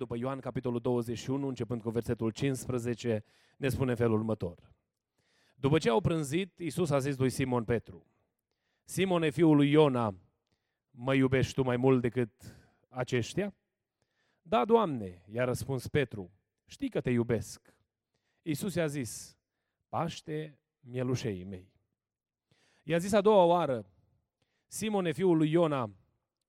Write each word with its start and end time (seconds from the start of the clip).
După 0.00 0.16
Ioan, 0.16 0.40
capitolul 0.40 0.80
21, 0.80 1.46
începând 1.46 1.82
cu 1.82 1.90
versetul 1.90 2.30
15, 2.30 3.24
ne 3.56 3.68
spune 3.68 3.94
felul 3.94 4.18
următor. 4.18 4.72
După 5.54 5.78
ce 5.78 5.88
au 5.88 6.00
prânzit, 6.00 6.58
Iisus 6.58 6.90
a 6.90 6.98
zis 6.98 7.16
lui 7.16 7.30
Simon 7.30 7.64
Petru, 7.64 8.06
Simone, 8.84 9.30
fiul 9.30 9.56
lui 9.56 9.70
Iona, 9.70 10.14
mă 10.90 11.14
iubești 11.14 11.54
tu 11.54 11.62
mai 11.62 11.76
mult 11.76 12.00
decât 12.00 12.30
aceștia? 12.88 13.54
Da, 14.42 14.64
Doamne, 14.64 15.24
i-a 15.32 15.44
răspuns 15.44 15.88
Petru, 15.88 16.30
știi 16.66 16.88
că 16.88 17.00
te 17.00 17.10
iubesc. 17.10 17.74
Iisus 18.42 18.74
i-a 18.74 18.86
zis, 18.86 19.38
paște 19.88 20.58
mielușeii 20.80 21.44
mei. 21.44 21.72
I-a 22.82 22.98
zis 22.98 23.12
a 23.12 23.20
doua 23.20 23.44
oară, 23.44 23.90
Simone, 24.66 25.12
fiul 25.12 25.36
lui 25.36 25.50
Iona, 25.50 25.90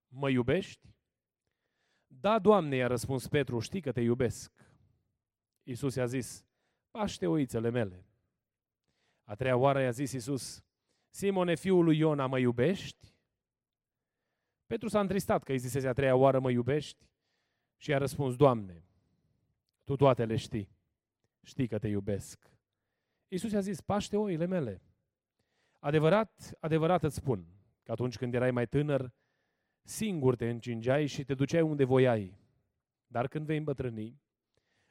mă 0.07 0.29
iubești? 0.29 0.90
Da, 2.21 2.39
Doamne, 2.39 2.75
i-a 2.75 2.87
răspuns 2.87 3.27
Petru, 3.27 3.59
știi 3.59 3.81
că 3.81 3.91
te 3.91 4.01
iubesc. 4.01 4.51
Iisus 5.63 5.95
i-a 5.95 6.05
zis, 6.05 6.45
paște 6.91 7.27
oițele 7.27 7.69
mele. 7.69 8.05
A 9.23 9.35
treia 9.35 9.55
oară 9.57 9.81
i-a 9.81 9.91
zis 9.91 10.11
Iisus, 10.11 10.63
Simone, 11.09 11.55
fiul 11.55 11.83
lui 11.83 11.97
Iona, 11.97 12.25
mă 12.25 12.39
iubești? 12.39 13.15
Petru 14.67 14.87
s-a 14.87 14.99
întristat 14.99 15.43
că 15.43 15.51
îi 15.51 15.57
zisese 15.57 15.87
a 15.87 15.93
treia 15.93 16.15
oară, 16.15 16.39
mă 16.39 16.51
iubești? 16.51 17.09
Și 17.77 17.89
i-a 17.89 17.97
răspuns, 17.97 18.35
Doamne, 18.35 18.85
Tu 19.83 19.95
toate 19.95 20.25
le 20.25 20.35
știi. 20.35 20.69
Știi 21.43 21.67
că 21.67 21.79
te 21.79 21.87
iubesc. 21.87 22.51
Iisus 23.27 23.51
i-a 23.51 23.59
zis, 23.59 23.81
paște 23.81 24.17
oile 24.17 24.45
mele. 24.45 24.81
Adevărat, 25.79 26.51
adevărat 26.59 27.03
îți 27.03 27.15
spun, 27.15 27.45
că 27.83 27.91
atunci 27.91 28.17
când 28.17 28.33
erai 28.33 28.51
mai 28.51 28.67
tânăr, 28.67 29.13
singur 29.83 30.35
te 30.35 30.49
încingeai 30.49 31.05
și 31.05 31.23
te 31.23 31.33
duceai 31.33 31.61
unde 31.61 31.83
voiai. 31.83 32.37
Dar 33.07 33.27
când 33.27 33.45
vei 33.45 33.57
îmbătrâni, 33.57 34.21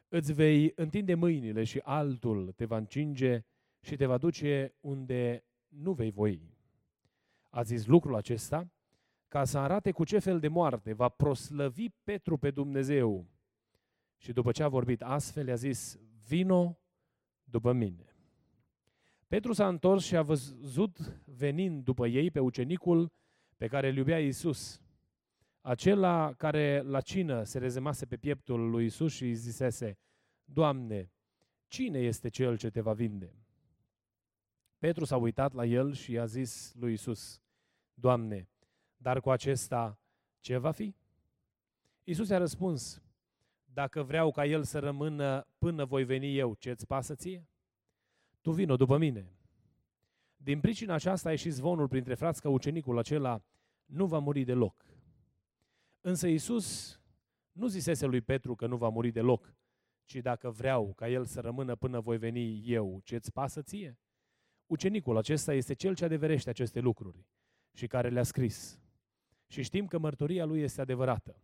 îți 0.09 0.33
vei 0.33 0.73
întinde 0.75 1.15
mâinile 1.15 1.65
și 1.65 1.79
altul 1.79 2.53
te 2.53 2.65
va 2.65 2.77
încinge 2.77 3.45
și 3.81 3.97
te 3.97 4.07
va 4.07 4.19
duce 4.19 4.75
unde 4.81 5.45
nu 5.69 5.93
vei 5.93 6.11
voi. 6.11 6.55
A 7.49 7.63
zis 7.63 7.87
lucrul 7.87 8.15
acesta 8.15 8.71
ca 9.29 9.45
să 9.45 9.59
arate 9.59 9.91
cu 9.91 10.05
ce 10.05 10.19
fel 10.19 10.41
de 10.41 10.49
moarte 10.49 10.93
va 10.93 11.09
proslăvi 11.09 11.89
Petru 11.89 12.37
pe 12.37 12.51
Dumnezeu. 12.51 13.27
Și 14.17 14.33
după 14.33 14.53
ce 14.53 14.63
a 14.63 14.69
vorbit 14.69 15.03
astfel, 15.03 15.47
i-a 15.47 15.55
zis, 15.55 15.99
vino 16.27 16.79
după 17.45 17.73
mine. 17.73 18.15
Petru 19.27 19.53
s-a 19.53 19.69
întors 19.69 20.05
și 20.05 20.17
a 20.17 20.23
văzut 20.23 20.99
venind 21.25 21.85
după 21.85 22.07
ei 22.07 22.31
pe 22.31 22.41
ucenicul 22.41 23.13
pe 23.57 23.67
care 23.67 23.89
îl 23.89 23.97
iubea 23.97 24.21
Iisus. 24.21 24.83
Acela 25.61 26.33
care 26.33 26.81
la 26.81 27.01
cină 27.01 27.43
se 27.43 27.59
rezemase 27.59 28.07
pe 28.07 28.17
pieptul 28.17 28.71
lui 28.71 28.83
Iisus 28.83 29.13
și 29.13 29.25
îi 29.25 29.35
zisese, 29.35 29.99
Doamne, 30.45 31.13
cine 31.67 31.99
este 31.99 32.29
cel 32.29 32.57
ce 32.57 32.71
te 32.71 32.81
va 32.81 32.93
vinde? 32.93 33.35
Petru 34.79 35.05
s-a 35.05 35.17
uitat 35.17 35.53
la 35.53 35.65
el 35.65 35.93
și 35.93 36.13
i-a 36.13 36.25
zis 36.25 36.73
lui 36.75 36.91
Iisus, 36.91 37.41
Doamne, 37.95 38.49
dar 38.97 39.21
cu 39.21 39.31
acesta 39.31 39.99
ce 40.41 40.57
va 40.57 40.71
fi? 40.71 40.95
Iisus 42.05 42.29
i-a 42.29 42.39
răspuns, 42.39 43.03
dacă 43.65 44.03
vreau 44.03 44.31
ca 44.31 44.45
el 44.45 44.63
să 44.63 44.79
rămână 44.79 45.47
până 45.59 45.85
voi 45.85 46.05
veni 46.05 46.37
eu, 46.37 46.55
ce-ți 46.55 46.87
pasă 46.87 47.15
ție? 47.15 47.49
Tu 48.41 48.53
vino 48.53 48.77
după 48.77 48.97
mine. 48.97 49.33
Din 50.37 50.61
pricina 50.61 50.95
aceasta 50.95 51.29
a 51.29 51.31
ieșit 51.31 51.53
zvonul 51.53 51.89
printre 51.89 52.15
frați 52.15 52.41
că 52.41 52.49
ucenicul 52.49 52.99
acela 52.99 53.43
nu 53.87 54.07
va 54.07 54.19
muri 54.19 54.45
deloc. 54.45 54.90
Însă 56.01 56.27
Iisus 56.27 56.99
nu 57.53 57.67
zisese 57.67 58.07
lui 58.07 58.21
Petru 58.21 58.55
că 58.55 58.67
nu 58.67 58.77
va 58.77 58.89
muri 58.89 59.11
deloc, 59.11 59.55
ci 60.05 60.15
dacă 60.15 60.51
vreau 60.51 60.93
ca 60.93 61.09
el 61.09 61.25
să 61.25 61.41
rămână 61.41 61.77
până 61.77 62.01
voi 62.01 62.19
veni 62.19 62.63
eu, 62.73 63.01
ce-ți 63.05 63.33
pasă 63.33 63.63
ție? 63.63 63.99
Ucenicul 64.67 65.17
acesta 65.17 65.55
este 65.55 65.75
cel 65.75 65.95
ce 65.95 66.05
adeverește 66.05 66.51
aceste 66.51 66.81
lucruri 66.81 67.27
și 67.73 67.87
care 67.87 68.09
le-a 68.09 68.23
scris. 68.23 68.81
Și 69.47 69.63
știm 69.63 69.87
că 69.87 69.99
mărturia 69.99 70.45
lui 70.45 70.61
este 70.61 70.81
adevărată. 70.81 71.43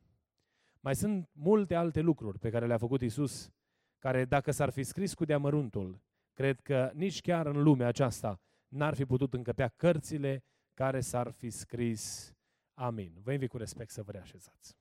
Mai 0.80 0.96
sunt 0.96 1.28
multe 1.32 1.74
alte 1.74 2.00
lucruri 2.00 2.38
pe 2.38 2.50
care 2.50 2.66
le-a 2.66 2.78
făcut 2.78 3.00
Isus, 3.00 3.50
care 3.98 4.24
dacă 4.24 4.50
s-ar 4.50 4.70
fi 4.70 4.82
scris 4.82 5.14
cu 5.14 5.24
deamăruntul, 5.24 6.02
cred 6.32 6.60
că 6.60 6.90
nici 6.94 7.20
chiar 7.20 7.46
în 7.46 7.62
lumea 7.62 7.86
aceasta 7.86 8.40
n-ar 8.68 8.94
fi 8.94 9.04
putut 9.04 9.34
încăpea 9.34 9.68
cărțile 9.68 10.44
care 10.74 11.00
s-ar 11.00 11.30
fi 11.30 11.50
scris. 11.50 12.35
Amin. 12.78 13.20
Vă 13.22 13.32
invit 13.32 13.48
cu 13.50 13.56
respect 13.56 13.90
să 13.90 14.02
vă 14.02 14.10
reașezați. 14.10 14.76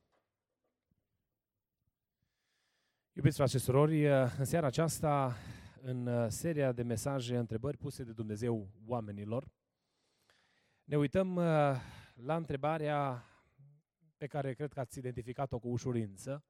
Iubiți 3.13 3.35
frate 3.35 3.51
și 3.51 3.63
surori, 3.63 4.07
în 4.37 4.45
seara 4.45 4.67
aceasta, 4.67 5.35
în 5.81 6.29
seria 6.29 6.71
de 6.71 6.83
mesaje, 6.83 7.37
întrebări 7.37 7.77
puse 7.77 8.03
de 8.03 8.11
Dumnezeu 8.11 8.69
oamenilor, 8.85 9.51
ne 10.83 10.97
uităm 10.97 11.35
uh, 11.35 11.43
la 12.13 12.35
întrebarea 12.35 13.25
pe 14.17 14.27
care 14.27 14.53
cred 14.53 14.73
că 14.73 14.79
ați 14.79 14.97
identificat-o 14.97 15.59
cu 15.59 15.67
ușurință, 15.67 16.43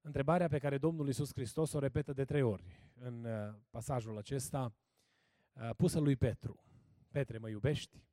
întrebarea 0.00 0.48
pe 0.48 0.58
care 0.58 0.78
Domnul 0.78 1.06
Iisus 1.06 1.32
Hristos 1.32 1.72
o 1.72 1.78
repetă 1.78 2.12
de 2.12 2.24
trei 2.24 2.42
ori 2.42 2.64
în 2.94 3.24
uh, 3.24 3.54
pasajul 3.70 4.18
acesta, 4.18 4.74
uh, 5.52 5.70
pusă 5.76 5.98
lui 5.98 6.16
Petru. 6.16 6.64
Petre, 7.10 7.38
mă 7.38 7.48
iubești? 7.48 8.05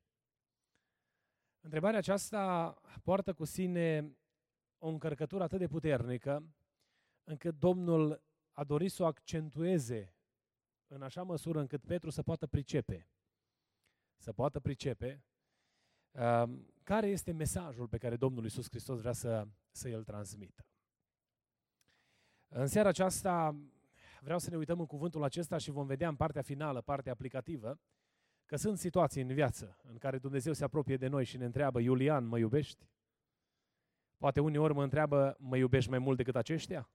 Întrebarea 1.63 2.00
aceasta 2.00 2.74
poartă 3.03 3.34
cu 3.34 3.46
sine 3.46 4.18
o 4.78 4.88
încărcătură 4.88 5.44
atât 5.44 5.59
de 5.59 5.68
puternică, 5.68 6.53
încât 7.24 7.59
Domnul 7.59 8.24
a 8.51 8.63
dorit 8.63 8.91
să 8.91 9.03
o 9.03 9.06
accentueze 9.06 10.16
în 10.88 11.01
așa 11.01 11.24
măsură 11.24 11.59
încât 11.59 11.84
Petru 11.84 12.09
să 12.09 12.24
poată 12.24 12.47
pricepe, 12.47 13.09
să 14.18 14.34
poată 14.34 14.59
pricepe 14.59 15.24
uh, 16.12 16.44
care 16.84 17.07
este 17.07 17.31
mesajul 17.31 17.88
pe 17.88 17.97
care 17.97 18.16
Domnul 18.16 18.44
Iisus 18.44 18.69
Hristos 18.69 19.00
vrea 19.00 19.13
să, 19.13 19.47
să 19.72 19.88
îl 19.88 20.03
transmită. 20.03 20.66
În 22.47 22.68
seara 22.68 22.90
aceasta 22.90 23.56
vreau 24.22 24.40
să 24.40 24.50
ne 24.50 24.57
uităm 24.57 24.80
în 24.80 24.85
cuvântul 24.85 25.24
acesta 25.24 25.57
și 25.57 25.71
vom 25.71 25.86
vedea 25.86 26.07
în 26.07 26.16
partea 26.16 26.42
finală, 26.42 26.81
partea 26.81 27.12
aplicativă, 27.12 27.80
că 28.54 28.60
sunt 28.60 28.78
situații 28.78 29.22
în 29.22 29.34
viață 29.34 29.78
în 29.90 29.98
care 29.98 30.18
Dumnezeu 30.18 30.54
se 30.54 30.64
apropie 30.64 30.98
de 30.98 31.08
noi 31.08 31.26
și 31.26 31.38
ne 31.38 31.46
întreabă, 31.46 31.80
Iulian, 31.80 32.26
mă 32.26 32.38
iubești? 32.38 32.90
Poate 34.18 34.40
uneori 34.40 34.74
mă 34.74 34.84
întreabă, 34.84 35.36
mă 35.40 35.58
iubești 35.58 35.90
mai 35.90 36.00
mult 36.00 36.18
decât 36.18 36.36
aceștia? 36.36 36.90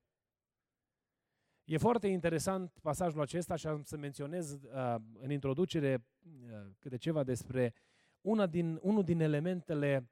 E 1.65 1.77
foarte 1.77 2.07
interesant 2.07 2.79
pasajul 2.83 3.21
acesta 3.21 3.57
și 3.57 3.67
am 3.67 3.83
să 3.83 3.97
menționez 3.97 4.53
uh, 4.53 4.95
în 5.19 5.31
introducere 5.31 6.05
uh, 6.23 6.71
câte 6.79 6.97
ceva 6.97 7.25
despre 7.25 7.75
una 8.21 8.47
din, 8.47 8.79
unul 8.83 9.05
din 9.05 9.21
elementele 9.21 10.11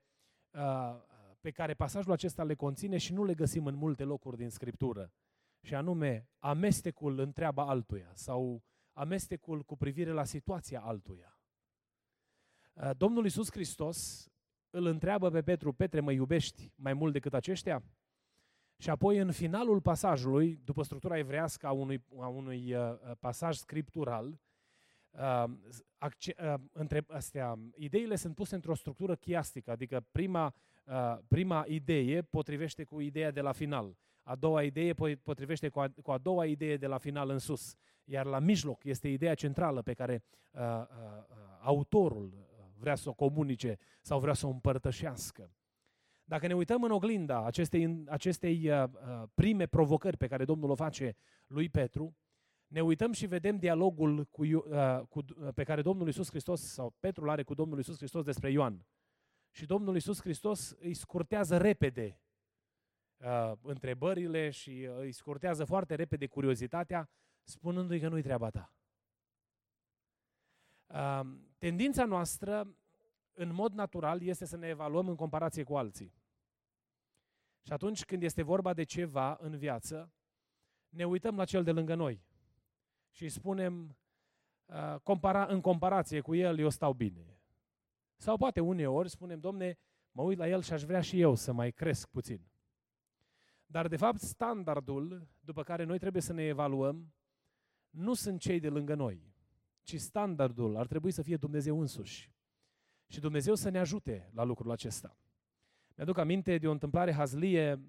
uh, 0.50 0.96
pe 1.40 1.50
care 1.50 1.74
pasajul 1.74 2.12
acesta 2.12 2.44
le 2.44 2.54
conține 2.54 2.96
și 2.96 3.12
nu 3.12 3.24
le 3.24 3.34
găsim 3.34 3.66
în 3.66 3.74
multe 3.74 4.04
locuri 4.04 4.36
din 4.36 4.50
Scriptură. 4.50 5.12
Și 5.60 5.74
anume, 5.74 6.28
amestecul 6.38 7.18
întreabă 7.18 7.60
altuia 7.60 8.10
sau 8.14 8.62
amestecul 8.92 9.62
cu 9.62 9.76
privire 9.76 10.10
la 10.10 10.24
situația 10.24 10.80
altuia. 10.80 11.35
Uh, 12.82 12.90
Domnul 12.96 13.24
Iisus 13.24 13.50
Hristos 13.50 14.28
îl 14.70 14.86
întreabă 14.86 15.30
pe 15.30 15.42
Petru, 15.42 15.72
Petre, 15.72 16.00
mă 16.00 16.12
iubești 16.12 16.72
mai 16.74 16.92
mult 16.92 17.12
decât 17.12 17.34
aceștia? 17.34 17.82
Și 18.78 18.90
apoi 18.90 19.18
în 19.18 19.32
finalul 19.32 19.80
pasajului, 19.80 20.60
după 20.64 20.82
structura 20.82 21.18
evrească 21.18 21.66
a 21.66 21.72
unui, 21.72 22.04
a 22.20 22.26
unui 22.26 22.74
uh, 22.74 22.80
pasaj 23.20 23.56
scriptural, 23.56 24.40
uh, 25.10 25.44
acce, 25.98 26.34
uh, 26.42 26.54
între 26.72 27.04
astea, 27.08 27.58
ideile 27.76 28.16
sunt 28.16 28.34
puse 28.34 28.54
într-o 28.54 28.74
structură 28.74 29.14
chiastică, 29.14 29.70
adică 29.70 30.06
prima, 30.12 30.54
uh, 30.84 31.18
prima 31.28 31.64
idee 31.68 32.22
potrivește 32.22 32.84
cu 32.84 33.00
ideea 33.00 33.30
de 33.30 33.40
la 33.40 33.52
final, 33.52 33.96
a 34.22 34.34
doua 34.34 34.62
idee 34.62 34.94
potrivește 35.22 35.68
cu 35.68 35.80
a, 35.80 35.88
cu 36.02 36.10
a 36.10 36.18
doua 36.18 36.46
idee 36.46 36.76
de 36.76 36.86
la 36.86 36.98
final 36.98 37.30
în 37.30 37.38
sus, 37.38 37.74
iar 38.04 38.26
la 38.26 38.38
mijloc 38.38 38.84
este 38.84 39.08
ideea 39.08 39.34
centrală 39.34 39.82
pe 39.82 39.92
care 39.92 40.22
uh, 40.50 40.60
uh, 40.60 40.84
uh 41.28 41.44
autorul 41.60 42.32
uh, 42.34 42.45
vrea 42.78 42.94
să 42.94 43.08
o 43.08 43.12
comunice 43.12 43.78
sau 44.00 44.20
vrea 44.20 44.32
să 44.32 44.46
o 44.46 44.50
împărtășească. 44.50 45.50
Dacă 46.24 46.46
ne 46.46 46.54
uităm 46.54 46.82
în 46.82 46.90
oglinda 46.90 47.44
acestei, 47.44 48.04
acestei 48.08 48.70
uh, 48.70 48.84
uh, 48.84 49.28
prime 49.34 49.66
provocări 49.66 50.16
pe 50.16 50.26
care 50.26 50.44
Domnul 50.44 50.70
o 50.70 50.74
face 50.74 51.16
lui 51.46 51.68
Petru, 51.68 52.16
ne 52.66 52.80
uităm 52.80 53.12
și 53.12 53.26
vedem 53.26 53.56
dialogul 53.56 54.24
cu, 54.24 54.42
uh, 54.44 55.00
cu, 55.08 55.18
uh, 55.18 55.48
pe 55.54 55.64
care 55.64 55.82
Domnul 55.82 56.06
Iisus 56.06 56.28
Hristos 56.28 56.62
sau 56.62 56.94
Petru 57.00 57.24
l 57.24 57.28
are 57.28 57.42
cu 57.42 57.54
Domnul 57.54 57.76
Iisus 57.76 57.96
Hristos 57.96 58.24
despre 58.24 58.50
Ioan. 58.50 58.86
Și 59.50 59.66
Domnul 59.66 59.94
Iisus 59.94 60.20
Hristos 60.20 60.70
îi 60.70 60.94
scurtează 60.94 61.56
repede 61.56 62.20
uh, 63.16 63.52
întrebările 63.62 64.50
și 64.50 64.88
uh, 64.90 64.96
îi 64.98 65.12
scurtează 65.12 65.64
foarte 65.64 65.94
repede 65.94 66.26
curiozitatea, 66.26 67.10
spunându-i 67.42 68.00
că 68.00 68.08
nu-i 68.08 68.22
treaba 68.22 68.50
ta. 68.50 68.74
Uh, 70.86 71.45
tendința 71.58 72.04
noastră 72.04 72.76
în 73.32 73.52
mod 73.52 73.72
natural, 73.72 74.22
este 74.22 74.44
să 74.44 74.56
ne 74.56 74.68
evaluăm 74.68 75.08
în 75.08 75.16
comparație 75.16 75.62
cu 75.62 75.76
alții. 75.76 76.14
Și 77.62 77.72
atunci 77.72 78.04
când 78.04 78.22
este 78.22 78.42
vorba 78.42 78.74
de 78.74 78.82
ceva 78.82 79.36
în 79.40 79.56
viață, 79.56 80.12
ne 80.88 81.06
uităm 81.06 81.36
la 81.36 81.44
cel 81.44 81.64
de 81.64 81.72
lângă 81.72 81.94
noi 81.94 82.24
și 83.10 83.28
spunem, 83.28 83.96
uh, 84.66 85.00
compara, 85.02 85.46
în 85.46 85.60
comparație 85.60 86.20
cu 86.20 86.34
el, 86.34 86.58
eu 86.58 86.68
stau 86.68 86.92
bine. 86.92 87.40
Sau 88.16 88.36
poate 88.36 88.60
uneori 88.60 89.08
spunem, 89.08 89.40
domne, 89.40 89.78
mă 90.12 90.22
uit 90.22 90.38
la 90.38 90.48
el 90.48 90.62
și 90.62 90.72
aș 90.72 90.82
vrea 90.82 91.00
și 91.00 91.20
eu 91.20 91.34
să 91.34 91.52
mai 91.52 91.70
cresc 91.70 92.08
puțin. 92.08 92.50
Dar, 93.66 93.88
de 93.88 93.96
fapt, 93.96 94.20
standardul 94.20 95.28
după 95.40 95.62
care 95.62 95.84
noi 95.84 95.98
trebuie 95.98 96.22
să 96.22 96.32
ne 96.32 96.42
evaluăm 96.42 97.14
nu 97.90 98.14
sunt 98.14 98.40
cei 98.40 98.60
de 98.60 98.68
lângă 98.68 98.94
noi, 98.94 99.34
ci 99.86 100.00
standardul 100.00 100.76
ar 100.76 100.86
trebui 100.86 101.10
să 101.10 101.22
fie 101.22 101.36
Dumnezeu 101.36 101.80
însuși. 101.80 102.32
Și 103.06 103.20
Dumnezeu 103.20 103.54
să 103.54 103.68
ne 103.68 103.78
ajute 103.78 104.30
la 104.34 104.42
lucrul 104.42 104.70
acesta. 104.70 105.18
Mi-aduc 105.94 106.18
aminte 106.18 106.58
de 106.58 106.68
o 106.68 106.70
întâmplare 106.70 107.12
hazlie, 107.12 107.80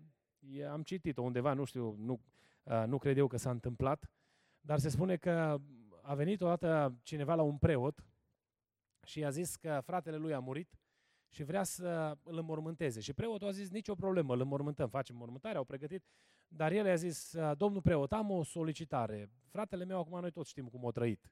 am 0.69 0.83
citit-o 0.83 1.21
undeva, 1.21 1.53
nu 1.53 1.63
știu, 1.63 1.95
nu, 1.97 2.21
nu 2.85 2.97
cred 2.97 3.17
eu 3.17 3.27
că 3.27 3.37
s-a 3.37 3.49
întâmplat, 3.49 4.11
dar 4.59 4.79
se 4.79 4.89
spune 4.89 5.17
că 5.17 5.61
a 6.01 6.15
venit 6.15 6.41
odată 6.41 6.99
cineva 7.03 7.35
la 7.35 7.41
un 7.41 7.57
preot 7.57 8.05
și 9.03 9.19
i-a 9.19 9.29
zis 9.29 9.55
că 9.55 9.79
fratele 9.83 10.17
lui 10.17 10.33
a 10.33 10.39
murit 10.39 10.79
și 11.29 11.43
vrea 11.43 11.63
să 11.63 12.17
îl 12.23 12.37
înmormânteze. 12.37 12.99
Și 12.99 13.13
preotul 13.13 13.47
a 13.47 13.51
zis, 13.51 13.69
nicio 13.69 13.95
problemă, 13.95 14.33
îl 14.33 14.41
înmormântăm, 14.41 14.89
facem 14.89 15.15
mormântare, 15.15 15.57
au 15.57 15.63
pregătit. 15.63 16.03
Dar 16.47 16.71
el 16.71 16.85
i-a 16.85 16.95
zis, 16.95 17.35
domnul 17.57 17.81
preot, 17.81 18.11
am 18.11 18.31
o 18.31 18.43
solicitare. 18.43 19.29
Fratele 19.49 19.85
meu, 19.85 19.99
acum 19.99 20.19
noi 20.19 20.31
toți 20.31 20.49
știm 20.49 20.67
cum 20.67 20.83
o 20.83 20.91
trăit. 20.91 21.31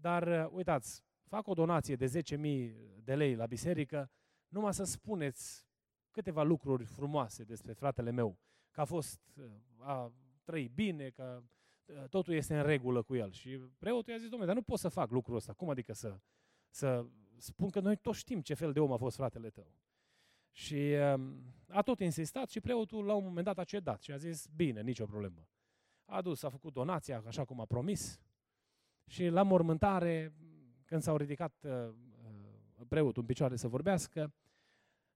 Dar 0.00 0.50
uitați, 0.52 1.04
fac 1.24 1.46
o 1.46 1.54
donație 1.54 1.96
de 1.96 2.22
10.000 2.36 3.04
de 3.04 3.14
lei 3.14 3.34
la 3.34 3.46
biserică, 3.46 4.10
numai 4.48 4.74
să 4.74 4.84
spuneți 4.84 5.66
câteva 6.10 6.42
lucruri 6.42 6.84
frumoase 6.84 7.44
despre 7.44 7.72
fratele 7.72 8.10
meu, 8.10 8.38
că 8.70 8.80
a 8.80 8.84
fost, 8.84 9.20
a 9.78 10.12
trăit 10.44 10.70
bine, 10.70 11.10
că 11.10 11.42
totul 12.08 12.34
este 12.34 12.56
în 12.56 12.62
regulă 12.62 13.02
cu 13.02 13.14
el. 13.14 13.32
Și 13.32 13.58
preotul 13.78 14.12
i-a 14.12 14.18
zis, 14.18 14.28
domnule, 14.28 14.46
dar 14.46 14.54
nu 14.54 14.66
pot 14.66 14.78
să 14.78 14.88
fac 14.88 15.10
lucrul 15.10 15.36
ăsta. 15.36 15.52
Cum 15.52 15.68
adică 15.68 15.92
să, 15.92 16.20
să 16.68 17.06
spun 17.36 17.70
că 17.70 17.80
noi 17.80 17.96
toți 17.96 18.18
știm 18.18 18.40
ce 18.40 18.54
fel 18.54 18.72
de 18.72 18.80
om 18.80 18.92
a 18.92 18.96
fost 18.96 19.16
fratele 19.16 19.50
tău? 19.50 19.74
Și 20.50 20.94
a 21.68 21.82
tot 21.84 22.00
insistat 22.00 22.50
și 22.50 22.60
preotul 22.60 23.04
la 23.04 23.14
un 23.14 23.24
moment 23.24 23.44
dat 23.44 23.58
a 23.58 23.64
cedat 23.64 24.02
și 24.02 24.12
a 24.12 24.16
zis, 24.16 24.46
bine, 24.46 24.82
nicio 24.82 25.06
problemă. 25.06 25.48
A 26.04 26.22
dus, 26.22 26.42
a 26.42 26.48
făcut 26.48 26.72
donația 26.72 27.22
așa 27.26 27.44
cum 27.44 27.60
a 27.60 27.64
promis 27.64 28.20
și 29.10 29.26
la 29.28 29.42
mormântare 29.42 30.34
când 30.84 31.02
s-au 31.02 31.16
ridicat 31.16 31.54
uh, 31.62 31.70
uh, 31.70 32.86
preotul 32.88 33.22
în 33.22 33.28
picioare 33.28 33.56
să 33.56 33.68
vorbească, 33.68 34.34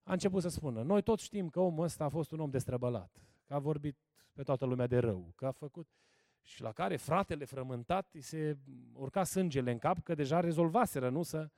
a 0.03 0.13
început 0.13 0.43
să 0.43 0.49
spună, 0.49 0.83
noi 0.83 1.03
toți 1.03 1.25
știm 1.25 1.49
că 1.49 1.61
omul 1.61 1.85
ăsta 1.85 2.05
a 2.05 2.09
fost 2.09 2.31
un 2.31 2.41
om 2.41 2.51
destrăbălat, 2.51 3.23
că 3.45 3.55
a 3.55 3.59
vorbit 3.59 3.99
pe 4.33 4.43
toată 4.43 4.65
lumea 4.65 4.87
de 4.87 4.99
rău, 4.99 5.33
că 5.37 5.47
a 5.47 5.51
făcut... 5.51 5.89
Și 6.43 6.63
la 6.63 6.73
care 6.73 6.97
fratele 6.97 7.45
frământat 7.45 8.09
îi 8.13 8.21
se 8.21 8.59
urca 8.93 9.25
sângele 9.25 9.71
în 9.71 9.79
cap, 9.79 10.03
că 10.03 10.15
deja 10.15 10.41
rezolvaseră, 10.41 11.09
nu 11.09 11.23
să... 11.23 11.51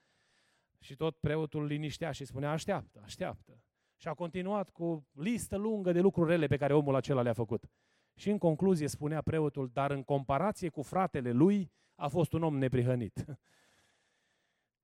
Și 0.79 0.97
tot 0.97 1.17
preotul 1.17 1.65
liniștea 1.65 2.11
și 2.11 2.25
spunea, 2.25 2.51
așteaptă, 2.51 3.01
așteaptă. 3.05 3.63
Și 3.97 4.09
a 4.09 4.15
continuat 4.15 4.71
cu 4.71 5.07
listă 5.13 5.57
lungă 5.57 5.93
de 5.93 6.01
lucruri 6.01 6.31
rele 6.31 6.47
pe 6.47 6.57
care 6.57 6.75
omul 6.75 6.95
acela 6.95 7.23
le-a 7.23 7.33
făcut. 7.33 7.71
Și 8.15 8.31
în 8.31 8.39
concluzie 8.39 8.87
spunea 8.87 9.23
preotul, 9.23 9.71
dar 9.73 9.91
în 9.91 10.03
comparație 10.03 10.69
cu 10.69 10.83
fratele 10.83 11.31
lui, 11.31 11.75
a 11.97 12.09
fost 12.09 12.33
un 12.33 12.43
om 12.43 12.59
neprihănit. 12.59 13.25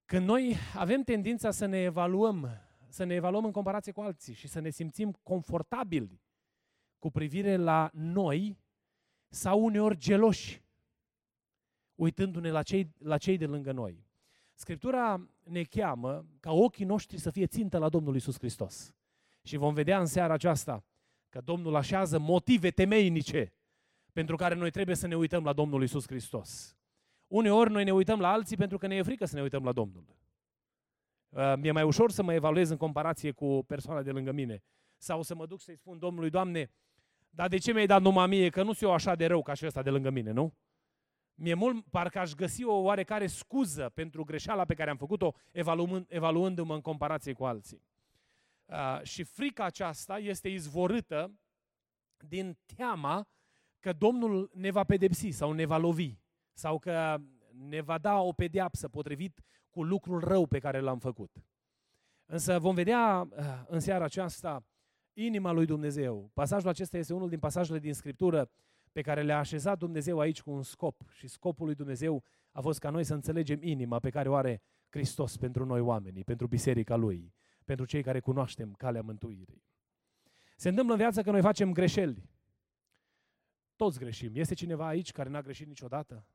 Când 0.05 0.27
noi 0.27 0.57
avem 0.75 1.03
tendința 1.03 1.51
să 1.51 1.67
ne 1.67 1.83
evaluăm, 1.83 2.51
să 2.89 3.05
ne 3.05 3.15
evaluăm 3.15 3.45
în 3.45 3.53
comparație 3.53 3.93
cu 3.93 4.01
alții 4.01 4.35
și 4.35 4.49
să 4.49 4.61
ne 4.61 4.71
simțim 4.71 5.19
confortabili 5.23 6.21
cu 6.99 7.11
privire 7.11 7.57
la 7.57 7.91
noi 7.93 8.59
sau 9.29 9.65
uneori 9.65 9.97
geloși, 9.99 10.63
uitându-ne 11.95 12.51
la 12.51 12.63
cei, 12.63 12.95
la 12.99 13.19
cei 13.19 13.37
de 13.37 13.47
lângă 13.47 13.73
noi. 13.73 14.07
Scriptura 14.55 15.29
ne 15.43 15.63
cheamă 15.63 16.27
ca 16.41 16.53
ochii 16.53 16.85
noștri 16.85 17.19
să 17.19 17.31
fie 17.31 17.47
țintă 17.47 17.79
la 17.79 17.89
Domnul 17.89 18.17
Isus 18.17 18.39
Hristos. 18.39 18.95
Și 19.43 19.57
vom 19.57 19.75
vedea 19.75 20.01
în 20.01 20.07
seara 20.07 20.33
aceasta 20.33 20.85
că 21.29 21.41
Domnul 21.41 21.75
așează 21.75 22.19
motive 22.19 22.71
temeinice 22.71 23.55
pentru 24.13 24.37
care 24.37 24.55
noi 24.55 24.71
trebuie 24.71 24.97
să 24.97 25.07
ne 25.07 25.17
uităm 25.17 25.45
la 25.45 25.53
Domnul 25.53 25.83
Isus 25.83 26.07
Hristos. 26.07 26.77
Uneori 27.33 27.71
noi 27.71 27.85
ne 27.85 27.93
uităm 27.93 28.21
la 28.21 28.33
alții 28.33 28.57
pentru 28.57 28.79
că 28.79 28.87
ne 28.87 28.95
e 28.95 29.03
frică 29.03 29.25
să 29.25 29.35
ne 29.37 29.43
uităm 29.43 29.65
la 29.65 29.73
Domnul. 29.73 30.05
Uh, 31.29 31.55
mi-e 31.57 31.71
mai 31.71 31.83
ușor 31.83 32.11
să 32.11 32.23
mă 32.23 32.33
evaluez 32.33 32.71
în 32.71 32.77
comparație 32.77 33.31
cu 33.31 33.65
persoana 33.67 34.03
de 34.03 34.11
lângă 34.11 34.33
mine. 34.33 34.63
Sau 34.97 35.23
să 35.23 35.35
mă 35.35 35.47
duc 35.47 35.61
să-i 35.61 35.77
spun 35.77 35.99
Domnului, 35.99 36.31
Doamne, 36.31 36.71
dar 37.31 37.49
de 37.49 37.59
ce 37.59 37.73
mi-ai 37.73 37.87
dat 37.87 38.03
numai 38.03 38.27
mie? 38.27 38.51
Că 38.51 38.63
nu 38.63 38.73
sunt 38.73 38.83
eu 38.83 38.93
așa 38.93 39.15
de 39.15 39.27
rău 39.27 39.43
ca 39.43 39.55
și 39.55 39.67
ăsta 39.67 39.83
de 39.83 39.91
lângă 39.91 40.11
mine, 40.11 40.31
nu? 40.31 40.55
Mi-e 41.35 41.55
mult, 41.55 41.85
parcă 41.91 42.19
aș 42.19 42.33
găsi 42.33 42.65
o 42.65 42.75
oarecare 42.75 43.27
scuză 43.27 43.91
pentru 43.95 44.25
greșeala 44.25 44.65
pe 44.65 44.75
care 44.75 44.91
am 44.91 44.97
făcut-o, 44.97 45.35
evaluând, 45.51 46.07
evaluându-mă 46.09 46.75
în 46.75 46.81
comparație 46.81 47.33
cu 47.33 47.45
alții. 47.45 47.83
Uh, 48.65 49.03
și 49.03 49.23
frica 49.23 49.65
aceasta 49.65 50.19
este 50.19 50.49
izvorâtă 50.49 51.33
din 52.17 52.59
teama 52.77 53.29
că 53.79 53.93
Domnul 53.93 54.51
ne 54.55 54.71
va 54.71 54.85
pedepsi 54.85 55.31
sau 55.31 55.53
ne 55.53 55.65
va 55.65 55.77
lovi 55.77 56.21
sau 56.53 56.79
că 56.79 57.17
ne 57.69 57.81
va 57.81 57.99
da 57.99 58.21
o 58.21 58.33
pedeapsă 58.33 58.89
potrivit 58.89 59.41
cu 59.71 59.83
lucrul 59.83 60.21
rău 60.21 60.47
pe 60.47 60.59
care 60.59 60.81
l-am 60.81 60.99
făcut. 60.99 61.45
Însă 62.27 62.59
vom 62.59 62.75
vedea 62.75 63.29
uh, 63.31 63.63
în 63.67 63.81
seara 63.81 64.05
aceasta 64.05 64.65
inima 65.13 65.53
lui 65.53 65.67
Dumnezeu. 65.67 66.31
Pasajul 66.35 66.69
acesta 66.69 66.97
este 66.97 67.15
unul 67.15 67.29
din 67.29 67.39
pasajele 67.39 67.79
din 67.79 67.95
Scriptură 67.95 68.51
pe 68.93 69.01
care 69.01 69.23
le-a 69.23 69.39
așezat 69.39 69.79
Dumnezeu 69.79 70.19
aici 70.19 70.43
cu 70.43 70.51
un 70.51 70.63
scop. 70.63 71.01
Și 71.11 71.29
scopul 71.29 71.67
lui 71.67 71.75
Dumnezeu 71.75 72.25
a 72.53 72.61
fost 72.61 72.79
ca 72.79 72.91
noi 72.91 73.05
să 73.05 73.15
înțelegem 73.15 73.63
inima 73.63 73.99
pe 73.99 74.11
care 74.11 74.29
o 74.29 74.35
are 74.35 74.63
Hristos 74.89 75.37
pentru 75.37 75.65
noi 75.65 75.81
oamenii, 75.81 76.25
pentru 76.25 76.47
biserica 76.47 76.97
Lui, 76.97 77.35
pentru 77.65 77.85
cei 77.85 78.03
care 78.03 78.21
cunoaștem 78.21 78.73
calea 78.73 79.03
mântuirii. 79.03 79.63
Se 80.57 80.69
întâmplă 80.69 80.93
în 80.93 80.99
viață 80.99 81.23
că 81.23 81.31
noi 81.31 81.41
facem 81.41 81.73
greșeli. 81.73 82.31
Toți 83.77 83.99
greșim. 83.99 84.31
Este 84.35 84.55
cineva 84.55 84.87
aici 84.87 85.13
care 85.13 85.29
n-a 85.29 85.41
greșit 85.41 85.67
niciodată? 85.67 86.27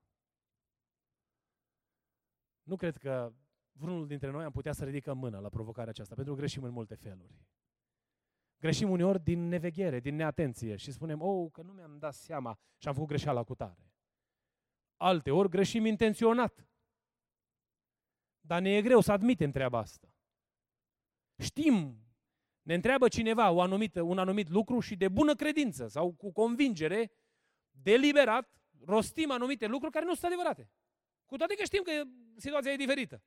Nu 2.68 2.76
cred 2.76 2.98
că 2.98 3.34
vreunul 3.72 4.08
dintre 4.08 4.32
noi 4.32 4.44
am 4.44 4.52
putea 4.52 4.72
să 4.72 4.86
ridicăm 4.86 5.18
mâna 5.18 5.40
la 5.40 5.50
provocarea 5.50 5.90
aceasta, 5.90 6.16
pentru 6.16 6.34
că 6.34 6.40
greșim 6.40 6.64
în 6.64 6.72
multe 6.72 6.96
feluri. 6.96 7.34
Greșim 8.60 8.90
uneori 8.90 9.24
din 9.24 9.48
neveghere, 9.48 10.00
din 10.00 10.16
neatenție 10.16 10.76
și 10.76 10.92
spunem, 10.92 11.22
oh, 11.22 11.52
că 11.52 11.62
nu 11.62 11.72
mi-am 11.72 11.98
dat 11.98 12.14
seama 12.14 12.60
și 12.78 12.88
am 12.88 12.94
făcut 12.94 13.08
greșeala 13.08 13.44
cu 13.44 13.56
tare. 13.56 13.92
Alte 14.96 15.32
ori 15.32 15.50
greșim 15.50 15.86
intenționat. 15.86 16.68
Dar 18.40 18.62
ne 18.62 18.76
e 18.76 18.82
greu 18.82 19.00
să 19.00 19.12
admitem 19.12 19.52
treaba 19.52 19.78
asta. 19.78 20.16
Știm, 21.38 22.02
ne 22.62 22.74
întreabă 22.74 23.08
cineva 23.08 23.52
o 23.52 23.62
anumită, 23.62 24.02
un 24.02 24.18
anumit 24.18 24.50
lucru 24.50 24.80
și 24.80 24.96
de 24.96 25.08
bună 25.08 25.36
credință 25.36 25.88
sau 25.88 26.14
cu 26.14 26.32
convingere, 26.32 27.12
deliberat, 27.72 28.62
rostim 28.86 29.32
anumite 29.32 29.68
lucruri 29.68 29.94
care 29.94 30.06
nu 30.06 30.14
sunt 30.14 30.26
adevărate. 30.26 30.70
Cu 31.28 31.36
toate 31.36 31.56
că 31.56 31.64
știm 31.64 31.82
că 31.84 31.92
situația 32.36 32.72
e 32.72 32.76
diferită. 32.76 33.22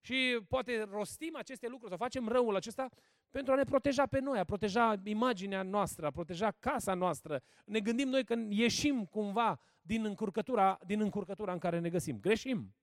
Și 0.00 0.38
poate 0.48 0.82
rostim 0.90 1.36
aceste 1.36 1.68
lucruri, 1.68 1.92
să 1.92 1.98
facem 1.98 2.28
răul 2.28 2.56
acesta 2.56 2.88
pentru 3.30 3.52
a 3.52 3.56
ne 3.56 3.64
proteja 3.64 4.06
pe 4.06 4.18
noi, 4.18 4.38
a 4.38 4.44
proteja 4.44 5.00
imaginea 5.04 5.62
noastră, 5.62 6.06
a 6.06 6.10
proteja 6.10 6.50
casa 6.50 6.94
noastră. 6.94 7.42
Ne 7.64 7.80
gândim 7.80 8.08
noi 8.08 8.24
că 8.24 8.34
ieșim 8.48 9.04
cumva 9.04 9.60
din 9.82 10.04
încurcătura, 10.04 10.78
din 10.86 11.00
încurcătura 11.00 11.52
în 11.52 11.58
care 11.58 11.78
ne 11.78 11.90
găsim. 11.90 12.20
Greșim. 12.20 12.74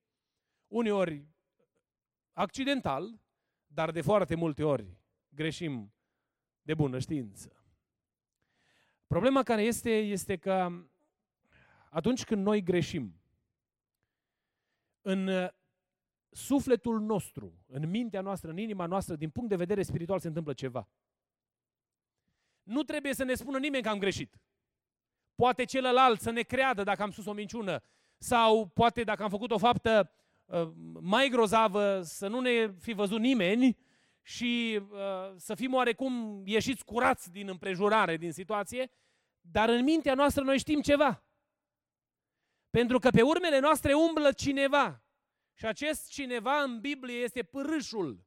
Uneori 0.67 1.27
accidental, 2.33 3.21
dar 3.67 3.91
de 3.91 4.01
foarte 4.01 4.35
multe 4.35 4.63
ori 4.63 4.97
greșim 5.29 5.93
de 6.61 6.73
bună 6.73 6.99
știință. 6.99 7.63
Problema 9.07 9.43
care 9.43 9.61
este, 9.61 9.97
este 9.97 10.37
că 10.37 10.69
atunci 11.89 12.23
când 12.23 12.45
noi 12.45 12.63
greșim, 12.63 13.22
în 15.03 15.49
sufletul 16.29 16.99
nostru, 16.99 17.53
în 17.67 17.89
mintea 17.89 18.21
noastră, 18.21 18.49
în 18.49 18.57
inima 18.57 18.85
noastră, 18.85 19.15
din 19.15 19.29
punct 19.29 19.49
de 19.49 19.55
vedere 19.55 19.83
spiritual, 19.83 20.19
se 20.19 20.27
întâmplă 20.27 20.53
ceva. 20.53 20.87
Nu 22.63 22.83
trebuie 22.83 23.13
să 23.13 23.23
ne 23.23 23.33
spună 23.33 23.57
nimeni 23.57 23.83
că 23.83 23.89
am 23.89 23.99
greșit. 23.99 24.39
Poate 25.35 25.63
celălalt 25.63 26.21
să 26.21 26.31
ne 26.31 26.41
creadă 26.41 26.83
dacă 26.83 27.01
am 27.01 27.11
sus 27.11 27.25
o 27.25 27.33
minciună 27.33 27.83
sau 28.17 28.67
poate 28.67 29.03
dacă 29.03 29.23
am 29.23 29.29
făcut 29.29 29.51
o 29.51 29.57
faptă 29.57 30.11
uh, 30.45 30.71
mai 30.99 31.29
grozavă 31.29 32.01
să 32.01 32.27
nu 32.27 32.39
ne 32.39 32.73
fi 32.79 32.93
văzut 32.93 33.19
nimeni 33.19 33.77
și 34.21 34.79
uh, 34.91 34.97
să 35.35 35.55
fim 35.55 35.73
oarecum 35.73 36.41
ieșiți 36.45 36.85
curați 36.85 37.31
din 37.31 37.49
împrejurare, 37.49 38.17
din 38.17 38.31
situație, 38.31 38.91
dar 39.41 39.69
în 39.69 39.83
mintea 39.83 40.13
noastră 40.13 40.43
noi 40.43 40.57
știm 40.57 40.81
ceva. 40.81 41.23
Pentru 42.77 42.99
că 42.99 43.09
pe 43.09 43.21
urmele 43.21 43.59
noastre 43.59 43.93
umblă 43.93 44.31
cineva 44.31 45.03
și 45.53 45.65
acest 45.65 46.09
cineva 46.09 46.61
în 46.61 46.79
Biblie 46.79 47.15
este 47.15 47.43
pârâșul. 47.43 48.25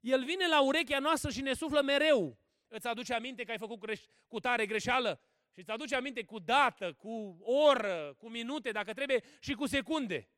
El 0.00 0.24
vine 0.24 0.46
la 0.46 0.62
urechea 0.62 0.98
noastră 0.98 1.30
și 1.30 1.40
ne 1.40 1.52
suflă 1.52 1.82
mereu. 1.82 2.38
Îți 2.68 2.86
aduce 2.86 3.14
aminte 3.14 3.44
că 3.44 3.50
ai 3.50 3.58
făcut 3.58 3.86
greș- 3.86 4.10
cu 4.28 4.40
tare 4.40 4.66
greșeală? 4.66 5.20
Și 5.52 5.60
îți 5.60 5.70
aduce 5.70 5.94
aminte 5.94 6.24
cu 6.24 6.38
dată, 6.38 6.92
cu 6.92 7.38
oră, 7.42 8.14
cu 8.18 8.28
minute, 8.28 8.70
dacă 8.70 8.92
trebuie, 8.92 9.22
și 9.40 9.54
cu 9.54 9.66
secunde. 9.66 10.28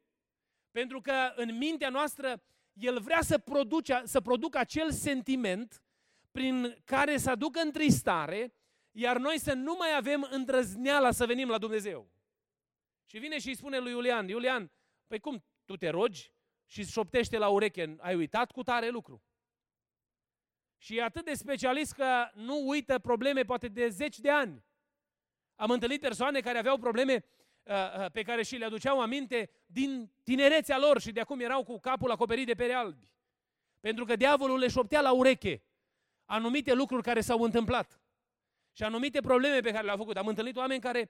Pentru 0.71 1.01
că 1.01 1.33
în 1.35 1.57
mintea 1.57 1.89
noastră 1.89 2.43
el 2.73 3.01
vrea 3.01 3.21
să, 3.23 3.39
produce, 3.39 4.03
să 4.05 4.21
producă 4.21 4.59
acel 4.59 4.93
sentiment 4.93 5.83
prin 6.33 6.83
care 6.85 7.17
să 7.17 7.31
aducă 7.31 7.61
întristare, 7.61 8.55
iar 8.91 9.17
noi 9.17 9.39
să 9.39 9.53
nu 9.53 9.75
mai 9.79 9.97
avem 9.97 10.29
îndrăzneala 10.31 11.11
să 11.11 11.27
venim 11.27 11.49
la 11.49 11.59
Dumnezeu. 11.59 12.15
Și 13.07 13.19
vine 13.19 13.39
și 13.39 13.49
îi 13.49 13.57
spune 13.57 13.79
lui 13.79 13.91
Iulian, 13.91 14.29
Iulian, 14.29 14.71
Păi 15.07 15.21
cum, 15.21 15.45
tu 15.65 15.77
te 15.77 15.89
rogi 15.89 16.33
și 16.67 16.85
șoptește 16.85 17.39
la 17.39 17.49
ureche, 17.49 17.97
ai 17.99 18.15
uitat 18.15 18.51
cu 18.51 18.63
tare 18.63 18.89
lucru. 18.89 19.23
Și 20.79 20.97
e 20.97 21.03
atât 21.03 21.25
de 21.25 21.35
specialist 21.35 21.93
că 21.93 22.31
nu 22.35 22.69
uită 22.69 22.99
probleme 22.99 23.43
poate 23.43 23.69
de 23.69 23.89
zeci 23.89 24.19
de 24.19 24.31
ani. 24.31 24.65
Am 25.55 25.71
întâlnit 25.71 26.01
persoane 26.01 26.41
care 26.41 26.59
aveau 26.59 26.79
probleme 26.79 27.25
uh, 27.63 27.75
uh, 27.75 28.11
pe 28.11 28.23
care 28.23 28.43
și 28.43 28.57
le 28.57 28.65
aduceau 28.65 29.01
aminte 29.01 29.51
din 29.67 30.13
tinerețea 30.23 30.79
lor 30.79 31.01
și 31.01 31.13
de 31.13 31.21
acum 31.21 31.41
erau 31.41 31.65
cu 31.65 31.79
capul 31.79 32.11
acoperit 32.11 32.47
de 32.47 32.55
pere 32.55 32.73
albi. 32.73 33.11
Pentru 33.81 34.05
că 34.05 34.17
diavolul 34.17 34.59
le 34.59 34.69
șoptea 34.69 35.01
la 35.01 35.13
ureche 35.13 35.63
anumite 36.25 36.73
lucruri 36.73 37.03
care 37.03 37.21
s-au 37.21 37.43
întâmplat 37.43 38.01
și 38.73 38.83
anumite 38.83 39.21
probleme 39.21 39.61
pe 39.61 39.71
care 39.71 39.85
le-au 39.85 39.97
făcut. 39.97 40.17
Am 40.17 40.27
întâlnit 40.27 40.57
oameni 40.57 40.81
care, 40.81 41.01
uh, 41.01 41.09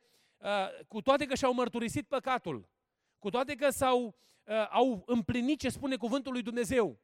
cu 0.89 1.01
toate 1.01 1.25
că 1.25 1.35
și-au 1.35 1.55
mărturisit 1.55 2.09
păcatul, 2.09 2.69
cu 3.19 3.31
toate 3.31 3.55
că 3.55 3.71
s-au, 3.71 4.17
uh, 4.45 4.69
au 4.71 5.03
împlinit 5.07 5.59
ce 5.59 5.69
spune 5.69 5.97
cuvântul 5.97 6.33
lui 6.33 6.43
Dumnezeu, 6.43 7.01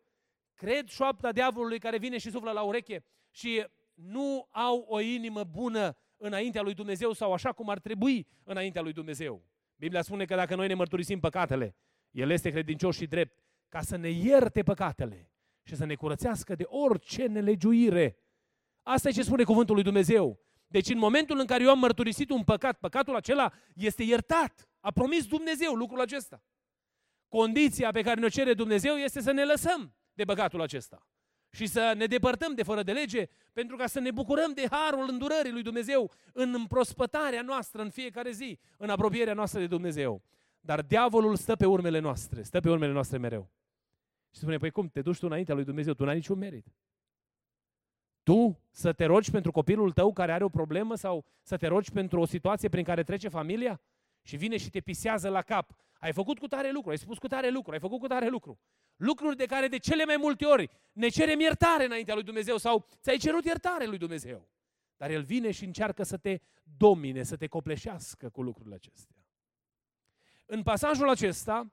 cred 0.55 0.87
șoapta 0.87 1.33
diavolului 1.33 1.79
care 1.79 1.99
vine 1.99 2.19
și 2.19 2.31
suflă 2.31 2.51
la 2.51 2.63
ureche 2.63 3.05
și 3.31 3.67
nu 3.95 4.49
au 4.51 4.79
o 4.89 5.01
inimă 5.01 5.45
bună 5.45 5.97
înaintea 6.17 6.63
lui 6.63 6.75
Dumnezeu 6.75 7.13
sau 7.13 7.33
așa 7.33 7.53
cum 7.53 7.69
ar 7.69 7.79
trebui 7.79 8.27
înaintea 8.45 8.83
lui 8.83 8.93
Dumnezeu. 8.93 9.45
Biblia 9.77 10.03
spune 10.03 10.25
că 10.25 10.35
dacă 10.35 10.55
noi 10.55 10.67
ne 10.67 10.75
mărturisim 10.75 11.21
păcatele, 11.21 11.77
El 12.11 12.31
este 12.31 12.51
credincios 12.51 12.97
și 12.97 13.07
drept 13.07 13.43
ca 13.69 13.81
să 13.81 13.97
ne 13.97 14.09
ierte 14.09 14.63
păcatele 14.63 15.31
și 15.63 15.77
să 15.77 15.85
ne 15.85 15.95
curățească 15.95 16.55
de 16.55 16.65
orice 16.67 17.27
nelegiuire. 17.27 18.17
Asta 18.83 19.09
e 19.09 19.13
ce 19.13 19.23
spune 19.23 19.45
cuvântul 19.45 19.75
lui 19.75 19.85
Dumnezeu. 19.85 20.42
Deci 20.73 20.89
în 20.89 20.99
momentul 20.99 21.39
în 21.39 21.47
care 21.47 21.63
eu 21.63 21.71
am 21.71 21.79
mărturisit 21.79 22.31
un 22.31 22.45
păcat, 22.45 22.79
păcatul 22.79 23.17
acela 23.17 23.53
este 23.75 24.03
iertat. 24.03 24.69
A 24.81 24.91
promis 24.91 25.27
Dumnezeu 25.27 25.73
lucrul 25.75 26.01
acesta. 26.01 26.45
Condiția 27.29 27.91
pe 27.91 28.03
care 28.03 28.21
ne-o 28.21 28.29
cere 28.29 28.55
Dumnezeu 28.55 28.95
este 28.95 29.21
să 29.21 29.33
ne 29.33 29.45
lăsăm 29.45 29.95
de 30.13 30.25
păcatul 30.25 30.61
acesta 30.61 31.07
și 31.51 31.67
să 31.67 31.95
ne 31.97 32.07
depărtăm 32.07 32.55
de 32.55 32.63
fără 32.63 32.83
de 32.83 32.93
lege 32.93 33.27
pentru 33.53 33.77
ca 33.77 33.87
să 33.87 34.01
ne 34.01 34.11
bucurăm 34.11 34.53
de 34.53 34.67
harul 34.71 35.07
îndurării 35.09 35.53
lui 35.53 35.63
Dumnezeu 35.63 36.11
în 36.33 36.55
împrospătarea 36.55 37.43
noastră 37.43 37.83
în 37.83 37.91
fiecare 37.91 38.31
zi, 38.31 38.59
în 38.77 38.91
apropierea 38.91 39.35
noastră 39.35 39.61
de 39.61 39.67
Dumnezeu. 39.67 40.23
Dar 40.61 40.83
diavolul 40.83 41.37
stă 41.37 41.57
pe 41.57 41.67
urmele 41.67 41.99
noastre, 41.99 42.43
stă 42.43 42.61
pe 42.61 42.71
urmele 42.71 42.93
noastre 42.93 43.19
mereu. 43.19 43.51
Și 44.31 44.41
spune, 44.41 44.57
păi 44.57 44.71
cum, 44.71 44.89
te 44.89 45.03
duci 45.03 45.19
tu 45.19 45.27
înaintea 45.27 45.55
lui 45.55 45.65
Dumnezeu, 45.65 45.93
tu 45.93 46.05
n-ai 46.05 46.15
niciun 46.15 46.39
merit. 46.39 46.67
Tu 48.23 48.61
să 48.71 48.93
te 48.93 49.05
rogi 49.05 49.31
pentru 49.31 49.51
copilul 49.51 49.93
tău 49.93 50.13
care 50.13 50.33
are 50.33 50.45
o 50.45 50.49
problemă 50.49 50.95
sau 50.95 51.25
să 51.43 51.57
te 51.57 51.67
rogi 51.67 51.91
pentru 51.91 52.21
o 52.21 52.25
situație 52.25 52.69
prin 52.69 52.85
care 52.85 53.03
trece 53.03 53.29
familia? 53.29 53.81
și 54.23 54.37
vine 54.37 54.57
și 54.57 54.71
te 54.71 54.81
pisează 54.81 55.29
la 55.29 55.43
cap. 55.43 55.77
Ai 55.99 56.13
făcut 56.13 56.39
cu 56.39 56.47
tare 56.47 56.71
lucru, 56.71 56.91
ai 56.91 56.99
spus 56.99 57.19
cu 57.19 57.27
tare 57.27 57.51
lucru, 57.51 57.73
ai 57.73 57.81
făcut 57.81 57.99
cu 58.01 58.07
tare 58.07 58.29
lucru. 58.29 58.61
Lucruri 58.97 59.37
de 59.37 59.47
care 59.47 59.69
de 59.69 59.79
cele 59.79 60.05
mai 60.05 60.17
multe 60.17 60.45
ori 60.45 60.71
ne 60.93 61.09
cerem 61.09 61.41
iertare 61.41 61.85
înaintea 61.85 62.15
lui 62.15 62.23
Dumnezeu 62.23 62.57
sau 62.57 62.87
ți-ai 63.01 63.17
cerut 63.17 63.45
iertare 63.45 63.87
lui 63.87 63.99
Dumnezeu. 63.99 64.49
Dar 64.97 65.11
El 65.11 65.23
vine 65.23 65.51
și 65.51 65.65
încearcă 65.65 66.03
să 66.03 66.17
te 66.17 66.39
domine, 66.77 67.23
să 67.23 67.37
te 67.37 67.47
copleșească 67.47 68.29
cu 68.29 68.43
lucrurile 68.43 68.75
acestea. 68.75 69.17
În 70.47 70.63
pasajul 70.63 71.09
acesta, 71.09 71.73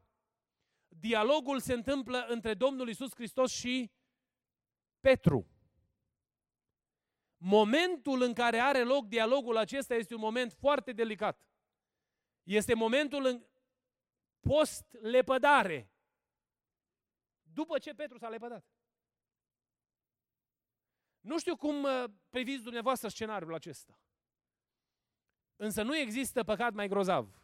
dialogul 0.88 1.60
se 1.60 1.74
întâmplă 1.74 2.26
între 2.28 2.54
Domnul 2.54 2.90
Isus 2.90 3.14
Hristos 3.14 3.52
și 3.52 3.92
Petru. 5.00 5.48
Momentul 7.42 8.22
în 8.22 8.34
care 8.34 8.60
are 8.60 8.84
loc 8.84 9.08
dialogul 9.08 9.58
acesta 9.58 9.96
este 9.96 10.14
un 10.14 10.20
moment 10.20 10.54
foarte 10.54 10.92
delicat. 10.92 11.48
Este 12.44 12.74
momentul 12.74 13.26
în 13.26 13.46
post-lepădare. 14.40 15.92
După 17.44 17.78
ce 17.78 17.94
Petru 17.94 18.18
s-a 18.18 18.30
lepădat. 18.30 18.66
Nu 21.20 21.40
știu 21.40 21.56
cum 21.56 21.84
uh, 21.84 22.04
priviți 22.30 22.64
dumneavoastră 22.64 23.08
scenariul 23.08 23.54
acesta. 23.54 24.00
Însă 25.56 25.84
nu 25.84 25.98
există 25.98 26.44
păcat 26.44 26.74
mai 26.74 26.88
grozav 26.88 27.42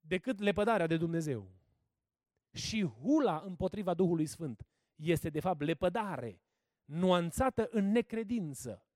decât 0.00 0.38
lepădarea 0.38 0.86
de 0.86 0.96
Dumnezeu. 0.96 1.52
Și 2.52 2.84
hula 2.84 3.40
împotriva 3.40 3.94
Duhului 3.94 4.26
Sfânt 4.26 4.66
este 4.94 5.30
de 5.30 5.40
fapt 5.40 5.60
lepădare, 5.60 6.42
nuanțată 6.84 7.68
în 7.70 7.90
necredință. 7.90 8.86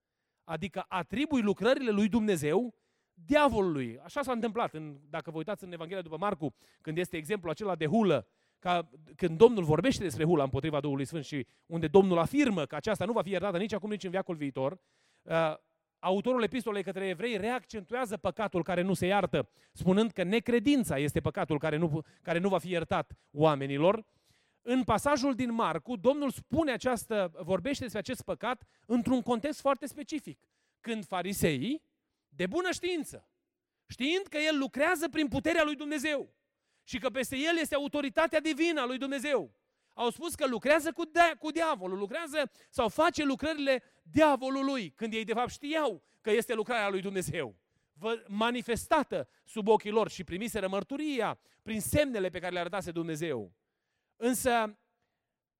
Adică 0.44 0.84
atribui 0.88 1.42
lucrările 1.42 1.90
lui 1.90 2.08
Dumnezeu 2.08 2.74
diavolului. 3.14 3.98
Așa 4.02 4.22
s-a 4.22 4.32
întâmplat, 4.32 4.74
în, 4.74 4.98
dacă 5.10 5.30
vă 5.30 5.36
uitați 5.36 5.64
în 5.64 5.72
Evanghelia 5.72 6.02
după 6.02 6.16
Marcu, 6.18 6.54
când 6.80 6.98
este 6.98 7.16
exemplul 7.16 7.50
acela 7.50 7.74
de 7.74 7.86
hulă, 7.86 8.26
ca 8.58 8.90
când 9.16 9.38
Domnul 9.38 9.64
vorbește 9.64 10.02
despre 10.02 10.24
hula 10.24 10.42
împotriva 10.42 10.80
Duhului 10.80 11.04
Sfânt 11.04 11.24
și 11.24 11.46
unde 11.66 11.86
Domnul 11.86 12.18
afirmă 12.18 12.64
că 12.64 12.74
aceasta 12.76 13.04
nu 13.04 13.12
va 13.12 13.22
fi 13.22 13.30
iertată 13.30 13.58
nici 13.58 13.72
acum, 13.72 13.90
nici 13.90 14.04
în 14.04 14.10
viacul 14.10 14.36
viitor, 14.36 14.80
uh, 15.22 15.54
autorul 15.98 16.42
epistolei 16.42 16.82
către 16.82 17.08
evrei 17.08 17.36
reaccentuează 17.36 18.16
păcatul 18.16 18.62
care 18.62 18.82
nu 18.82 18.94
se 18.94 19.06
iartă, 19.06 19.48
spunând 19.72 20.10
că 20.10 20.22
necredința 20.22 20.98
este 20.98 21.20
păcatul 21.20 21.58
care 21.58 21.76
nu, 21.76 22.04
care 22.22 22.38
nu 22.38 22.48
va 22.48 22.58
fi 22.58 22.70
iertat 22.70 23.16
oamenilor. 23.30 24.04
În 24.62 24.84
pasajul 24.84 25.34
din 25.34 25.52
Marcu, 25.52 25.96
Domnul 25.96 26.30
spune 26.30 26.72
această, 26.72 27.30
vorbește 27.42 27.82
despre 27.82 28.00
acest 28.00 28.22
păcat 28.22 28.62
într-un 28.86 29.22
context 29.22 29.60
foarte 29.60 29.86
specific. 29.86 30.40
Când 30.80 31.06
fariseii 31.06 31.82
de 32.28 32.46
bună 32.46 32.70
știință, 32.70 33.30
știind 33.86 34.26
că 34.26 34.38
El 34.38 34.58
lucrează 34.58 35.08
prin 35.08 35.28
puterea 35.28 35.64
lui 35.64 35.76
Dumnezeu 35.76 36.34
și 36.84 36.98
că 36.98 37.10
peste 37.10 37.36
El 37.36 37.56
este 37.60 37.74
autoritatea 37.74 38.40
divină 38.40 38.80
a 38.80 38.86
lui 38.86 38.98
Dumnezeu. 38.98 39.54
Au 39.94 40.10
spus 40.10 40.34
că 40.34 40.46
lucrează 40.46 40.92
cu, 40.92 41.04
de- 41.04 41.34
cu 41.38 41.50
diavolul, 41.50 41.98
lucrează 41.98 42.50
sau 42.70 42.88
face 42.88 43.24
lucrările 43.24 43.82
diavolului, 44.02 44.90
când 44.90 45.12
ei 45.12 45.24
de 45.24 45.32
fapt 45.32 45.50
știau 45.50 46.02
că 46.20 46.30
este 46.30 46.54
lucrarea 46.54 46.88
lui 46.88 47.00
Dumnezeu 47.00 47.56
manifestată 48.26 49.28
sub 49.44 49.68
ochii 49.68 49.90
lor 49.90 50.10
și 50.10 50.24
primiseră 50.24 50.68
mărturia 50.68 51.38
prin 51.62 51.80
semnele 51.80 52.28
pe 52.28 52.38
care 52.38 52.52
le 52.52 52.58
arătase 52.58 52.90
Dumnezeu. 52.90 53.52
Însă, 54.20 54.78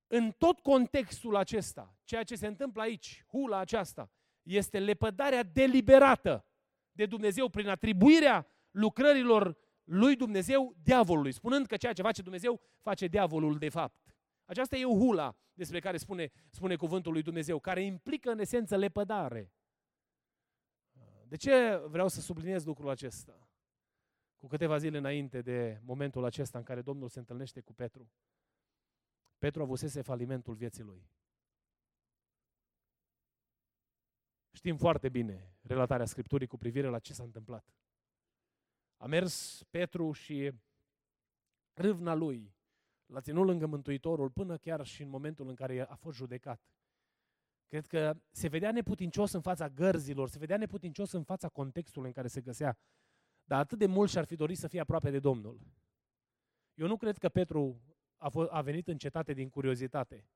în 0.07 0.31
tot 0.31 0.61
contextul 0.61 1.37
acesta, 1.37 1.97
ceea 2.05 2.23
ce 2.23 2.37
se 2.37 2.47
întâmplă 2.47 2.83
aici, 2.83 3.25
hula 3.29 3.59
aceasta, 3.59 4.11
este 4.43 4.79
lepădarea 4.79 5.43
deliberată 5.43 6.45
de 6.93 7.07
Dumnezeu 7.07 7.49
prin 7.49 7.69
atribuirea 7.69 8.47
lucrărilor 8.71 9.57
lui 9.85 10.17
Dumnezeu 10.17 10.75
diavolului, 10.83 11.33
spunând 11.33 11.67
că 11.67 11.77
ceea 11.77 11.93
ce 11.93 12.03
face 12.03 12.23
Dumnezeu 12.23 12.61
face 12.81 13.07
diavolul 13.07 13.59
de 13.59 13.69
fapt. 13.69 14.15
Aceasta 14.45 14.77
e 14.77 14.85
hula 14.85 15.37
despre 15.55 15.81
care 15.81 15.97
spune, 15.97 16.31
spune 16.51 16.77
cuvântul 16.77 17.13
lui 17.13 17.23
Dumnezeu, 17.23 17.59
care 17.59 17.83
implică 17.83 18.31
în 18.31 18.39
esență 18.39 18.77
lepădare. 18.77 19.53
De 21.29 21.37
ce 21.37 21.83
vreau 21.87 22.09
să 22.09 22.21
subliniez 22.21 22.65
lucrul 22.65 22.89
acesta? 22.89 23.49
Cu 24.37 24.47
câteva 24.47 24.79
zile 24.79 24.99
înainte 24.99 25.43
de 25.43 25.81
momentul 25.85 26.25
acesta 26.25 26.59
în 26.59 26.65
care 26.65 26.83
Domnul 26.83 27.09
se 27.09 27.19
întâlnește 27.19 27.61
cu 27.61 27.75
Petru, 27.75 28.11
Petru 29.39 29.63
avusese 29.63 30.03
falimentul 30.03 30.55
vieții 30.55 30.83
lui. 30.83 31.11
Știm 34.53 34.77
foarte 34.77 35.09
bine 35.09 35.57
relatarea 35.63 36.07
Scripturii 36.07 36.47
cu 36.47 36.59
privire 36.59 36.89
la 36.89 36.99
ce 36.99 37.13
s-a 37.13 37.23
întâmplat. 37.23 37.75
A 38.97 39.07
mers 39.07 39.63
Petru 39.71 40.13
și 40.13 40.53
râvna 41.73 42.15
lui 42.15 42.55
l-a 43.07 43.21
ținut 43.21 43.47
lângă 43.47 43.67
Mântuitorul 43.67 44.31
până 44.31 44.57
chiar 44.57 44.87
și 44.87 45.03
în 45.03 45.09
momentul 45.09 45.49
în 45.49 45.55
care 45.55 45.87
a 45.89 45.95
fost 45.95 46.17
judecat. 46.17 46.73
Cred 47.67 47.87
că 47.87 48.21
se 48.31 48.49
vedea 48.49 48.73
neputincios 48.73 49.33
în 49.33 49.41
fața 49.41 49.69
gărzilor, 49.69 50.29
se 50.29 50.39
vedea 50.39 50.57
neputincios 50.57 51.13
în 51.13 51.23
fața 51.23 51.49
contextului 51.49 52.09
în 52.09 52.15
care 52.15 52.29
se 52.29 52.41
găsea, 52.41 52.79
dar 53.45 53.59
atât 53.59 53.79
de 53.79 53.87
mult 53.87 54.11
și-ar 54.11 54.25
fi 54.25 54.37
dorit 54.37 54.59
să 54.59 54.69
fie 54.69 54.81
aproape 54.81 55.11
de 55.11 55.19
Domnul. 55.19 55.61
Eu 56.75 56.87
nu 56.87 56.97
cred 56.97 57.19
că 57.19 57.29
Petru 57.29 57.81
a, 58.19 58.29
fost, 58.29 58.51
a 58.51 58.61
venit 58.61 58.89
în 58.89 58.99
cetate 58.99 59.33
din 59.33 59.49
curiozitate, 59.49 60.29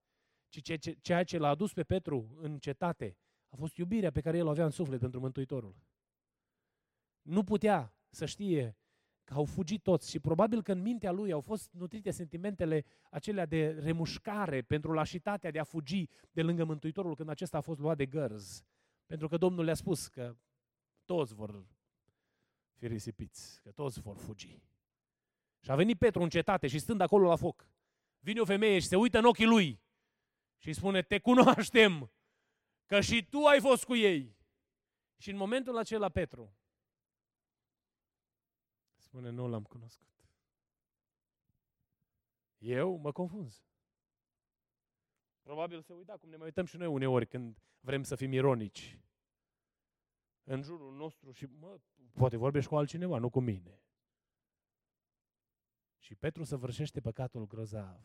ci 0.48 0.78
ceea 1.00 1.24
ce 1.24 1.38
l-a 1.38 1.48
adus 1.48 1.72
pe 1.72 1.82
Petru 1.82 2.36
în 2.40 2.58
cetate 2.58 3.16
a 3.48 3.56
fost 3.56 3.76
iubirea 3.76 4.10
pe 4.10 4.20
care 4.20 4.36
el 4.36 4.46
o 4.46 4.50
avea 4.50 4.64
în 4.64 4.70
suflet 4.70 5.00
pentru 5.00 5.20
Mântuitorul. 5.20 5.76
Nu 7.22 7.44
putea 7.44 7.94
să 8.10 8.26
știe 8.26 8.76
că 9.24 9.34
au 9.34 9.44
fugit 9.44 9.82
toți 9.82 10.10
și 10.10 10.20
probabil 10.20 10.62
că 10.62 10.72
în 10.72 10.80
mintea 10.80 11.10
lui 11.10 11.32
au 11.32 11.40
fost 11.40 11.72
nutrite 11.72 12.10
sentimentele 12.10 12.84
acelea 13.10 13.46
de 13.46 13.68
remușcare 13.70 14.62
pentru 14.62 14.92
lașitatea 14.92 15.50
de 15.50 15.58
a 15.58 15.64
fugi 15.64 16.08
de 16.30 16.42
lângă 16.42 16.64
Mântuitorul 16.64 17.14
când 17.14 17.28
acesta 17.28 17.56
a 17.56 17.60
fost 17.60 17.80
luat 17.80 17.96
de 17.96 18.06
gărz. 18.06 18.64
Pentru 19.06 19.28
că 19.28 19.36
Domnul 19.36 19.64
le-a 19.64 19.74
spus 19.74 20.08
că 20.08 20.36
toți 21.04 21.34
vor 21.34 21.66
fi 22.72 22.86
risipiți, 22.86 23.60
că 23.62 23.70
toți 23.70 24.00
vor 24.00 24.16
fugi. 24.16 24.62
Și 25.60 25.70
a 25.70 25.74
venit 25.74 25.98
Petru 25.98 26.22
în 26.22 26.28
cetate 26.28 26.66
și 26.66 26.78
stând 26.78 27.00
acolo 27.00 27.28
la 27.28 27.36
foc, 27.36 27.71
vine 28.22 28.40
o 28.40 28.44
femeie 28.44 28.78
și 28.78 28.86
se 28.86 28.96
uită 28.96 29.18
în 29.18 29.24
ochii 29.24 29.46
lui 29.46 29.82
și 30.56 30.68
îi 30.68 30.74
spune, 30.74 31.02
te 31.02 31.18
cunoaștem, 31.18 32.12
că 32.86 33.00
și 33.00 33.26
tu 33.28 33.44
ai 33.44 33.60
fost 33.60 33.84
cu 33.84 33.94
ei. 33.94 34.36
Și 35.16 35.30
în 35.30 35.36
momentul 35.36 35.76
acela 35.76 36.08
Petru 36.08 36.56
spune, 39.12 39.30
nu 39.30 39.48
l-am 39.48 39.62
cunoscut. 39.62 40.08
Eu 42.58 42.96
mă 42.96 43.12
confunz. 43.12 43.64
Probabil 45.42 45.82
se 45.82 45.92
uita 45.92 46.16
cum 46.16 46.28
ne 46.28 46.36
mai 46.36 46.46
uităm 46.46 46.64
și 46.64 46.76
noi 46.76 46.86
uneori 46.86 47.26
când 47.26 47.58
vrem 47.80 48.02
să 48.02 48.14
fim 48.16 48.32
ironici. 48.32 48.98
În 50.44 50.62
jurul 50.62 50.94
nostru 50.94 51.32
și 51.32 51.46
mă, 51.46 51.80
poate 52.12 52.36
vorbești 52.36 52.68
cu 52.68 52.76
altcineva, 52.76 53.18
nu 53.18 53.30
cu 53.30 53.40
mine. 53.40 53.82
Și 56.02 56.14
Petru 56.14 56.44
săvârșește 56.44 57.00
păcatul 57.00 57.46
grozav 57.46 58.00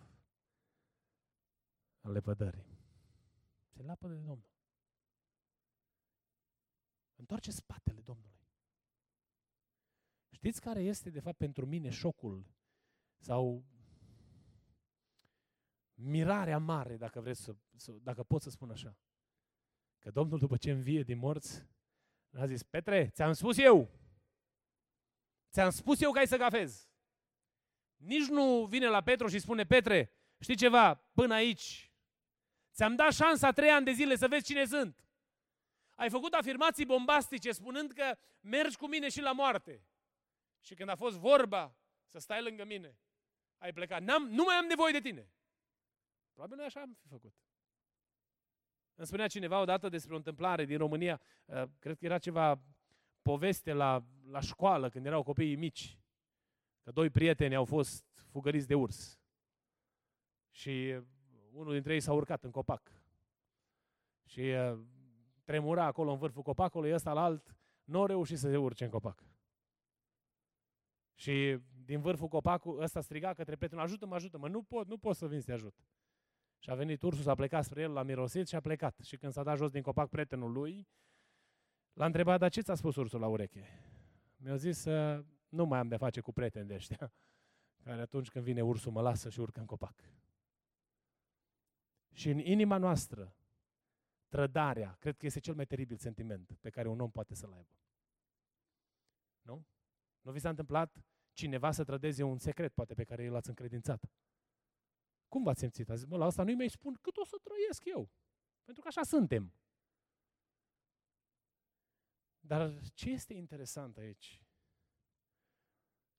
al 2.01 2.12
lepădării. 2.12 2.66
Se 3.68 3.82
lapă 3.82 4.08
de 4.08 4.13
Domnul. 4.13 4.50
Întoarce 7.16 7.51
spatele 7.51 8.01
Domnului. 8.01 8.48
Știți 10.30 10.62
care 10.62 10.82
este, 10.82 11.10
de 11.10 11.20
fapt, 11.20 11.38
pentru 11.38 11.66
mine 11.66 11.89
șocul 11.89 12.46
sau 13.18 13.66
mirarea 15.94 16.58
mare, 16.58 16.98
dacă 16.98 17.22
vreți 17.22 17.42
să, 17.42 17.56
să 17.75 17.92
dacă 17.92 18.24
pot 18.24 18.42
să 18.42 18.50
spun 18.50 18.70
așa. 18.70 18.98
Că 20.00 20.12
Domnul, 20.12 20.39
după 20.39 20.58
ce 20.58 20.72
învie 20.72 21.04
din 21.04 21.18
morți, 21.18 21.68
a 22.32 22.46
zis, 22.46 22.63
Petre, 22.63 23.10
ți-am 23.10 23.34
spus 23.34 23.58
eu, 23.58 23.89
ți-am 25.51 25.70
spus 25.70 26.01
eu 26.01 26.12
că 26.12 26.20
ai 26.20 26.27
să 26.27 26.38
gafezi. 26.38 26.89
Nici 27.98 28.27
nu 28.27 28.66
vine 28.66 28.88
la 28.88 29.01
Petru 29.01 29.27
și 29.27 29.40
spune, 29.40 29.66
Petre, 29.66 30.12
știi 30.40 30.55
ceva, 30.55 30.96
până 30.96 31.33
aici, 31.33 31.92
ți-am 32.74 32.96
dat 32.96 33.14
șansa 33.14 33.51
trei 33.51 33.70
ani 33.70 33.86
de 33.86 33.92
zile 33.92 34.16
să 34.16 34.27
vezi 34.27 34.46
cine 34.46 34.66
sunt. 34.66 35.07
Ai 35.96 36.10
făcut 36.10 36.33
afirmații 36.33 36.86
bombastice 36.86 37.51
spunând 37.51 37.92
că 37.92 38.18
mergi 38.40 38.77
cu 38.77 38.88
mine 38.88 39.10
și 39.10 39.22
la 39.22 39.31
moarte. 39.31 39.88
Și 40.60 40.75
când 40.75 40.90
a 40.90 40.96
fost 40.96 41.18
vorba 41.18 41.75
să 42.05 42.20
stai 42.20 42.44
lângă 42.44 42.66
mine, 42.66 43.00
ai 43.57 43.74
plecat. 43.74 44.01
N-am, 44.01 44.27
nu 44.27 44.44
mai 44.44 44.55
am 44.55 44.66
nevoie 44.66 44.92
de 44.92 45.00
tine. 45.00 45.31
Probabil 46.33 46.57
noi 46.57 46.66
așa 46.66 46.81
am 46.81 46.98
fi 47.01 47.07
făcut. 47.07 47.33
Îmi 48.96 49.07
spunea 49.07 49.27
cineva 49.27 49.60
odată 49.60 49.90
despre 49.90 50.14
o 50.14 50.18
întâmplare 50.18 50.66
din 50.66 50.77
România, 50.77 51.22
uh, 51.46 51.64
cred 51.79 51.98
că 51.98 52.05
era 52.05 52.18
ceva 52.18 52.62
poveste 53.22 53.74
la, 53.74 54.03
la 54.29 54.40
școală, 54.40 54.90
când 54.90 55.05
erau 55.05 55.24
copiii 55.24 55.55
mici, 55.55 55.98
că 56.88 56.94
doi 56.94 57.10
prieteni 57.10 57.56
au 57.56 57.66
fost 57.66 58.06
fugăriți 58.28 58.68
de 58.68 58.76
urs. 58.76 59.20
Și 60.50 61.02
unul 61.52 61.74
dintre 61.74 61.94
ei 61.94 62.00
s-a 62.00 62.14
urcat 62.14 62.44
în 62.44 62.52
copac. 62.52 62.92
Și 64.26 64.40
uh, 64.40 64.80
tremura 65.44 65.86
acolo 65.86 66.12
în 66.12 66.18
vârful 66.18 66.42
copacului, 66.42 66.94
ăsta 66.94 67.14
la 67.14 67.24
alt 67.24 67.56
nu 67.84 68.04
a 68.04 68.06
reușit 68.06 68.38
să 68.38 68.50
se 68.50 68.58
urce 68.58 68.84
în 68.84 68.90
copac. 68.90 69.24
Și 71.14 71.60
din 71.86 72.02
vârful 72.02 72.28
copacului 72.28 72.84
ăsta 72.84 73.02
striga 73.02 73.34
către 73.34 73.56
prietenul, 73.56 73.84
ajută-mă, 73.84 74.16
ajută-mă, 74.16 74.48
nu 74.48 74.64
pot, 74.64 74.88
nu 74.88 74.98
pot 74.98 75.16
să 75.16 75.28
vin 75.28 75.40
să 75.40 75.46
te 75.46 75.52
ajut. 75.52 75.76
Și 76.60 76.70
a 76.70 76.76
venit 76.76 77.02
ursul, 77.02 77.24
s-a 77.24 77.36
plecat 77.36 77.64
spre 77.64 77.82
el, 77.82 77.92
l-a 77.92 78.04
mirosit 78.04 78.48
și 78.48 78.56
a 78.56 78.60
plecat. 78.60 79.00
Și 79.00 79.18
când 79.18 79.32
s-a 79.32 79.44
dat 79.44 79.58
jos 79.58 79.72
din 79.72 79.82
copac 79.82 80.10
prietenul 80.10 80.52
lui, 80.52 80.88
l-a 81.94 82.06
întrebat, 82.06 82.40
dar 82.40 82.50
ce 82.50 82.62
ți-a 82.62 82.76
spus 82.76 82.96
ursul 82.96 83.20
la 83.20 83.28
ureche? 83.28 83.66
Mi-a 84.38 84.56
zis, 84.56 84.78
să 84.78 85.26
nu 85.50 85.66
mai 85.66 85.79
am 85.79 85.88
de 85.88 85.98
face 85.98 86.22
cu 86.22 86.31
prieteni 86.31 86.68
de 86.68 86.74
ăștia, 86.74 87.14
care 87.83 88.01
atunci 88.01 88.29
când 88.29 88.44
vine 88.44 88.62
ursul 88.62 88.92
mă 88.92 89.01
lasă 89.01 89.29
și 89.29 89.40
urcă 89.40 89.60
în 89.60 89.66
copac. 89.66 90.12
Și 92.14 92.29
în 92.29 92.40
inima 92.40 92.77
noastră, 92.77 93.36
trădarea, 94.27 94.96
cred 95.00 95.18
că 95.18 95.25
este 95.25 95.40
cel 95.40 95.55
mai 95.55 95.66
teribil 95.66 95.98
sentiment 95.98 96.57
pe 96.62 96.70
care 96.70 96.88
un 96.88 97.00
om 97.00 97.12
poate 97.12 97.33
să-l 97.33 97.53
aibă. 97.53 97.79
Nu? 99.42 99.66
Nu 100.22 100.31
vi 100.31 100.40
s-a 100.40 100.50
întâmplat 100.50 101.05
cineva 101.33 101.72
să 101.72 101.83
trădeze 101.83 102.24
un 102.24 102.38
secret, 102.38 102.74
poate, 102.74 102.94
pe 102.94 103.03
care 103.03 103.29
l-ați 103.29 103.50
încredințat? 103.50 104.12
Cum 105.27 105.44
v-ați 105.44 105.60
simțit? 105.60 105.90
Ați 105.90 106.00
zis, 106.00 106.10
mă, 106.10 106.18
la 106.18 106.25
asta 106.25 106.44
nu-i 106.44 106.55
mai 106.55 106.70
spun 106.70 106.94
cât 106.94 107.18
o 107.18 107.25
să 107.25 107.38
trăiesc 107.44 107.86
eu. 107.86 108.10
Pentru 108.64 108.81
că 108.81 108.88
așa 108.88 109.03
suntem. 109.03 109.53
Dar 112.40 112.79
ce 112.94 113.10
este 113.10 113.33
interesant 113.33 113.98
aici? 113.98 114.42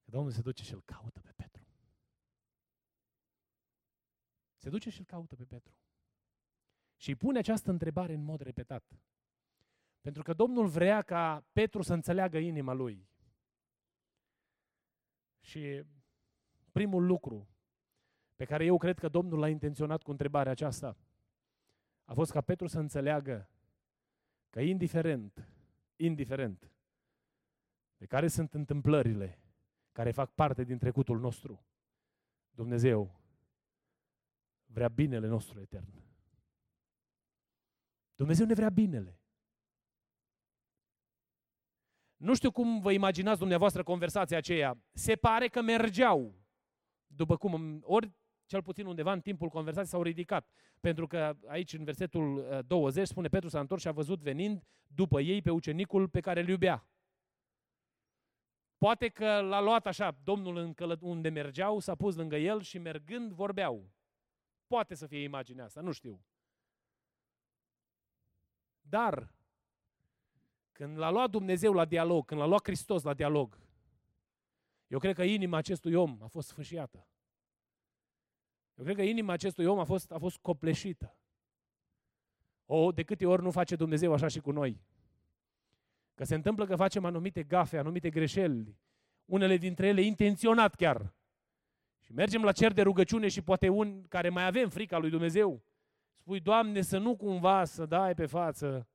Că 0.09 0.15
Domnul 0.15 0.33
se 0.33 0.41
duce 0.41 0.63
și 0.63 0.73
îl 0.73 0.81
caută 0.81 1.21
pe 1.21 1.31
Petru. 1.35 1.63
Se 4.55 4.69
duce 4.69 4.89
și 4.89 4.99
îl 4.99 5.05
caută 5.05 5.35
pe 5.35 5.43
Petru. 5.45 5.73
Și 6.95 7.09
îi 7.09 7.15
pune 7.15 7.37
această 7.37 7.69
întrebare 7.69 8.13
în 8.13 8.23
mod 8.23 8.41
repetat. 8.41 8.99
Pentru 10.01 10.23
că 10.23 10.33
Domnul 10.33 10.67
vrea 10.67 11.01
ca 11.01 11.45
Petru 11.51 11.81
să 11.81 11.93
înțeleagă 11.93 12.37
inima 12.37 12.73
lui. 12.73 13.09
Și 15.39 15.83
primul 16.71 17.05
lucru 17.05 17.47
pe 18.35 18.45
care 18.45 18.65
eu 18.65 18.77
cred 18.77 18.99
că 18.99 19.07
Domnul 19.07 19.39
l-a 19.39 19.49
intenționat 19.49 20.03
cu 20.03 20.11
întrebarea 20.11 20.51
aceasta 20.51 20.97
a 22.03 22.13
fost 22.13 22.31
ca 22.31 22.41
Petru 22.41 22.67
să 22.67 22.79
înțeleagă 22.79 23.49
că 24.49 24.61
indiferent, 24.61 25.49
indiferent 25.95 26.71
de 27.97 28.05
care 28.05 28.27
sunt 28.27 28.53
întâmplările 28.53 29.39
care 29.99 30.11
fac 30.11 30.33
parte 30.33 30.63
din 30.63 30.77
trecutul 30.77 31.19
nostru, 31.19 31.65
Dumnezeu 32.49 33.21
vrea 34.65 34.87
binele 34.87 35.27
nostru 35.27 35.59
etern. 35.59 35.93
Dumnezeu 38.15 38.45
ne 38.45 38.53
vrea 38.53 38.69
binele. 38.69 39.19
Nu 42.15 42.35
știu 42.35 42.51
cum 42.51 42.79
vă 42.79 42.91
imaginați 42.91 43.39
dumneavoastră 43.39 43.83
conversația 43.83 44.37
aceea. 44.37 44.77
Se 44.93 45.15
pare 45.15 45.47
că 45.47 45.61
mergeau. 45.61 46.35
După 47.07 47.37
cum, 47.37 47.81
ori 47.83 48.11
cel 48.45 48.63
puțin 48.63 48.85
undeva 48.85 49.11
în 49.11 49.21
timpul 49.21 49.49
conversației 49.49 49.91
s-au 49.91 50.03
ridicat. 50.03 50.49
Pentru 50.79 51.07
că 51.07 51.37
aici 51.47 51.73
în 51.73 51.83
versetul 51.83 52.63
20 52.67 53.01
uh, 53.01 53.09
spune 53.09 53.27
Petru 53.27 53.49
s-a 53.49 53.59
întors 53.59 53.81
și 53.81 53.87
a 53.87 53.91
văzut 53.91 54.21
venind 54.21 54.63
după 54.87 55.21
ei 55.21 55.41
pe 55.41 55.51
ucenicul 55.51 56.09
pe 56.09 56.19
care 56.19 56.39
îl 56.39 56.47
iubea. 56.47 56.87
Poate 58.79 59.07
că 59.07 59.41
l-a 59.41 59.61
luat 59.61 59.85
așa, 59.85 60.17
Domnul 60.23 60.57
în 60.57 60.73
călă- 60.73 60.99
unde 61.01 61.29
mergeau, 61.29 61.79
s-a 61.79 61.95
pus 61.95 62.15
lângă 62.15 62.35
el 62.35 62.61
și 62.61 62.77
mergând 62.77 63.31
vorbeau. 63.31 63.91
Poate 64.67 64.95
să 64.95 65.07
fie 65.07 65.23
imaginea 65.23 65.65
asta, 65.65 65.81
nu 65.81 65.91
știu. 65.91 66.23
Dar, 68.81 69.33
când 70.71 70.97
l-a 70.97 71.09
luat 71.09 71.29
Dumnezeu 71.29 71.73
la 71.73 71.85
dialog, 71.85 72.25
când 72.25 72.39
l-a 72.39 72.45
luat 72.45 72.63
Hristos 72.63 73.03
la 73.03 73.13
dialog, 73.13 73.59
Eu 74.87 74.99
cred 74.99 75.15
că 75.15 75.23
inima 75.23 75.57
acestui 75.57 75.93
om 75.93 76.17
a 76.21 76.27
fost 76.27 76.47
sfâșiată. 76.47 77.07
Eu 78.75 78.83
cred 78.83 78.95
că 78.95 79.01
inima 79.01 79.33
acestui 79.33 79.65
om 79.65 79.79
a 79.79 79.83
fost, 79.83 80.11
a 80.11 80.17
fost 80.17 80.37
copleșită. 80.37 81.17
O, 82.65 82.91
de 82.91 83.03
câte 83.03 83.25
ori 83.25 83.41
nu 83.41 83.51
face 83.51 83.75
Dumnezeu 83.75 84.13
așa 84.13 84.27
și 84.27 84.39
cu 84.39 84.51
noi? 84.51 84.81
Că 86.19 86.25
se 86.25 86.35
întâmplă 86.35 86.65
că 86.65 86.75
facem 86.75 87.05
anumite 87.05 87.43
gafe, 87.43 87.77
anumite 87.77 88.09
greșeli, 88.09 88.77
unele 89.25 89.57
dintre 89.57 89.87
ele 89.87 90.01
intenționat 90.01 90.75
chiar. 90.75 91.13
Și 91.99 92.11
mergem 92.13 92.43
la 92.43 92.51
cer 92.51 92.73
de 92.73 92.81
rugăciune 92.81 93.27
și 93.27 93.41
poate 93.41 93.69
un 93.69 94.03
care 94.03 94.29
mai 94.29 94.45
avem 94.45 94.69
frica 94.69 94.97
lui 94.97 95.09
Dumnezeu, 95.09 95.63
spui, 96.11 96.39
Doamne, 96.39 96.81
să 96.81 96.97
nu 96.97 97.15
cumva 97.15 97.63
să 97.65 97.85
dai 97.85 98.13
pe 98.13 98.25
față, 98.25 98.87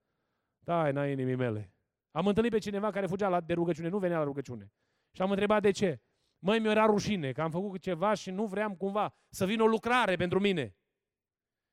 dai 0.59 0.93
n 0.93 0.97
inimii 0.97 1.35
mele. 1.35 1.73
Am 2.11 2.27
întâlnit 2.27 2.53
pe 2.53 2.59
cineva 2.59 2.91
care 2.91 3.07
fugea 3.07 3.29
la, 3.29 3.41
de 3.41 3.53
rugăciune, 3.53 3.89
nu 3.89 3.99
venea 3.99 4.19
la 4.19 4.25
rugăciune. 4.25 4.73
Și 5.11 5.23
am 5.23 5.31
întrebat 5.31 5.63
de 5.63 5.71
ce. 5.71 6.01
Măi, 6.39 6.59
mi-era 6.59 6.87
rușine 6.87 7.33
că 7.33 7.43
am 7.43 7.51
făcut 7.51 7.81
ceva 7.81 8.15
și 8.15 8.31
nu 8.31 8.47
vreau 8.47 8.75
cumva 8.75 9.15
să 9.29 9.47
vină 9.47 9.63
o 9.63 9.67
lucrare 9.67 10.17
pentru 10.17 10.41
mine. 10.41 10.77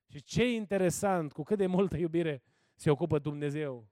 Și 0.06 0.22
ce 0.22 0.52
interesant, 0.52 1.32
cu 1.32 1.42
cât 1.42 1.58
de 1.58 1.66
multă 1.66 1.96
iubire 1.96 2.42
se 2.74 2.90
ocupă 2.90 3.18
Dumnezeu. 3.18 3.91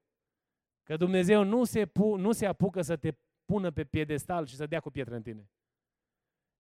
Că 0.91 0.97
Dumnezeu 0.97 1.45
nu 1.45 1.65
se, 1.65 1.87
pu- 1.87 2.17
nu 2.17 2.33
se 2.33 2.47
apucă 2.47 2.83
să 2.83 2.97
te 2.97 3.15
pună 3.45 3.71
pe 3.71 3.85
piedestal 3.85 4.47
și 4.47 4.57
să 4.57 4.67
dea 4.67 4.81
cu 4.81 4.91
pietre 4.91 5.17
în 5.17 5.23
tine. 5.23 5.51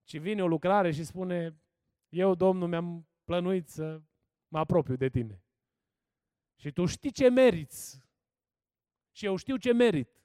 Ci 0.05 0.19
vine 0.19 0.43
o 0.43 0.47
lucrare 0.47 0.91
și 0.91 1.05
spune, 1.05 1.61
eu, 2.09 2.35
Domnul, 2.35 2.69
mi-am 2.69 3.09
plănuit 3.25 3.69
să 3.69 4.03
mă 4.49 4.59
apropiu 4.59 4.97
de 4.97 5.09
tine. 5.09 5.45
Și 6.57 6.73
tu 6.73 6.87
știi 6.87 7.11
ce 7.11 7.29
meriți. 7.29 8.05
Și 9.17 9.25
eu 9.25 9.37
știu 9.37 9.57
ce 9.57 9.73
merit. 9.73 10.23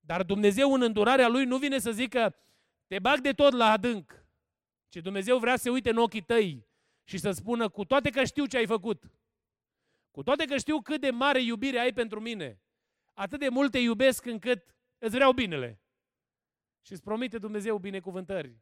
Dar 0.00 0.22
Dumnezeu 0.22 0.72
în 0.72 0.82
îndurarea 0.82 1.28
Lui 1.28 1.44
nu 1.44 1.58
vine 1.58 1.78
să 1.78 1.90
zică, 1.90 2.36
te 2.86 2.98
bag 2.98 3.20
de 3.20 3.32
tot 3.32 3.52
la 3.52 3.70
adânc. 3.70 4.26
Ci 4.88 4.96
Dumnezeu 4.96 5.38
vrea 5.38 5.56
să 5.56 5.62
se 5.62 5.70
uite 5.70 5.90
în 5.90 5.96
ochii 5.96 6.24
tăi 6.24 6.66
și 7.04 7.18
să 7.18 7.30
spună, 7.30 7.68
cu 7.68 7.84
toate 7.84 8.10
că 8.10 8.24
știu 8.24 8.46
ce 8.46 8.56
ai 8.56 8.66
făcut, 8.66 9.10
cu 10.14 10.22
toate 10.22 10.44
că 10.44 10.56
știu 10.56 10.80
cât 10.80 11.00
de 11.00 11.10
mare 11.10 11.42
iubire 11.42 11.78
ai 11.78 11.92
pentru 11.92 12.20
mine, 12.20 12.60
atât 13.12 13.38
de 13.38 13.48
mult 13.48 13.70
te 13.70 13.78
iubesc 13.78 14.24
încât 14.24 14.74
îți 14.98 15.14
vreau 15.14 15.32
binele. 15.32 15.80
Și 16.80 16.92
îți 16.92 17.02
promite 17.02 17.38
Dumnezeu 17.38 17.78
binecuvântări. 17.78 18.58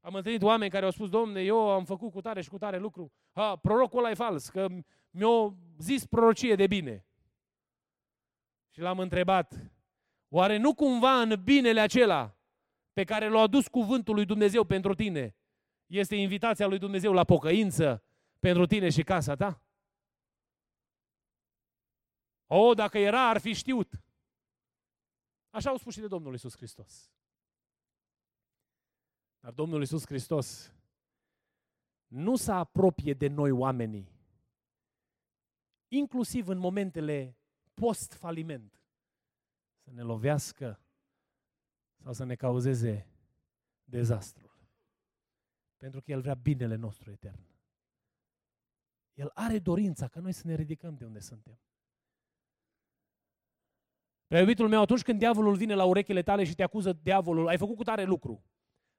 Am 0.00 0.14
întâlnit 0.14 0.42
oameni 0.42 0.70
care 0.70 0.84
au 0.84 0.90
spus, 0.90 1.08
domne, 1.08 1.40
eu 1.40 1.70
am 1.70 1.84
făcut 1.84 2.12
cu 2.12 2.20
tare 2.20 2.40
și 2.40 2.48
cu 2.48 2.58
tare 2.58 2.78
lucru. 2.78 3.12
Ha, 3.32 3.56
prorocul 3.56 3.98
ăla 3.98 4.10
e 4.10 4.14
fals, 4.14 4.48
că 4.48 4.66
mi-a 5.10 5.54
zis 5.78 6.06
prorocie 6.06 6.54
de 6.54 6.66
bine. 6.66 7.06
Și 8.70 8.80
l-am 8.80 8.98
întrebat, 8.98 9.72
oare 10.28 10.56
nu 10.56 10.74
cumva 10.74 11.20
în 11.20 11.40
binele 11.44 11.80
acela 11.80 12.38
pe 12.92 13.04
care 13.04 13.28
l-a 13.28 13.40
adus 13.40 13.68
cuvântul 13.68 14.14
lui 14.14 14.24
Dumnezeu 14.24 14.64
pentru 14.64 14.94
tine, 14.94 15.36
este 15.86 16.14
invitația 16.14 16.66
lui 16.66 16.78
Dumnezeu 16.78 17.12
la 17.12 17.24
pocăință 17.24 18.02
pentru 18.40 18.66
tine 18.66 18.90
și 18.90 19.02
casa 19.02 19.34
ta? 19.34 19.65
O, 22.46 22.74
dacă 22.74 22.98
era, 22.98 23.28
ar 23.28 23.38
fi 23.38 23.52
știut. 23.52 24.00
Așa 25.50 25.70
au 25.70 25.76
spus 25.76 25.92
și 25.92 26.00
de 26.00 26.06
Domnul 26.06 26.34
Isus 26.34 26.56
Hristos. 26.56 27.10
Dar 29.40 29.52
Domnul 29.52 29.82
Isus 29.82 30.06
Hristos 30.06 30.72
nu 32.06 32.36
se 32.36 32.52
apropie 32.52 33.14
de 33.14 33.28
noi 33.28 33.50
oamenii, 33.50 34.12
inclusiv 35.88 36.48
în 36.48 36.58
momentele 36.58 37.36
post-faliment, 37.74 38.80
să 39.78 39.90
ne 39.90 40.02
lovească 40.02 40.80
sau 41.96 42.12
să 42.12 42.24
ne 42.24 42.34
cauzeze 42.34 43.08
dezastrul. 43.84 44.68
Pentru 45.76 46.00
că 46.00 46.10
El 46.10 46.20
vrea 46.20 46.34
binele 46.34 46.74
nostru 46.74 47.10
etern. 47.10 47.46
El 49.14 49.30
are 49.34 49.58
dorința 49.58 50.08
ca 50.08 50.20
noi 50.20 50.32
să 50.32 50.46
ne 50.46 50.54
ridicăm 50.54 50.94
de 50.94 51.04
unde 51.04 51.20
suntem. 51.20 51.58
Prea 54.26 54.40
iubitul 54.40 54.68
meu, 54.68 54.80
atunci 54.80 55.02
când 55.02 55.18
diavolul 55.18 55.54
vine 55.54 55.74
la 55.74 55.84
urechile 55.84 56.22
tale 56.22 56.44
și 56.44 56.54
te 56.54 56.62
acuză 56.62 56.98
diavolul, 57.02 57.48
ai 57.48 57.58
făcut 57.58 57.76
cu 57.76 57.82
tare 57.82 58.04
lucru. 58.04 58.44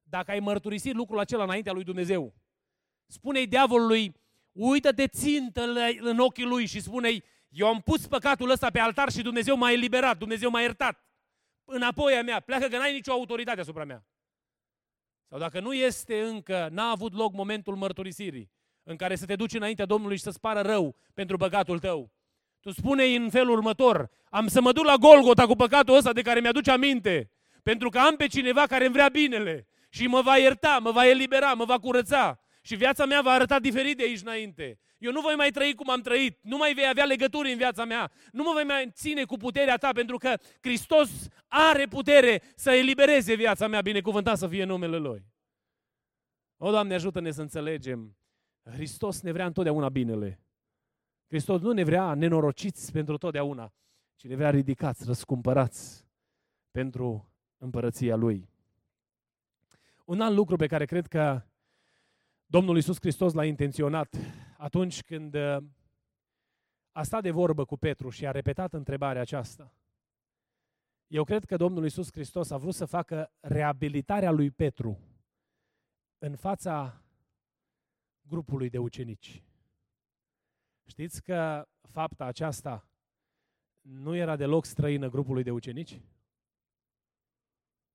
Dacă 0.03 0.31
ai 0.31 0.39
mărturisit 0.39 0.93
lucrul 0.93 1.19
acela 1.19 1.43
înaintea 1.43 1.73
lui 1.73 1.83
Dumnezeu, 1.83 2.33
spune-i 3.05 3.47
diavolului, 3.47 4.15
uită-te 4.51 5.07
țintă 5.07 5.61
în 5.99 6.19
ochii 6.19 6.43
lui 6.45 6.65
și 6.65 6.81
spune-i, 6.81 7.23
eu 7.49 7.67
am 7.67 7.81
pus 7.81 8.07
păcatul 8.07 8.49
ăsta 8.49 8.69
pe 8.69 8.79
altar 8.79 9.11
și 9.11 9.21
Dumnezeu 9.21 9.57
m-a 9.57 9.71
eliberat, 9.71 10.17
Dumnezeu 10.17 10.49
m-a 10.49 10.61
iertat. 10.61 11.05
Înapoi 11.65 12.13
a 12.13 12.23
mea, 12.23 12.39
pleacă 12.39 12.67
că 12.67 12.77
n-ai 12.77 12.93
nicio 12.93 13.11
autoritate 13.11 13.59
asupra 13.59 13.83
mea. 13.83 14.05
Sau 15.29 15.39
dacă 15.39 15.59
nu 15.59 15.73
este 15.73 16.21
încă, 16.21 16.69
n-a 16.71 16.89
avut 16.89 17.13
loc 17.13 17.33
momentul 17.33 17.75
mărturisirii, 17.75 18.51
în 18.83 18.95
care 18.95 19.15
să 19.15 19.25
te 19.25 19.35
duci 19.35 19.53
înaintea 19.53 19.85
Domnului 19.85 20.17
și 20.17 20.23
să-ți 20.23 20.39
pară 20.39 20.61
rău 20.61 20.95
pentru 21.13 21.37
păcatul 21.37 21.79
tău. 21.79 22.11
Tu 22.59 22.71
spune 22.71 23.03
în 23.03 23.29
felul 23.29 23.53
următor, 23.53 24.09
am 24.29 24.47
să 24.47 24.61
mă 24.61 24.71
duc 24.71 24.85
la 24.85 24.95
Golgota 24.95 25.45
cu 25.45 25.55
păcatul 25.55 25.95
ăsta 25.95 26.13
de 26.13 26.21
care 26.21 26.39
mi-aduce 26.39 26.71
aminte, 26.71 27.31
pentru 27.63 27.89
că 27.89 27.99
am 27.99 28.15
pe 28.15 28.27
cineva 28.27 28.65
care 28.65 28.85
îmi 28.85 28.93
vrea 28.93 29.09
binele 29.09 29.67
și 29.89 30.07
mă 30.07 30.21
va 30.21 30.37
ierta, 30.37 30.79
mă 30.81 30.91
va 30.91 31.07
elibera, 31.07 31.53
mă 31.53 31.65
va 31.65 31.79
curăța 31.79 32.39
și 32.61 32.75
viața 32.75 33.05
mea 33.05 33.21
va 33.21 33.31
arăta 33.31 33.59
diferit 33.59 33.97
de 33.97 34.03
aici 34.03 34.21
înainte. 34.21 34.79
Eu 34.97 35.11
nu 35.11 35.21
voi 35.21 35.35
mai 35.35 35.49
trăi 35.49 35.73
cum 35.73 35.89
am 35.89 36.01
trăit, 36.01 36.39
nu 36.41 36.57
mai 36.57 36.73
vei 36.73 36.87
avea 36.87 37.05
legături 37.05 37.51
în 37.51 37.57
viața 37.57 37.85
mea, 37.85 38.11
nu 38.31 38.43
mă 38.43 38.49
voi 38.53 38.63
mai 38.63 38.91
ține 38.93 39.23
cu 39.23 39.37
puterea 39.37 39.77
ta, 39.77 39.89
pentru 39.91 40.17
că 40.17 40.33
Hristos 40.61 41.09
are 41.47 41.85
putere 41.85 42.41
să 42.55 42.71
elibereze 42.71 43.33
viața 43.33 43.67
mea, 43.67 43.81
binecuvântat 43.81 44.37
să 44.37 44.47
fie 44.47 44.63
numele 44.63 44.97
Lui. 44.97 45.25
O, 46.57 46.71
Doamne, 46.71 46.93
ajută-ne 46.93 47.31
să 47.31 47.41
înțelegem. 47.41 48.17
Hristos 48.73 49.21
ne 49.21 49.31
vrea 49.31 49.45
întotdeauna 49.45 49.89
binele. 49.89 50.41
Hristos 51.27 51.61
nu 51.61 51.71
ne 51.71 51.83
vrea 51.83 52.13
nenorociți 52.13 52.91
pentru 52.91 53.17
totdeauna, 53.17 53.73
ci 54.15 54.27
ne 54.27 54.35
vrea 54.35 54.49
ridicați, 54.49 55.05
răscumpărați 55.05 56.05
pentru 56.71 57.31
împărăția 57.57 58.15
Lui. 58.15 58.49
Un 60.05 60.21
alt 60.21 60.35
lucru 60.35 60.55
pe 60.55 60.67
care 60.67 60.85
cred 60.85 61.07
că 61.07 61.41
Domnul 62.45 62.75
Iisus 62.75 62.97
Hristos 62.99 63.33
l-a 63.33 63.45
intenționat 63.45 64.15
atunci 64.57 65.03
când 65.03 65.33
uh, 65.33 65.57
a 66.91 67.03
stat 67.03 67.21
de 67.21 67.31
vorbă 67.31 67.65
cu 67.65 67.77
Petru 67.77 68.09
și 68.09 68.27
a 68.27 68.31
repetat 68.31 68.73
întrebarea 68.73 69.21
aceasta. 69.21 69.73
Eu 71.07 71.23
cred 71.23 71.45
că 71.45 71.57
Domnul 71.57 71.83
Iisus 71.83 72.11
Hristos 72.11 72.49
a 72.49 72.57
vrut 72.57 72.73
să 72.73 72.85
facă 72.85 73.31
reabilitarea 73.39 74.31
lui 74.31 74.51
Petru 74.51 74.99
în 76.17 76.35
fața 76.35 77.01
grupului 78.21 78.69
de 78.69 78.77
ucenici. 78.77 79.46
Știți 80.87 81.23
că 81.23 81.67
fapta 81.81 82.25
aceasta 82.25 82.89
nu 83.81 84.15
era 84.15 84.35
deloc 84.35 84.65
străină 84.65 85.09
grupului 85.09 85.43
de 85.43 85.51
ucenici? 85.51 86.01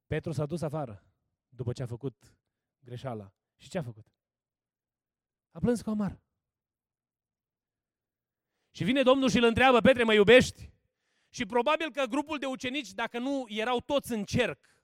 Petru 0.07 0.33
s-a 0.33 0.46
dus 0.46 0.62
afară 0.62 1.07
după 1.48 1.72
ce 1.72 1.83
a 1.83 1.87
făcut 1.87 2.37
greșeala. 2.78 3.33
Și 3.57 3.68
ce 3.68 3.78
a 3.78 3.83
făcut? 3.83 4.07
A 5.50 5.59
plâns 5.59 5.83
cu 5.83 5.90
amar. 5.90 6.20
Și 8.70 8.85
vine 8.85 9.02
Domnul 9.02 9.28
și 9.31 9.37
îl 9.37 9.44
întreabă, 9.44 9.81
Petre, 9.81 10.02
mă 10.02 10.12
iubești? 10.14 10.70
Și 11.28 11.46
probabil 11.46 11.90
că 11.90 12.05
grupul 12.05 12.38
de 12.38 12.46
ucenici, 12.46 12.92
dacă 12.92 13.18
nu 13.18 13.44
erau 13.48 13.81
toți 13.81 14.12
în 14.12 14.24
cerc, 14.24 14.78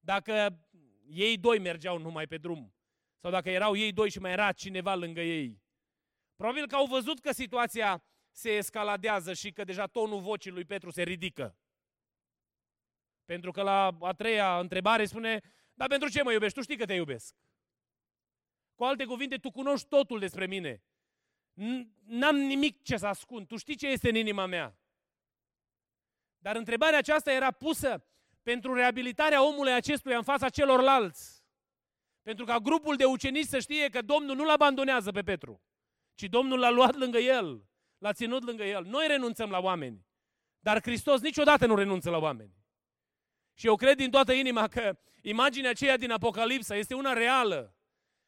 dacă 0.00 0.62
ei 1.06 1.38
doi 1.38 1.58
mergeau 1.58 1.98
numai 1.98 2.26
pe 2.26 2.38
drum, 2.38 2.74
sau 3.20 3.30
dacă 3.30 3.50
erau 3.50 3.76
ei 3.76 3.92
doi 3.92 4.10
și 4.10 4.18
mai 4.18 4.32
era 4.32 4.52
cineva 4.52 4.94
lângă 4.94 5.20
ei, 5.20 5.59
probabil 6.40 6.66
că 6.66 6.74
au 6.74 6.86
văzut 6.86 7.20
că 7.20 7.32
situația 7.32 8.04
se 8.30 8.50
escaladează 8.50 9.32
și 9.34 9.52
că 9.52 9.64
deja 9.64 9.86
tonul 9.86 10.20
vocii 10.20 10.50
lui 10.50 10.64
Petru 10.64 10.90
se 10.90 11.02
ridică. 11.02 11.56
Pentru 13.24 13.50
că 13.50 13.62
la 13.62 13.96
a 14.00 14.12
treia 14.12 14.58
întrebare 14.58 15.04
spune, 15.04 15.40
dar 15.74 15.88
pentru 15.88 16.08
ce 16.08 16.22
mă 16.22 16.32
iubești? 16.32 16.56
Tu 16.56 16.62
știi 16.62 16.76
că 16.76 16.84
te 16.84 16.94
iubesc. 16.94 17.34
Cu 18.74 18.84
alte 18.84 19.04
cuvinte, 19.04 19.36
tu 19.36 19.50
cunoști 19.50 19.88
totul 19.88 20.18
despre 20.18 20.46
mine. 20.46 20.82
N-am 22.04 22.36
nimic 22.36 22.82
ce 22.82 22.96
să 22.96 23.06
ascund. 23.06 23.46
Tu 23.46 23.56
știi 23.56 23.76
ce 23.76 23.86
este 23.86 24.08
în 24.08 24.14
inima 24.14 24.46
mea. 24.46 24.78
Dar 26.38 26.56
întrebarea 26.56 26.98
aceasta 26.98 27.32
era 27.32 27.50
pusă 27.50 28.04
pentru 28.42 28.74
reabilitarea 28.74 29.46
omului 29.46 29.72
acestuia 29.72 30.16
în 30.16 30.22
fața 30.22 30.48
celorlalți. 30.48 31.44
Pentru 32.22 32.44
ca 32.44 32.58
grupul 32.58 32.96
de 32.96 33.04
ucenici 33.04 33.46
să 33.46 33.58
știe 33.58 33.88
că 33.88 34.02
Domnul 34.02 34.36
nu-l 34.36 34.50
abandonează 34.50 35.10
pe 35.10 35.22
Petru, 35.22 35.62
ci 36.20 36.28
Domnul 36.28 36.58
l-a 36.58 36.70
luat 36.70 36.94
lângă 36.94 37.18
el, 37.18 37.64
l-a 37.98 38.12
ținut 38.12 38.44
lângă 38.44 38.64
el. 38.64 38.84
Noi 38.84 39.06
renunțăm 39.06 39.50
la 39.50 39.58
oameni, 39.58 40.06
dar 40.58 40.82
Hristos 40.82 41.20
niciodată 41.20 41.66
nu 41.66 41.74
renunță 41.74 42.10
la 42.10 42.18
oameni. 42.18 42.54
Și 43.54 43.66
eu 43.66 43.76
cred 43.76 43.96
din 43.96 44.10
toată 44.10 44.32
inima 44.32 44.68
că 44.68 44.98
imaginea 45.22 45.70
aceea 45.70 45.96
din 45.96 46.10
Apocalipsa 46.10 46.76
este 46.76 46.94
una 46.94 47.12
reală 47.12 47.76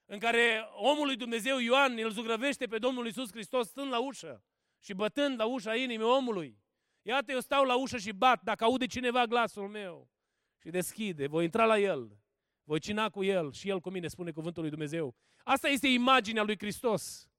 în 0.06 0.18
care 0.18 0.68
omul 0.72 1.06
lui 1.06 1.16
Dumnezeu 1.16 1.58
Ioan 1.58 1.98
îl 1.98 2.10
zugrăvește 2.10 2.66
pe 2.66 2.78
Domnul 2.78 3.06
Isus 3.06 3.30
Hristos 3.30 3.68
stând 3.68 3.90
la 3.90 3.98
ușă 3.98 4.44
și 4.78 4.94
bătând 4.94 5.38
la 5.38 5.46
ușa 5.46 5.74
inimii 5.74 6.06
omului. 6.06 6.58
Iată, 7.02 7.32
eu 7.32 7.40
stau 7.40 7.64
la 7.64 7.76
ușă 7.80 7.98
și 7.98 8.12
bat 8.12 8.42
dacă 8.42 8.64
aude 8.64 8.86
cineva 8.86 9.24
glasul 9.24 9.68
meu 9.68 10.10
și 10.58 10.70
deschide, 10.70 11.26
voi 11.26 11.44
intra 11.44 11.64
la 11.64 11.78
el, 11.78 12.18
voi 12.64 12.80
cina 12.80 13.08
cu 13.08 13.24
el 13.24 13.52
și 13.52 13.68
el 13.68 13.80
cu 13.80 13.90
mine, 13.90 14.08
spune 14.08 14.30
cuvântul 14.30 14.62
lui 14.62 14.70
Dumnezeu. 14.70 15.14
Asta 15.44 15.68
este 15.68 15.88
imaginea 15.88 16.42
lui 16.42 16.58
Hristos. 16.58 17.31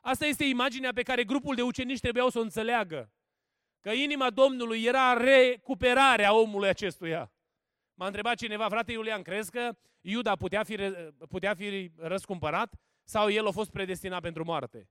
Asta 0.00 0.26
este 0.26 0.44
imaginea 0.44 0.92
pe 0.92 1.02
care 1.02 1.24
grupul 1.24 1.54
de 1.54 1.62
ucenici 1.62 2.00
trebuiau 2.00 2.28
să 2.28 2.38
o 2.38 2.42
înțeleagă. 2.42 3.12
Că 3.80 3.90
inima 3.90 4.30
Domnului 4.30 4.84
era 4.84 5.12
recuperarea 5.12 6.34
omului 6.34 6.68
acestuia. 6.68 7.32
M-a 7.94 8.06
întrebat 8.06 8.36
cineva, 8.36 8.68
frate 8.68 8.92
Iulian, 8.92 9.22
crezi 9.22 9.50
că 9.50 9.76
Iuda 10.00 10.36
putea 10.36 10.62
fi, 10.62 10.76
putea 11.28 11.54
fi 11.54 11.92
răscumpărat 11.96 12.74
sau 13.04 13.30
el 13.30 13.46
a 13.46 13.50
fost 13.50 13.70
predestinat 13.70 14.20
pentru 14.20 14.44
moarte? 14.44 14.88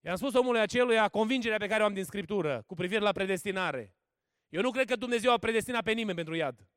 I-am 0.00 0.16
spus 0.16 0.34
omului 0.34 0.60
aceluia 0.60 1.08
convingerea 1.08 1.56
pe 1.56 1.66
care 1.66 1.82
o 1.82 1.86
am 1.86 1.94
din 1.94 2.04
Scriptură 2.04 2.62
cu 2.66 2.74
privire 2.74 3.00
la 3.00 3.12
predestinare. 3.12 3.94
Eu 4.48 4.62
nu 4.62 4.70
cred 4.70 4.86
că 4.86 4.96
Dumnezeu 4.96 5.32
a 5.32 5.38
predestinat 5.38 5.82
pe 5.82 5.92
nimeni 5.92 6.16
pentru 6.16 6.34
iad. 6.34 6.68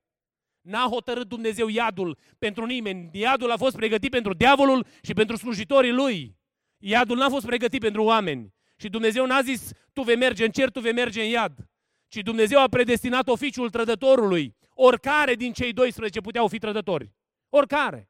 N-a 0.61 0.87
hotărât 0.89 1.27
Dumnezeu 1.27 1.67
iadul 1.67 2.17
pentru 2.37 2.65
nimeni. 2.65 3.09
Iadul 3.13 3.51
a 3.51 3.57
fost 3.57 3.75
pregătit 3.75 4.11
pentru 4.11 4.33
diavolul 4.33 4.85
și 5.01 5.13
pentru 5.13 5.35
slujitorii 5.35 5.91
lui. 5.91 6.38
Iadul 6.79 7.17
n-a 7.17 7.29
fost 7.29 7.45
pregătit 7.45 7.79
pentru 7.79 8.03
oameni. 8.03 8.53
Și 8.75 8.89
Dumnezeu 8.89 9.25
n-a 9.25 9.41
zis, 9.41 9.71
tu 9.93 10.01
vei 10.01 10.15
merge 10.15 10.45
în 10.45 10.51
cer, 10.51 10.69
tu 10.69 10.79
vei 10.79 10.93
merge 10.93 11.21
în 11.21 11.27
iad. 11.27 11.69
Ci 12.07 12.17
Dumnezeu 12.17 12.61
a 12.61 12.67
predestinat 12.67 13.27
oficiul 13.27 13.69
trădătorului. 13.69 14.55
Oricare 14.73 15.35
din 15.35 15.53
cei 15.53 15.73
12 15.73 16.21
puteau 16.21 16.47
fi 16.47 16.57
trădători. 16.57 17.13
Oricare. 17.49 18.09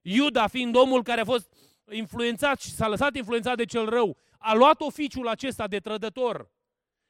Iuda, 0.00 0.46
fiind 0.46 0.76
omul 0.76 1.02
care 1.02 1.20
a 1.20 1.24
fost 1.24 1.52
influențat 1.90 2.60
și 2.60 2.70
s-a 2.70 2.88
lăsat 2.88 3.16
influențat 3.16 3.56
de 3.56 3.64
cel 3.64 3.88
rău, 3.88 4.16
a 4.38 4.54
luat 4.54 4.80
oficiul 4.80 5.28
acesta 5.28 5.66
de 5.66 5.78
trădător 5.78 6.50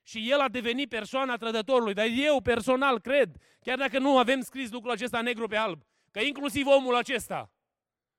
și 0.03 0.31
el 0.31 0.41
a 0.41 0.49
devenit 0.49 0.89
persoana 0.89 1.37
trădătorului. 1.37 1.95
Dar 1.95 2.07
eu 2.07 2.41
personal 2.41 3.01
cred, 3.01 3.37
chiar 3.61 3.79
dacă 3.79 3.99
nu 3.99 4.19
avem 4.19 4.41
scris 4.41 4.71
lucrul 4.71 4.93
acesta 4.93 5.21
negru 5.21 5.47
pe 5.47 5.57
alb, 5.57 5.83
că 6.11 6.21
inclusiv 6.21 6.67
omul 6.67 6.95
acesta, 6.95 7.51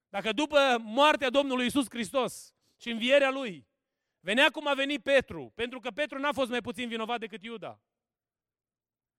dacă 0.09 0.31
după 0.31 0.77
moartea 0.79 1.29
Domnului 1.29 1.65
Isus 1.65 1.85
Hristos 1.89 2.55
și 2.77 2.89
învierea 2.89 3.31
lui, 3.31 3.67
venea 4.19 4.49
cum 4.49 4.67
a 4.67 4.73
venit 4.73 5.03
Petru, 5.03 5.51
pentru 5.55 5.79
că 5.79 5.91
Petru 5.91 6.19
n-a 6.19 6.31
fost 6.31 6.49
mai 6.49 6.61
puțin 6.61 6.87
vinovat 6.87 7.19
decât 7.19 7.43
Iuda. 7.43 7.81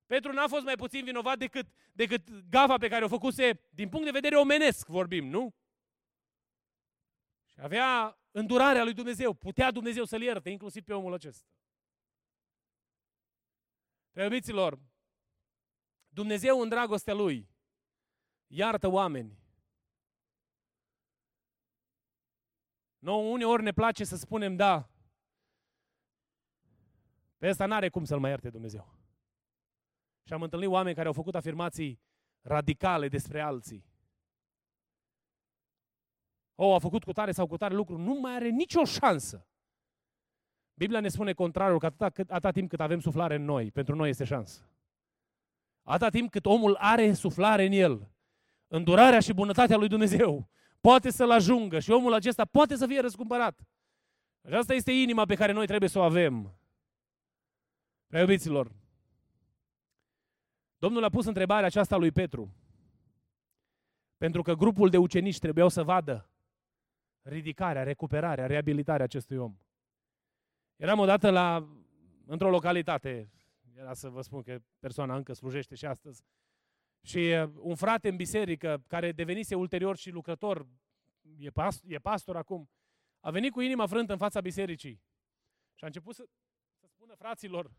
Petru 0.07 0.33
n-a 0.33 0.49
fost 0.49 0.65
mai 0.65 0.75
puțin 0.75 1.05
vinovat 1.05 1.39
decât, 1.39 1.67
decât 1.93 2.31
gafa 2.49 2.77
pe 2.77 2.89
care 2.89 3.05
o 3.05 3.09
făcuse, 3.09 3.61
din 3.71 3.89
punct 3.89 4.05
de 4.05 4.11
vedere 4.11 4.37
omenesc 4.37 4.87
vorbim, 4.87 5.27
nu? 5.27 5.55
Și 7.47 7.61
avea 7.61 8.19
îndurarea 8.31 8.85
lui 8.85 8.95
Dumnezeu, 8.95 9.33
putea 9.33 9.71
Dumnezeu 9.71 10.05
să-l 10.05 10.23
ierte, 10.23 10.51
inclusiv 10.51 10.85
pe 10.85 10.93
omul 10.95 11.13
acesta. 11.13 11.47
Preobiților, 14.11 14.79
Dumnezeu 16.09 16.61
în 16.61 16.69
dragostea 16.69 17.15
Lui 17.15 17.49
iartă 18.47 18.87
oameni. 18.87 19.39
Noi 22.99 23.31
uneori 23.33 23.63
ne 23.63 23.73
place 23.73 24.05
să 24.05 24.17
spunem 24.17 24.57
da. 24.57 24.91
Pe 27.37 27.49
ăsta 27.49 27.67
n-are 27.67 27.89
cum 27.89 28.05
să-l 28.05 28.19
mai 28.21 28.31
ierte 28.31 28.51
Dumnezeu. 28.51 28.97
Și 30.23 30.33
am 30.33 30.43
întâlnit 30.43 30.69
oameni 30.69 30.95
care 30.95 31.07
au 31.07 31.13
făcut 31.13 31.35
afirmații 31.35 32.01
radicale 32.41 33.09
despre 33.09 33.41
alții. 33.41 33.85
O, 36.55 36.67
oh, 36.67 36.75
a 36.75 36.79
făcut 36.79 37.05
cu 37.05 37.13
tare 37.13 37.33
sau 37.33 37.47
cu 37.47 37.57
tare 37.57 37.75
lucru, 37.75 37.99
nu 37.99 38.15
mai 38.15 38.35
are 38.35 38.49
nicio 38.49 38.85
șansă. 38.85 39.47
Biblia 40.75 41.01
ne 41.01 41.09
spune 41.09 41.33
contrarul, 41.33 41.79
că 41.79 41.87
atâta, 41.87 42.11
cât, 42.11 42.31
atâta 42.31 42.51
timp 42.51 42.69
cât 42.69 42.81
avem 42.81 43.01
suflare 43.01 43.35
în 43.35 43.45
noi, 43.45 43.71
pentru 43.71 43.95
noi 43.95 44.09
este 44.09 44.25
șansă. 44.25 44.71
Atâta 45.83 46.11
timp 46.11 46.31
cât 46.31 46.47
omul 46.47 46.75
are 46.75 47.13
suflare 47.13 47.65
în 47.65 47.73
el, 47.73 48.11
îndurarea 48.67 49.21
și 49.21 49.33
bunătatea 49.33 49.77
lui 49.77 49.89
Dumnezeu 49.89 50.49
poate 50.81 51.11
să-l 51.11 51.31
ajungă 51.31 51.79
și 51.79 51.91
omul 51.91 52.13
acesta 52.13 52.45
poate 52.45 52.77
să 52.77 52.87
fie 52.87 53.01
răscumpărat. 53.01 53.61
Și 54.49 54.55
asta 54.55 54.75
este 54.75 54.93
inima 54.93 55.25
pe 55.25 55.35
care 55.35 55.53
noi 55.53 55.67
trebuie 55.67 55.89
să 55.89 55.99
o 55.99 56.03
avem. 56.03 56.59
Prea 58.07 58.21
iubiților, 58.21 58.73
Domnul 60.79 61.05
a 61.05 61.09
pus 61.09 61.27
întrebarea 61.27 61.67
aceasta 61.67 61.97
lui 61.97 62.13
Petru. 62.13 62.55
Pentru 64.17 64.43
că 64.43 64.55
grupul 64.55 64.89
de 64.89 64.97
ucenici 64.97 65.39
trebuiau 65.39 65.69
să 65.69 65.83
vadă 65.83 66.31
ridicarea, 67.23 67.83
recuperarea, 67.83 68.47
reabilitarea 68.47 69.05
acestui 69.05 69.37
om. 69.37 69.57
Eram 70.77 70.99
odată 70.99 71.31
la, 71.31 71.69
într-o 72.27 72.51
localitate, 72.51 73.31
era 73.75 73.95
să 73.95 74.09
vă 74.09 74.21
spun 74.21 74.43
că 74.43 74.59
persoana 74.79 75.17
încă 75.17 75.33
slujește 75.33 75.75
și 75.75 75.87
astăzi, 75.87 76.25
și 77.09 77.19
uh, 77.19 77.51
un 77.57 77.75
frate 77.75 78.09
în 78.09 78.17
biserică, 78.17 78.83
care 78.87 79.13
devenise 79.13 79.55
ulterior 79.55 79.97
și 79.97 80.11
lucrător, 80.11 80.67
e, 81.39 81.51
past, 81.51 81.85
e 81.87 81.99
pastor 81.99 82.37
acum, 82.37 82.71
a 83.21 83.31
venit 83.31 83.53
cu 83.53 83.61
inima 83.61 83.87
frântă 83.87 84.13
în 84.13 84.19
fața 84.19 84.41
bisericii 84.41 85.03
și 85.75 85.85
a 85.85 85.87
început 85.87 86.15
să, 86.15 86.29
să 86.81 86.87
spună 86.89 87.15
fraților, 87.15 87.71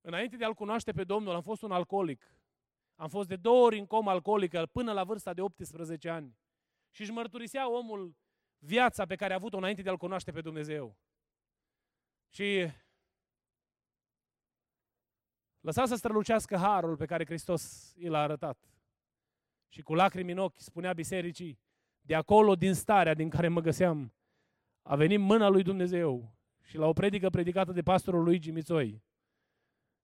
înainte 0.00 0.36
de 0.36 0.44
a-L 0.44 0.54
cunoaște 0.54 0.92
pe 0.92 1.04
Domnul, 1.04 1.34
am 1.34 1.42
fost 1.42 1.62
un 1.62 1.72
alcoolic. 1.72 2.34
Am 2.94 3.08
fost 3.08 3.28
de 3.28 3.36
două 3.36 3.64
ori 3.64 3.78
în 3.78 3.86
coma 3.86 4.10
alcoolică 4.10 4.66
până 4.66 4.92
la 4.92 5.04
vârsta 5.04 5.34
de 5.34 5.40
18 5.40 6.08
ani. 6.08 6.38
Și 6.90 7.00
își 7.00 7.10
mărturisea 7.10 7.70
omul 7.70 8.16
viața 8.58 9.06
pe 9.06 9.16
care 9.16 9.32
a 9.32 9.36
avut-o 9.36 9.56
înainte 9.56 9.82
de 9.82 9.88
a-L 9.88 9.96
cunoaște 9.96 10.32
pe 10.32 10.40
Dumnezeu. 10.40 10.98
Și 12.28 12.70
lăsa 15.60 15.86
să 15.86 15.94
strălucească 15.94 16.56
harul 16.56 16.96
pe 16.96 17.04
care 17.04 17.24
Hristos 17.24 17.92
i 17.96 18.06
l-a 18.06 18.22
arătat. 18.22 18.58
Și 19.68 19.82
cu 19.82 19.94
lacrimi 19.94 20.32
în 20.32 20.38
ochi 20.38 20.60
spunea 20.60 20.92
bisericii, 20.92 21.58
de 22.00 22.14
acolo, 22.14 22.54
din 22.54 22.74
starea 22.74 23.14
din 23.14 23.28
care 23.28 23.48
mă 23.48 23.60
găseam, 23.60 24.14
a 24.82 24.96
venit 24.96 25.20
mâna 25.20 25.48
lui 25.48 25.62
Dumnezeu 25.62 26.36
și 26.62 26.76
la 26.76 26.86
o 26.86 26.92
predică 26.92 27.30
predicată 27.30 27.72
de 27.72 27.82
pastorul 27.82 28.22
lui 28.22 28.38
Gimițoi, 28.38 29.02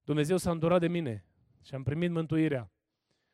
Dumnezeu 0.03 0.37
s-a 0.37 0.51
îndurat 0.51 0.81
de 0.81 0.89
mine 0.89 1.25
și 1.63 1.75
am 1.75 1.83
primit 1.83 2.11
mântuirea. 2.11 2.71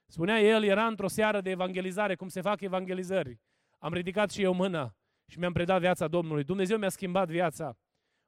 Spunea 0.07 0.41
el, 0.41 0.65
era 0.65 0.87
într-o 0.87 1.09
seară 1.09 1.41
de 1.41 1.51
evangelizare, 1.51 2.15
cum 2.15 2.29
se 2.29 2.41
fac 2.41 2.61
evangelizări. 2.61 3.41
Am 3.79 3.93
ridicat 3.93 4.31
și 4.31 4.43
eu 4.43 4.53
mâna 4.53 4.97
și 5.27 5.39
mi-am 5.39 5.53
predat 5.53 5.81
viața 5.81 6.09
Domnului. 6.09 6.45
Dumnezeu 6.45 6.79
mi-a 6.79 6.89
schimbat 6.89 7.29
viața. 7.29 7.79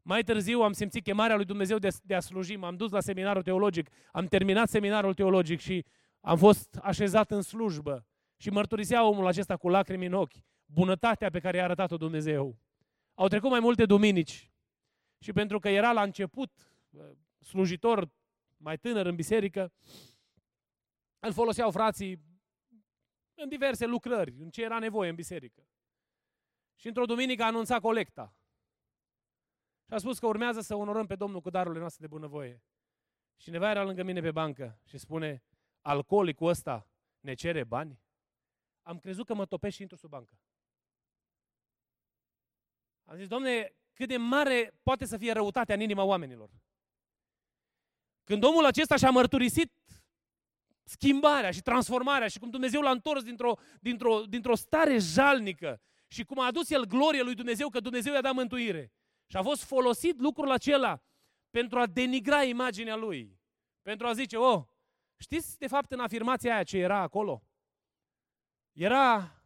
Mai 0.07 0.23
târziu 0.23 0.61
am 0.61 0.73
simțit 0.73 1.03
chemarea 1.03 1.37
lui 1.37 1.45
Dumnezeu 1.45 1.79
de, 1.79 1.89
de 2.03 2.15
a 2.15 2.21
sluji. 2.21 2.57
M-am 2.57 2.77
dus 2.77 2.91
la 2.91 3.01
seminarul 3.01 3.43
teologic, 3.43 3.91
am 4.13 4.27
terminat 4.27 4.69
seminarul 4.69 5.15
teologic 5.15 5.61
și 5.61 5.85
am 6.21 6.39
fost 6.39 6.77
așezat 6.83 7.31
în 7.31 7.43
slujbă. 7.43 8.07
Și 8.37 8.51
mărturisea 8.51 9.05
omul 9.05 9.27
acesta 9.27 9.57
cu 9.57 9.69
lacrimi 9.69 10.07
în 10.07 10.13
ochi 10.13 10.35
bunătatea 10.67 11.31
pe 11.31 11.41
care 11.41 11.57
i-a 11.57 11.65
arătat-o 11.65 11.97
Dumnezeu. 11.97 12.59
Au 13.15 13.29
trecut 13.29 13.51
mai 13.51 13.61
multe 13.61 13.85
duminici 13.87 14.51
și 15.19 15.33
pentru 15.33 15.59
că 15.59 15.69
era 15.69 15.93
la 15.93 16.03
început 16.03 16.51
slujitor 17.41 18.11
mai 18.57 18.79
tânăr 18.79 19.07
în 19.07 19.15
biserică, 19.15 19.73
îl 21.19 21.33
foloseau 21.33 21.71
frații 21.71 22.21
în 23.35 23.49
diverse 23.49 23.87
lucrări, 23.87 24.35
în 24.39 24.51
ce 24.51 24.63
era 24.63 24.79
nevoie 24.79 25.09
în 25.09 25.15
biserică. 25.15 25.69
Și 26.75 26.87
într-o 26.87 27.05
duminică 27.05 27.43
a 27.43 27.47
anunțat 27.47 27.81
colecta. 27.81 28.35
Și 29.87 29.95
a 29.95 29.99
spus 29.99 30.19
că 30.19 30.27
urmează 30.27 30.61
să 30.61 30.75
onorăm 30.75 31.07
pe 31.07 31.15
Domnul 31.15 31.41
cu 31.41 31.51
darurile 31.51 31.81
noastre 31.81 32.07
de 32.07 32.13
bunăvoie. 32.13 32.63
Și 33.37 33.45
cineva 33.45 33.71
era 33.71 33.83
lângă 33.83 34.03
mine 34.03 34.21
pe 34.21 34.31
bancă 34.31 34.81
și 34.85 34.99
spune, 34.99 35.43
alcoolicul 35.81 36.49
ăsta 36.49 36.89
ne 37.21 37.35
cere 37.35 37.65
bani? 37.65 38.03
Am 38.83 38.99
crezut 38.99 39.27
că 39.27 39.35
mă 39.35 39.47
topesc 39.47 39.75
și 39.75 39.81
intru 39.81 39.97
sub 39.97 40.11
bancă. 40.11 40.39
Am 43.05 43.17
zis, 43.17 43.27
domne, 43.27 43.75
cât 43.93 44.09
de 44.09 44.17
mare 44.17 44.75
poate 44.83 45.05
să 45.05 45.17
fie 45.17 45.33
răutatea 45.33 45.75
în 45.75 45.81
inima 45.81 46.03
oamenilor. 46.03 46.51
Când 48.25 48.45
omul 48.45 48.65
acesta 48.65 48.97
și-a 48.97 49.11
mărturisit 49.11 49.73
schimbarea 50.85 51.51
și 51.51 51.63
transformarea 51.63 52.29
și 52.29 52.39
cum 52.39 52.51
Dumnezeu 52.51 52.81
l-a 52.81 52.91
întors 52.91 53.23
dintr-o, 53.23 53.59
dintr-o, 53.81 54.21
dintr-o 54.27 54.55
stare 54.55 54.99
jalnică 54.99 55.81
și 56.07 56.25
cum 56.25 56.41
a 56.41 56.47
adus 56.47 56.71
el 56.71 56.85
glorie 56.85 57.23
lui 57.23 57.35
Dumnezeu 57.35 57.69
că 57.69 57.81
Dumnezeu 57.81 58.13
i-a 58.13 58.21
dat 58.21 58.35
mântuire. 58.35 58.93
Și 59.27 59.37
a 59.37 59.43
fost 59.43 59.65
folosit 59.65 60.19
lucrul 60.19 60.51
acela 60.51 61.03
pentru 61.51 61.79
a 61.79 61.87
denigra 61.87 62.43
imaginea 62.43 62.97
lui. 62.97 63.41
Pentru 63.83 64.07
a 64.07 64.13
zice, 64.13 64.37
oh, 64.37 64.65
știți 65.17 65.59
de 65.59 65.67
fapt 65.67 65.93
în 65.93 66.01
afirmația 66.01 66.55
aia 66.55 66.63
ce 66.63 66.79
era 66.79 66.99
acolo? 66.99 67.43
Era 68.73 69.39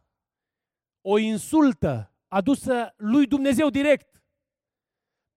o 1.01 1.17
insultă 1.17 2.13
adusă 2.27 2.93
lui 2.97 3.27
Dumnezeu 3.27 3.69
direct. 3.69 4.23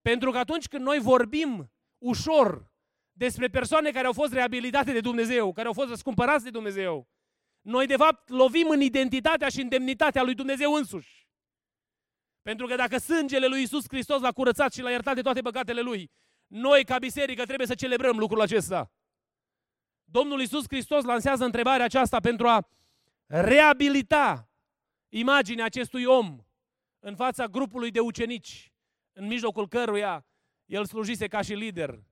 Pentru 0.01 0.31
că 0.31 0.37
atunci 0.37 0.67
când 0.67 0.83
noi 0.83 0.99
vorbim 0.99 1.71
ușor 1.97 2.71
despre 3.11 3.47
persoane 3.47 3.91
care 3.91 4.07
au 4.07 4.13
fost 4.13 4.33
reabilitate 4.33 4.91
de 4.91 4.99
Dumnezeu, 4.99 5.53
care 5.53 5.67
au 5.67 5.73
fost 5.73 5.89
răscumpărați 5.89 6.43
de 6.43 6.49
Dumnezeu. 6.49 7.07
Noi, 7.61 7.85
de 7.85 7.95
fapt, 7.95 8.29
lovim 8.29 8.69
în 8.69 8.81
identitatea 8.81 9.49
și 9.49 9.61
în 9.61 9.69
demnitatea 9.69 10.23
lui 10.23 10.33
Dumnezeu 10.33 10.73
însuși. 10.73 11.22
Pentru 12.43 12.65
că 12.67 12.75
dacă 12.75 12.97
sângele 12.97 13.47
lui 13.47 13.61
Isus 13.61 13.83
Hristos 13.87 14.21
l-a 14.21 14.31
curățat 14.31 14.73
și 14.73 14.81
l-a 14.81 14.89
iertat 14.89 15.15
de 15.15 15.21
toate 15.21 15.41
păcatele 15.41 15.81
lui, 15.81 16.11
noi, 16.47 16.83
ca 16.83 16.97
biserică, 16.97 17.45
trebuie 17.45 17.67
să 17.67 17.75
celebrăm 17.75 18.17
lucrul 18.17 18.41
acesta. 18.41 18.91
Domnul 20.03 20.39
Iisus 20.39 20.63
Hristos 20.67 21.03
lansează 21.03 21.45
întrebarea 21.45 21.85
aceasta 21.85 22.19
pentru 22.19 22.47
a 22.47 22.67
reabilita 23.25 24.49
imaginea 25.09 25.65
acestui 25.65 26.05
om 26.05 26.45
în 26.99 27.15
fața 27.15 27.45
grupului 27.45 27.91
de 27.91 27.99
ucenici, 27.99 28.71
în 29.13 29.27
mijlocul 29.27 29.67
căruia 29.67 30.25
el 30.65 30.85
slujise 30.85 31.27
ca 31.27 31.41
și 31.41 31.53
lider. 31.53 32.03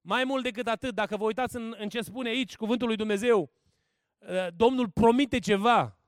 Mai 0.00 0.24
mult 0.24 0.42
decât 0.42 0.66
atât, 0.66 0.94
dacă 0.94 1.16
vă 1.16 1.24
uitați 1.24 1.56
în, 1.56 1.74
în 1.78 1.88
ce 1.88 2.00
spune 2.00 2.28
aici 2.28 2.56
cuvântul 2.56 2.86
lui 2.86 2.96
Dumnezeu, 2.96 3.50
ă, 4.28 4.50
Domnul 4.56 4.88
promite 4.88 5.38
ceva 5.38 5.98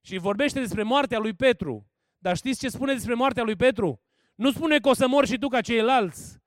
și 0.00 0.18
vorbește 0.18 0.60
despre 0.60 0.82
moartea 0.82 1.18
lui 1.18 1.34
Petru. 1.34 1.89
Dar 2.22 2.36
știți 2.36 2.60
ce 2.60 2.68
spune 2.68 2.92
despre 2.92 3.14
moartea 3.14 3.42
lui 3.42 3.56
Petru? 3.56 4.00
Nu 4.34 4.50
spune 4.50 4.78
că 4.78 4.88
o 4.88 4.94
să 4.94 5.08
mor 5.08 5.26
și 5.26 5.38
tu 5.38 5.48
ca 5.48 5.60
ceilalți, 5.60 6.38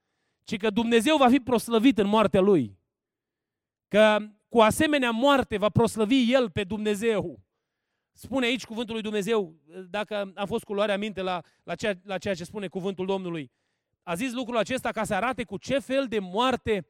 ci 0.43 0.57
că 0.57 0.69
Dumnezeu 0.69 1.17
va 1.17 1.29
fi 1.29 1.39
proslăvit 1.39 1.97
în 1.97 2.07
moartea 2.07 2.41
lui. 2.41 2.79
Că 3.87 4.17
cu 4.49 4.61
asemenea 4.61 5.11
moarte 5.11 5.57
va 5.57 5.69
proslăvi 5.69 6.31
el 6.31 6.51
pe 6.51 6.63
Dumnezeu. 6.63 7.43
Spune 8.11 8.45
aici 8.45 8.65
cuvântul 8.65 8.93
lui 8.93 9.03
Dumnezeu, 9.03 9.55
dacă 9.89 10.31
a 10.35 10.45
fost 10.45 10.63
culoarea 10.63 10.97
minte 10.97 11.21
la, 11.21 11.41
la, 11.63 11.75
ceea, 11.75 11.93
la 12.03 12.17
ceea 12.17 12.33
ce 12.33 12.43
spune 12.43 12.67
cuvântul 12.67 13.05
Domnului. 13.05 13.51
A 14.03 14.15
zis 14.15 14.33
lucrul 14.33 14.57
acesta 14.57 14.91
ca 14.91 15.03
să 15.03 15.13
arate 15.13 15.43
cu 15.43 15.57
ce 15.57 15.79
fel 15.79 16.07
de 16.07 16.19
moarte 16.19 16.87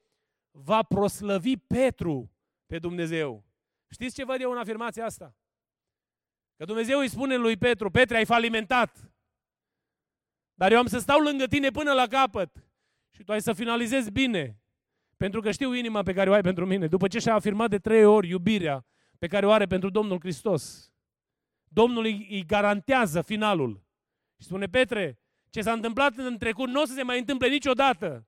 va 0.51 0.83
proslăvi 0.83 1.57
Petru 1.57 2.31
pe 2.65 2.79
Dumnezeu. 2.79 3.45
Știți 3.87 4.15
ce 4.15 4.25
văd 4.25 4.41
eu 4.41 4.51
în 4.51 4.57
afirmația 4.57 5.05
asta? 5.05 5.35
Că 6.55 6.65
Dumnezeu 6.65 6.99
îi 6.99 7.09
spune 7.09 7.35
lui 7.35 7.57
Petru, 7.57 7.91
Petre, 7.91 8.17
ai 8.17 8.25
falimentat. 8.25 9.11
Dar 10.53 10.71
eu 10.71 10.77
am 10.77 10.85
să 10.85 10.99
stau 10.99 11.19
lângă 11.19 11.45
tine 11.45 11.69
până 11.69 11.93
la 11.93 12.07
capăt. 12.07 12.67
Și 13.11 13.23
tu 13.23 13.31
ai 13.31 13.41
să 13.41 13.53
finalizezi 13.53 14.11
bine. 14.11 14.61
Pentru 15.17 15.41
că 15.41 15.51
știu 15.51 15.73
inima 15.73 16.03
pe 16.03 16.13
care 16.13 16.29
o 16.29 16.33
ai 16.33 16.41
pentru 16.41 16.65
mine. 16.65 16.87
După 16.87 17.07
ce 17.07 17.19
și-a 17.19 17.33
afirmat 17.33 17.69
de 17.69 17.77
trei 17.77 18.05
ori 18.05 18.27
iubirea 18.27 18.85
pe 19.19 19.27
care 19.27 19.45
o 19.45 19.51
are 19.51 19.65
pentru 19.65 19.89
Domnul 19.89 20.19
Hristos. 20.19 20.91
Domnul 21.63 22.03
îi, 22.03 22.27
îi 22.29 22.45
garantează 22.45 23.21
finalul. 23.21 23.85
Și 24.37 24.45
spune, 24.45 24.65
Petre, 24.65 25.19
ce 25.49 25.61
s-a 25.61 25.71
întâmplat 25.71 26.17
în 26.17 26.37
trecut 26.37 26.69
nu 26.69 26.81
o 26.81 26.85
să 26.85 26.93
se 26.93 27.03
mai 27.03 27.19
întâmple 27.19 27.47
niciodată. 27.47 28.27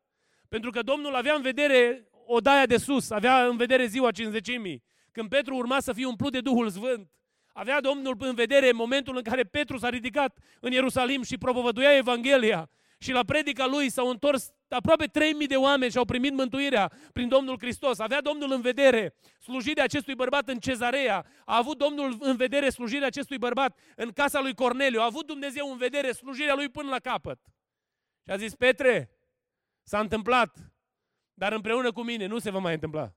Pentru 0.50 0.70
că 0.70 0.82
Domnul 0.82 1.16
avea 1.16 1.34
în 1.34 1.42
vedere 1.42 2.10
odaia 2.26 2.66
de 2.66 2.78
sus, 2.78 3.10
avea 3.10 3.46
în 3.48 3.58
vedere 3.58 3.86
ziua 3.86 4.12
cinzecimii, 4.12 4.84
când 5.12 5.30
Petru 5.30 5.56
urma 5.56 5.80
să 5.80 5.94
fie 5.94 6.06
umplut 6.06 6.32
de 6.32 6.42
Duhul 6.42 6.70
Sfânt. 6.70 7.12
Avea 7.58 7.82
Domnul 7.82 8.16
în 8.20 8.36
vedere 8.36 8.72
momentul 8.72 9.16
în 9.16 9.24
care 9.24 9.44
Petru 9.44 9.78
s-a 9.78 9.90
ridicat 9.90 10.38
în 10.60 10.72
Ierusalim 10.72 11.24
și 11.24 11.38
propovăduia 11.38 11.96
Evanghelia 11.96 12.70
și 12.98 13.12
la 13.12 13.24
predica 13.24 13.66
lui 13.66 13.90
s-au 13.90 14.10
întors 14.10 14.54
aproape 14.70 15.06
3000 15.06 15.48
de 15.48 15.56
oameni 15.56 15.92
și 15.92 15.98
au 15.98 16.06
primit 16.06 16.34
mântuirea 16.34 16.92
prin 17.14 17.28
Domnul 17.28 17.58
Hristos. 17.60 18.00
Avea 18.00 18.22
Domnul 18.22 18.52
în 18.52 18.62
vedere 18.62 19.16
slujirea 19.40 19.84
acestui 19.84 20.16
bărbat 20.16 20.48
în 20.48 20.60
Cezarea. 20.60 21.26
A 21.46 21.58
avut 21.58 21.78
Domnul 21.78 22.18
în 22.20 22.36
vedere 22.36 22.70
slujirea 22.70 23.08
acestui 23.08 23.38
bărbat 23.38 23.80
în 23.96 24.12
casa 24.12 24.42
lui 24.42 24.54
Corneliu. 24.54 25.00
A 25.00 25.06
avut 25.06 25.26
Dumnezeu 25.26 25.72
în 25.72 25.78
vedere 25.78 26.12
slujirea 26.12 26.56
lui 26.56 26.70
până 26.70 26.90
la 26.90 27.00
capăt. 27.00 27.40
Și 28.24 28.32
a 28.32 28.38
zis, 28.38 28.56
Petre, 28.56 29.10
s-a 29.84 30.00
întâmplat, 30.00 30.58
dar 31.34 31.52
împreună 31.52 31.92
cu 31.92 32.02
mine 32.02 32.26
nu 32.26 32.40
se 32.40 32.52
va 32.52 32.60
mai 32.60 32.74
întâmpla. 32.74 33.16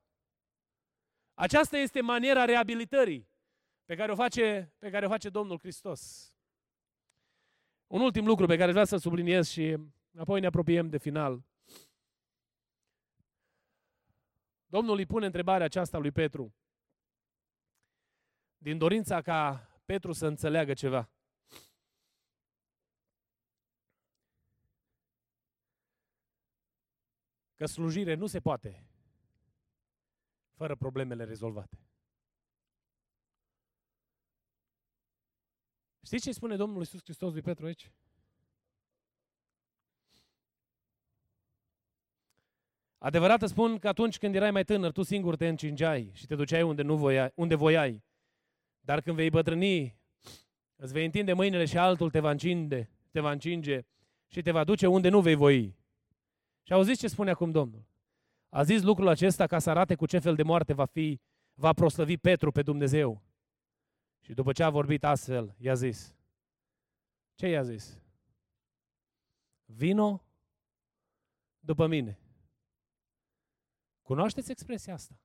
Aceasta 1.34 1.78
este 1.78 2.00
maniera 2.00 2.44
reabilitării 2.44 3.27
pe 3.88 3.96
care 3.96 4.12
o 4.12 4.14
face, 4.14 4.74
pe 4.78 4.90
care 4.90 5.06
o 5.06 5.08
face 5.08 5.28
Domnul 5.28 5.58
Hristos. 5.58 6.32
Un 7.86 8.00
ultim 8.00 8.26
lucru 8.26 8.46
pe 8.46 8.56
care 8.56 8.70
vreau 8.70 8.84
să-l 8.84 8.98
subliniez 8.98 9.48
și 9.48 9.76
apoi 10.16 10.40
ne 10.40 10.46
apropiem 10.46 10.88
de 10.88 10.98
final. 10.98 11.44
Domnul 14.66 14.96
îi 14.96 15.06
pune 15.06 15.26
întrebarea 15.26 15.66
aceasta 15.66 15.98
lui 15.98 16.10
Petru. 16.10 16.54
Din 18.58 18.78
dorința 18.78 19.22
ca 19.22 19.70
Petru 19.84 20.12
să 20.12 20.26
înțeleagă 20.26 20.74
ceva. 20.74 21.10
Că 27.54 27.66
slujire 27.66 28.14
nu 28.14 28.26
se 28.26 28.40
poate 28.40 28.86
fără 30.54 30.76
problemele 30.76 31.24
rezolvate. 31.24 31.87
Știți 36.08 36.24
ce 36.24 36.32
spune 36.32 36.56
Domnul 36.56 36.78
Iisus 36.78 37.02
Hristos 37.02 37.32
lui 37.32 37.42
Petru 37.42 37.66
aici? 37.66 37.92
Adevărat 42.98 43.42
îți 43.42 43.52
spun 43.52 43.78
că 43.78 43.88
atunci 43.88 44.18
când 44.18 44.34
erai 44.34 44.50
mai 44.50 44.64
tânăr, 44.64 44.92
tu 44.92 45.02
singur 45.02 45.36
te 45.36 45.48
încingeai 45.48 46.10
și 46.12 46.26
te 46.26 46.34
duceai 46.34 46.62
unde, 46.62 46.82
nu 46.82 46.96
voiai, 46.96 47.32
unde 47.34 47.54
voiai. 47.54 48.04
Dar 48.80 49.00
când 49.00 49.16
vei 49.16 49.30
bătrâni, 49.30 49.96
îți 50.76 50.92
vei 50.92 51.04
întinde 51.04 51.32
mâinile 51.32 51.64
și 51.64 51.78
altul 51.78 52.10
te 52.10 52.20
va 52.20 52.30
încinge, 52.30 52.88
te 53.10 53.20
va 53.20 53.30
încinge 53.30 53.86
și 54.26 54.42
te 54.42 54.50
va 54.50 54.64
duce 54.64 54.86
unde 54.86 55.08
nu 55.08 55.20
vei 55.20 55.34
voi. 55.34 55.76
Și 56.62 56.72
auziți 56.72 57.00
ce 57.00 57.08
spune 57.08 57.30
acum 57.30 57.50
Domnul? 57.50 57.84
A 58.48 58.62
zis 58.62 58.82
lucrul 58.82 59.08
acesta 59.08 59.46
ca 59.46 59.58
să 59.58 59.70
arate 59.70 59.94
cu 59.94 60.06
ce 60.06 60.18
fel 60.18 60.34
de 60.34 60.42
moarte 60.42 60.72
va 60.72 60.84
fi, 60.84 61.20
va 61.54 61.72
proslăvi 61.72 62.16
Petru 62.16 62.50
pe 62.50 62.62
Dumnezeu. 62.62 63.27
Și 64.20 64.34
după 64.34 64.52
ce 64.52 64.62
a 64.62 64.70
vorbit 64.70 65.04
astfel, 65.04 65.54
i-a 65.58 65.74
zis, 65.74 66.16
ce 67.34 67.46
i-a 67.46 67.62
zis? 67.62 68.00
Vino 69.64 70.24
după 71.58 71.86
mine. 71.86 72.18
Cunoașteți 74.02 74.50
expresia 74.50 74.94
asta? 74.94 75.20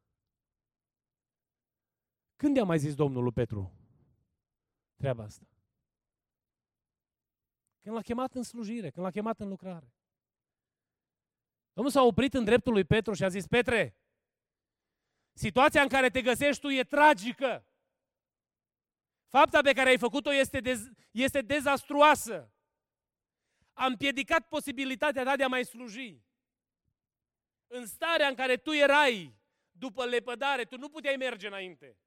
Când 2.36 2.56
i-a 2.56 2.64
mai 2.64 2.80
zis 2.80 2.96
Domnul 2.96 3.24
lui 3.24 3.32
Petru 3.32 3.72
treaba 4.96 5.24
asta? 5.24 5.48
Când 7.80 7.96
l-a 7.96 8.02
chemat 8.02 8.36
în 8.36 8.44
slujire, 8.44 8.90
când 8.90 9.06
l-a 9.06 9.12
chemat 9.12 9.40
în 9.40 9.48
lucrare. 9.48 9.94
Domnul 11.74 11.94
s-a 11.94 12.04
oprit 12.04 12.34
în 12.34 12.44
dreptul 12.44 12.74
lui 12.74 12.84
Petru 12.84 13.14
și 13.14 13.24
a 13.24 13.28
zis, 13.28 13.48
Petre, 13.48 13.98
situația 15.34 15.82
în 15.82 15.88
care 15.88 16.10
te 16.10 16.22
găsești 16.22 16.62
tu 16.62 16.70
e 16.70 16.84
tragică. 16.84 17.66
Fapta 19.34 19.62
pe 19.62 19.74
care 19.74 19.90
ai 19.90 19.98
făcut-o 19.98 20.34
este, 20.34 20.60
dez, 20.60 20.90
este 21.12 21.42
dezastruoasă. 21.42 22.54
Am 23.74 23.88
împiedicat 23.90 24.48
posibilitatea 24.48 25.24
ta 25.24 25.36
de 25.36 25.44
a 25.44 25.48
mai 25.48 25.66
sluji. 25.66 26.22
În 27.68 27.86
starea 27.86 28.28
în 28.28 28.36
care 28.36 28.58
tu 28.58 28.72
erai 28.72 29.36
după 29.72 30.06
lepădare, 30.06 30.64
tu 30.64 30.78
nu 30.78 30.90
puteai 30.90 31.16
merge 31.16 31.48
înainte. 31.48 31.98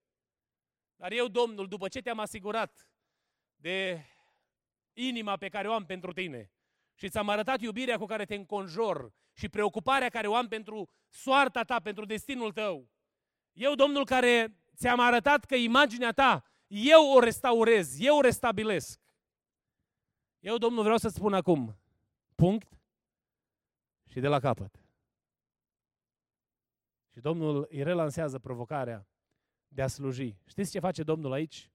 Dar 0.96 1.12
eu, 1.12 1.28
Domnul, 1.28 1.68
după 1.68 1.88
ce 1.88 2.00
te-am 2.00 2.18
asigurat 2.18 2.90
de 3.56 4.04
inima 4.92 5.36
pe 5.36 5.48
care 5.48 5.68
o 5.68 5.72
am 5.72 5.86
pentru 5.86 6.12
tine 6.12 6.52
și 6.94 7.08
ți-am 7.08 7.28
arătat 7.28 7.60
iubirea 7.60 7.98
cu 7.98 8.04
care 8.04 8.24
te 8.24 8.34
înconjor 8.34 9.12
și 9.32 9.48
preocuparea 9.48 10.08
care 10.08 10.26
o 10.26 10.34
am 10.34 10.48
pentru 10.48 10.90
soarta 11.08 11.62
ta, 11.62 11.80
pentru 11.80 12.04
destinul 12.04 12.52
tău, 12.52 12.90
eu, 13.52 13.74
Domnul, 13.74 14.04
care 14.04 14.60
ți-am 14.76 15.00
arătat 15.00 15.44
că 15.44 15.54
imaginea 15.54 16.12
ta 16.12 16.50
eu 16.66 17.12
o 17.14 17.20
restaurez, 17.20 18.00
eu 18.00 18.16
o 18.16 18.20
restabilesc. 18.20 19.00
Eu, 20.38 20.56
Domnul, 20.56 20.82
vreau 20.82 20.98
să 20.98 21.08
spun 21.08 21.34
acum, 21.34 21.76
punct 22.34 22.78
și 24.06 24.20
de 24.20 24.28
la 24.28 24.40
capăt. 24.40 24.80
Și 27.12 27.20
Domnul 27.20 27.66
îi 27.70 27.82
relansează 27.82 28.38
provocarea 28.38 29.06
de 29.68 29.82
a 29.82 29.86
sluji. 29.86 30.36
Știți 30.44 30.70
ce 30.70 30.78
face 30.78 31.02
Domnul 31.02 31.32
aici? 31.32 31.70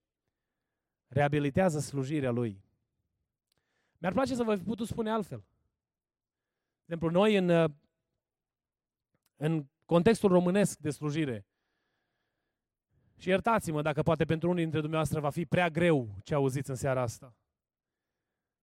Reabilitează 1.08 1.80
slujirea 1.80 2.32
Lui. 2.32 2.64
Mi-ar 3.98 4.14
place 4.14 4.36
să 4.36 4.44
vă 4.44 4.56
fi 4.56 4.64
putut 4.64 4.88
spune 4.88 5.12
altfel. 5.12 5.40
De 6.86 6.94
exemplu, 6.94 7.10
noi 7.10 7.36
în, 7.36 7.76
în 9.36 9.66
contextul 9.86 10.30
românesc 10.30 10.80
de 10.80 10.90
slujire, 10.90 11.46
și 13.22 13.30
iertați-mă 13.30 13.82
dacă 13.82 14.04
poate 14.04 14.26
pentru 14.26 14.50
unii 14.50 14.62
dintre 14.62 14.80
dumneavoastră 14.80 15.20
va 15.20 15.30
fi 15.30 15.46
prea 15.46 15.70
greu 15.70 16.16
ce 16.24 16.34
auziți 16.34 16.70
în 16.70 16.76
seara 16.76 17.02
asta. 17.02 17.36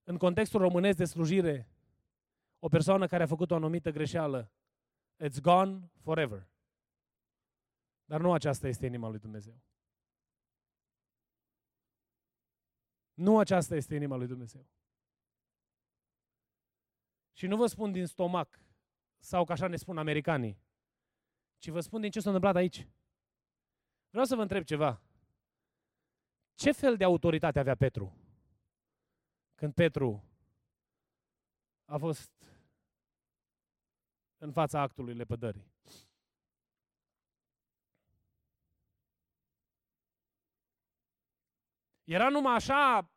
În 0.03 0.17
contextul 0.17 0.61
românesc 0.61 0.97
de 0.97 1.05
slujire, 1.05 1.69
o 2.59 2.69
persoană 2.69 3.07
care 3.07 3.23
a 3.23 3.27
făcut 3.27 3.51
o 3.51 3.55
anumită 3.55 3.91
greșeală, 3.91 4.53
it's 5.25 5.41
gone 5.41 5.91
forever. 6.03 6.49
Dar 8.05 8.21
nu 8.21 8.33
aceasta 8.33 8.69
este 8.69 8.87
inima 8.87 9.09
lui 9.09 9.19
Dumnezeu. 9.19 9.63
Nu 13.15 13.39
aceasta 13.39 13.77
este 13.77 13.95
inima 13.95 14.17
lui 14.17 14.27
Dumnezeu. 14.27 14.67
Și 17.33 17.47
nu 17.47 17.57
vă 17.57 17.67
spun 17.67 17.93
din 17.93 18.07
stomac, 18.07 18.61
sau 19.19 19.45
ca 19.45 19.53
așa 19.53 19.67
ne 19.67 19.77
spun 19.77 19.99
americanii, 19.99 20.61
ci 21.59 21.69
vă 21.69 21.81
spun 21.81 22.01
din 22.01 22.11
ce 22.11 22.21
s-a 22.21 22.31
întâmplat 22.31 22.57
aici. 22.57 22.89
Vreau 24.11 24.25
să 24.25 24.35
vă 24.35 24.43
întreb 24.43 24.65
ceva. 24.65 25.03
Ce 26.55 26.73
fel 26.73 26.97
de 26.97 27.05
autoritate 27.05 27.59
avea 27.59 27.75
Petru? 27.75 28.17
Când 29.55 29.75
Petru 29.75 30.25
a 31.85 31.97
fost 31.97 32.33
în 34.39 34.53
fața 34.53 34.81
actului 34.81 35.15
lepădării. 35.15 35.73
Era 42.05 42.29
numai 42.29 42.55
așa 42.55 43.11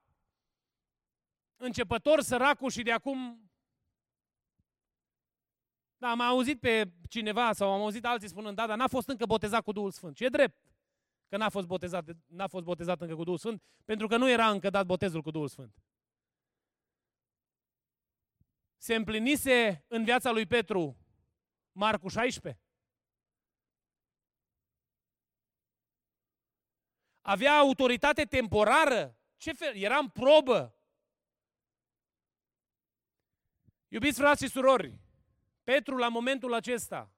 începător 1.58 2.22
săracul 2.22 2.70
și 2.70 2.84
de 2.84 2.92
acum... 2.92 3.52
Da, 5.98 6.10
am 6.10 6.22
auzit 6.22 6.60
pe 6.60 6.92
cineva 7.10 7.54
sau 7.54 7.72
am 7.72 7.82
auzit 7.82 8.06
alții 8.06 8.28
spunând, 8.28 8.56
da, 8.56 8.68
dar 8.68 8.78
n-a 8.78 8.88
fost 8.88 9.08
încă 9.08 9.26
botezat 9.26 9.64
cu 9.64 9.72
Duhul 9.72 9.92
Sfânt. 9.92 10.16
Și 10.16 10.26
e 10.26 10.30
drept 10.30 10.70
că 11.32 11.38
n-a 11.38 11.49
fost, 11.49 11.67
botezat, 11.67 12.05
n-a 12.27 12.47
fost 12.47 12.65
botezat 12.65 13.01
încă 13.01 13.15
cu 13.15 13.23
Duhul 13.23 13.38
Sfânt, 13.38 13.63
pentru 13.86 14.07
că 14.07 14.17
nu 14.17 14.29
era 14.29 14.49
încă 14.49 14.69
dat 14.69 14.86
botezul 14.86 15.21
cu 15.21 15.32
Duhul 15.32 15.47
Sfânt. 15.47 15.84
Se 18.77 18.95
împlinise 18.95 19.86
în 19.88 20.03
viața 20.03 20.32
lui 20.32 20.45
Petru 20.45 20.97
Marcu 21.71 22.07
16. 22.07 22.61
Avea 27.21 27.57
autoritate 27.57 28.25
temporară. 28.25 29.17
Ce 29.38 29.51
fel? 29.53 29.75
Era 29.75 29.97
în 29.97 30.09
probă. 30.09 30.75
Iubiți 33.88 34.19
frați 34.19 34.43
și 34.43 34.49
surori, 34.49 34.99
Petru 35.63 35.97
la 35.97 36.07
momentul 36.07 36.53
acesta 36.53 37.11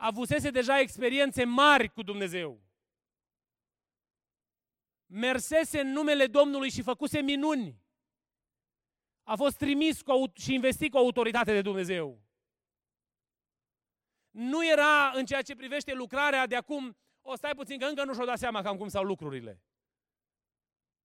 avusese 0.00 0.50
deja 0.50 0.78
experiențe 0.78 1.44
mari 1.44 1.88
cu 1.88 2.02
Dumnezeu. 2.02 2.62
Mersese 5.06 5.80
în 5.80 5.88
numele 5.88 6.26
Domnului 6.26 6.70
și 6.70 6.82
făcuse 6.82 7.20
minuni. 7.20 7.82
A 9.22 9.36
fost 9.36 9.56
trimis 9.56 10.02
cu, 10.02 10.32
și 10.34 10.54
investit 10.54 10.90
cu 10.90 10.96
autoritate 10.96 11.52
de 11.52 11.62
Dumnezeu. 11.62 12.22
Nu 14.30 14.66
era 14.66 15.10
în 15.10 15.24
ceea 15.24 15.42
ce 15.42 15.54
privește 15.54 15.92
lucrarea 15.92 16.46
de 16.46 16.56
acum, 16.56 16.96
o 17.22 17.36
stai 17.36 17.54
puțin 17.54 17.78
că 17.78 17.84
încă 17.84 18.04
nu 18.04 18.14
și-o 18.14 18.24
dat 18.24 18.38
seama 18.38 18.62
cam 18.62 18.76
cum 18.76 18.88
stau 18.88 19.04
lucrurile. 19.04 19.62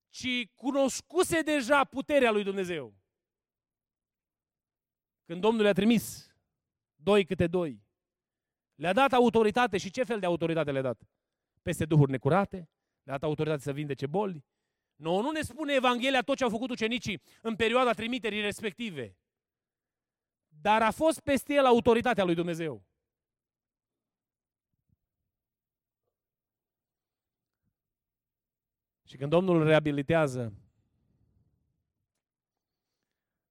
Ci 0.10 0.48
cunoscuse 0.56 1.42
deja 1.42 1.84
puterea 1.84 2.32
lui 2.32 2.44
Dumnezeu. 2.44 2.96
Când 5.26 5.42
Domnul 5.42 5.64
le-a 5.64 5.74
trimis 5.74 6.28
doi 6.96 7.26
câte 7.26 7.48
doi, 7.48 7.85
le-a 8.76 8.94
dat 8.94 9.14
autoritate 9.14 9.78
și 9.78 9.92
ce 9.92 10.04
fel 10.04 10.20
de 10.20 10.26
autoritate 10.26 10.72
le-a 10.72 10.82
dat? 10.82 11.02
Peste 11.62 11.86
duhuri 11.86 12.12
necurate, 12.12 12.70
le-a 13.04 13.18
dat 13.18 13.24
autoritate 13.24 13.62
să 13.62 13.74
vindece 13.74 14.08
boli. 14.08 14.46
Nu, 14.96 15.22
nu 15.22 15.32
ne 15.32 15.42
spune 15.42 15.74
Evanghelia 15.74 16.22
tot 16.22 16.38
ce 16.38 16.44
au 16.44 16.50
făcut 16.50 16.70
ucenicii 16.70 17.22
în 17.42 17.56
perioada 17.56 17.92
trimiterii 17.92 18.42
respective. 18.42 19.18
Dar 20.48 20.82
a 20.82 20.92
fost 20.92 21.20
peste 21.20 21.54
el 21.54 21.66
autoritatea 21.66 22.24
lui 22.24 22.36
Dumnezeu. 22.36 22.86
Și 29.04 29.18
când 29.18 29.30
Domnul 29.30 29.60
îl 29.60 29.66
reabilitează, 29.66 30.54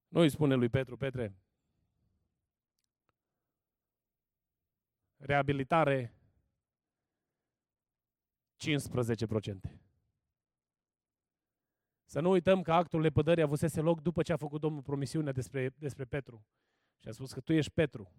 nu 0.08 0.20
îi 0.20 0.30
spune 0.30 0.54
lui 0.54 0.68
Petru, 0.68 0.96
Petre, 0.96 1.34
reabilitare 5.24 6.14
15%. 8.56 9.78
Să 12.04 12.20
nu 12.20 12.30
uităm 12.30 12.62
că 12.62 12.72
actul 12.72 13.00
lepădării 13.00 13.42
avusese 13.42 13.80
loc 13.80 14.00
după 14.00 14.22
ce 14.22 14.32
a 14.32 14.36
făcut 14.36 14.60
Domnul 14.60 14.82
promisiunea 14.82 15.32
despre, 15.32 15.68
despre 15.68 16.04
Petru. 16.04 16.46
Și 16.98 17.08
a 17.08 17.12
spus 17.12 17.32
că 17.32 17.40
tu 17.40 17.52
ești 17.52 17.70
Petru. 17.70 18.12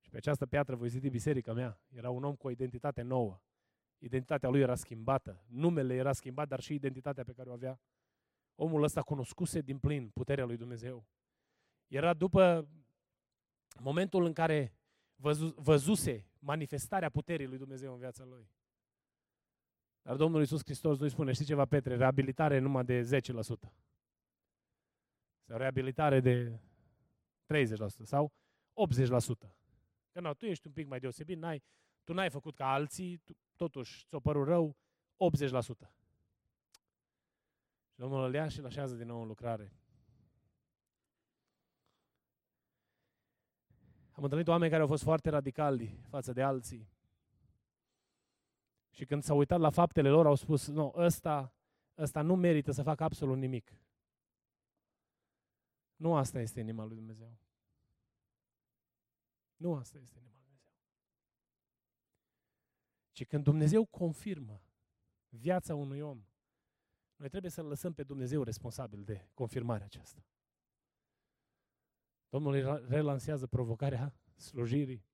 Și 0.00 0.10
pe 0.10 0.16
această 0.16 0.46
piatră 0.46 0.76
voi 0.76 0.88
zidi 0.88 1.08
biserica 1.08 1.52
mea. 1.52 1.80
Era 1.88 2.10
un 2.10 2.24
om 2.24 2.34
cu 2.34 2.46
o 2.46 2.50
identitate 2.50 3.02
nouă. 3.02 3.40
Identitatea 3.98 4.48
lui 4.48 4.60
era 4.60 4.74
schimbată. 4.74 5.44
Numele 5.46 5.94
era 5.94 6.12
schimbat, 6.12 6.48
dar 6.48 6.60
și 6.60 6.74
identitatea 6.74 7.24
pe 7.24 7.32
care 7.32 7.48
o 7.48 7.52
avea. 7.52 7.80
Omul 8.54 8.82
ăsta 8.82 9.02
cunoscuse 9.02 9.60
din 9.60 9.78
plin 9.78 10.08
puterea 10.08 10.44
lui 10.44 10.56
Dumnezeu. 10.56 11.06
Era 11.86 12.14
după 12.14 12.68
momentul 13.80 14.24
în 14.24 14.32
care 14.32 14.76
văzu, 15.16 15.54
văzuse 15.56 16.26
manifestarea 16.38 17.10
puterii 17.10 17.46
lui 17.46 17.58
Dumnezeu 17.58 17.92
în 17.92 17.98
viața 17.98 18.24
lui. 18.24 18.50
Dar 20.02 20.16
Domnul 20.16 20.40
Iisus 20.40 20.60
Hristos 20.64 20.98
nu-i 20.98 21.10
spune, 21.10 21.32
știi 21.32 21.44
ceva, 21.44 21.64
Petre, 21.64 21.96
reabilitare 21.96 22.58
numai 22.58 22.84
de 22.84 23.00
10%. 23.00 23.06
Sau 25.46 25.56
reabilitare 25.56 26.20
de 26.20 26.60
30% 27.46 28.02
sau 28.02 28.32
80%. 29.46 29.54
Că 30.12 30.20
nu, 30.20 30.34
tu 30.34 30.46
ești 30.46 30.66
un 30.66 30.72
pic 30.72 30.86
mai 30.86 31.00
deosebit, 31.00 31.38
n-ai, 31.38 31.62
tu 32.04 32.12
n-ai 32.12 32.30
făcut 32.30 32.54
ca 32.54 32.72
alții, 32.72 33.16
tu, 33.16 33.36
totuși 33.56 34.06
ți-o 34.08 34.20
părut 34.20 34.46
rău, 34.46 34.76
80%. 35.32 35.90
Și 37.88 38.02
Domnul 38.02 38.24
îl 38.24 38.34
ia 38.34 38.48
și 38.48 38.58
îl 38.58 38.64
așează 38.64 38.94
din 38.94 39.06
nou 39.06 39.20
în 39.20 39.26
lucrare. 39.26 39.72
Am 44.16 44.22
întâlnit 44.22 44.48
oameni 44.48 44.70
care 44.70 44.82
au 44.82 44.88
fost 44.88 45.02
foarte 45.02 45.30
radicali 45.30 45.98
față 46.08 46.32
de 46.32 46.42
alții. 46.42 46.88
Și 48.90 49.04
când 49.04 49.22
s-au 49.22 49.38
uitat 49.38 49.60
la 49.60 49.70
faptele 49.70 50.08
lor, 50.08 50.26
au 50.26 50.34
spus, 50.34 50.66
nu, 50.68 50.92
ăsta, 50.96 51.54
ăsta 51.98 52.22
nu 52.22 52.34
merită 52.34 52.70
să 52.70 52.82
facă 52.82 53.04
absolut 53.04 53.36
nimic. 53.36 53.76
Nu 55.96 56.14
asta 56.14 56.40
este 56.40 56.60
inima 56.60 56.84
lui 56.84 56.96
Dumnezeu. 56.96 57.38
Nu 59.56 59.74
asta 59.74 59.98
este 59.98 60.18
inima 60.18 60.34
lui 60.36 60.44
Dumnezeu. 60.44 60.72
Ci 63.12 63.26
când 63.26 63.44
Dumnezeu 63.44 63.84
confirmă 63.84 64.62
viața 65.28 65.74
unui 65.74 66.00
om, 66.00 66.24
noi 67.16 67.28
trebuie 67.28 67.50
să-L 67.50 67.66
lăsăm 67.66 67.92
pe 67.92 68.02
Dumnezeu 68.02 68.42
responsabil 68.42 69.04
de 69.04 69.28
confirmarea 69.34 69.86
aceasta. 69.86 70.24
Domnul 72.28 72.84
relansează 72.88 73.46
provocarea 73.46 74.14
slujirii. 74.36 75.04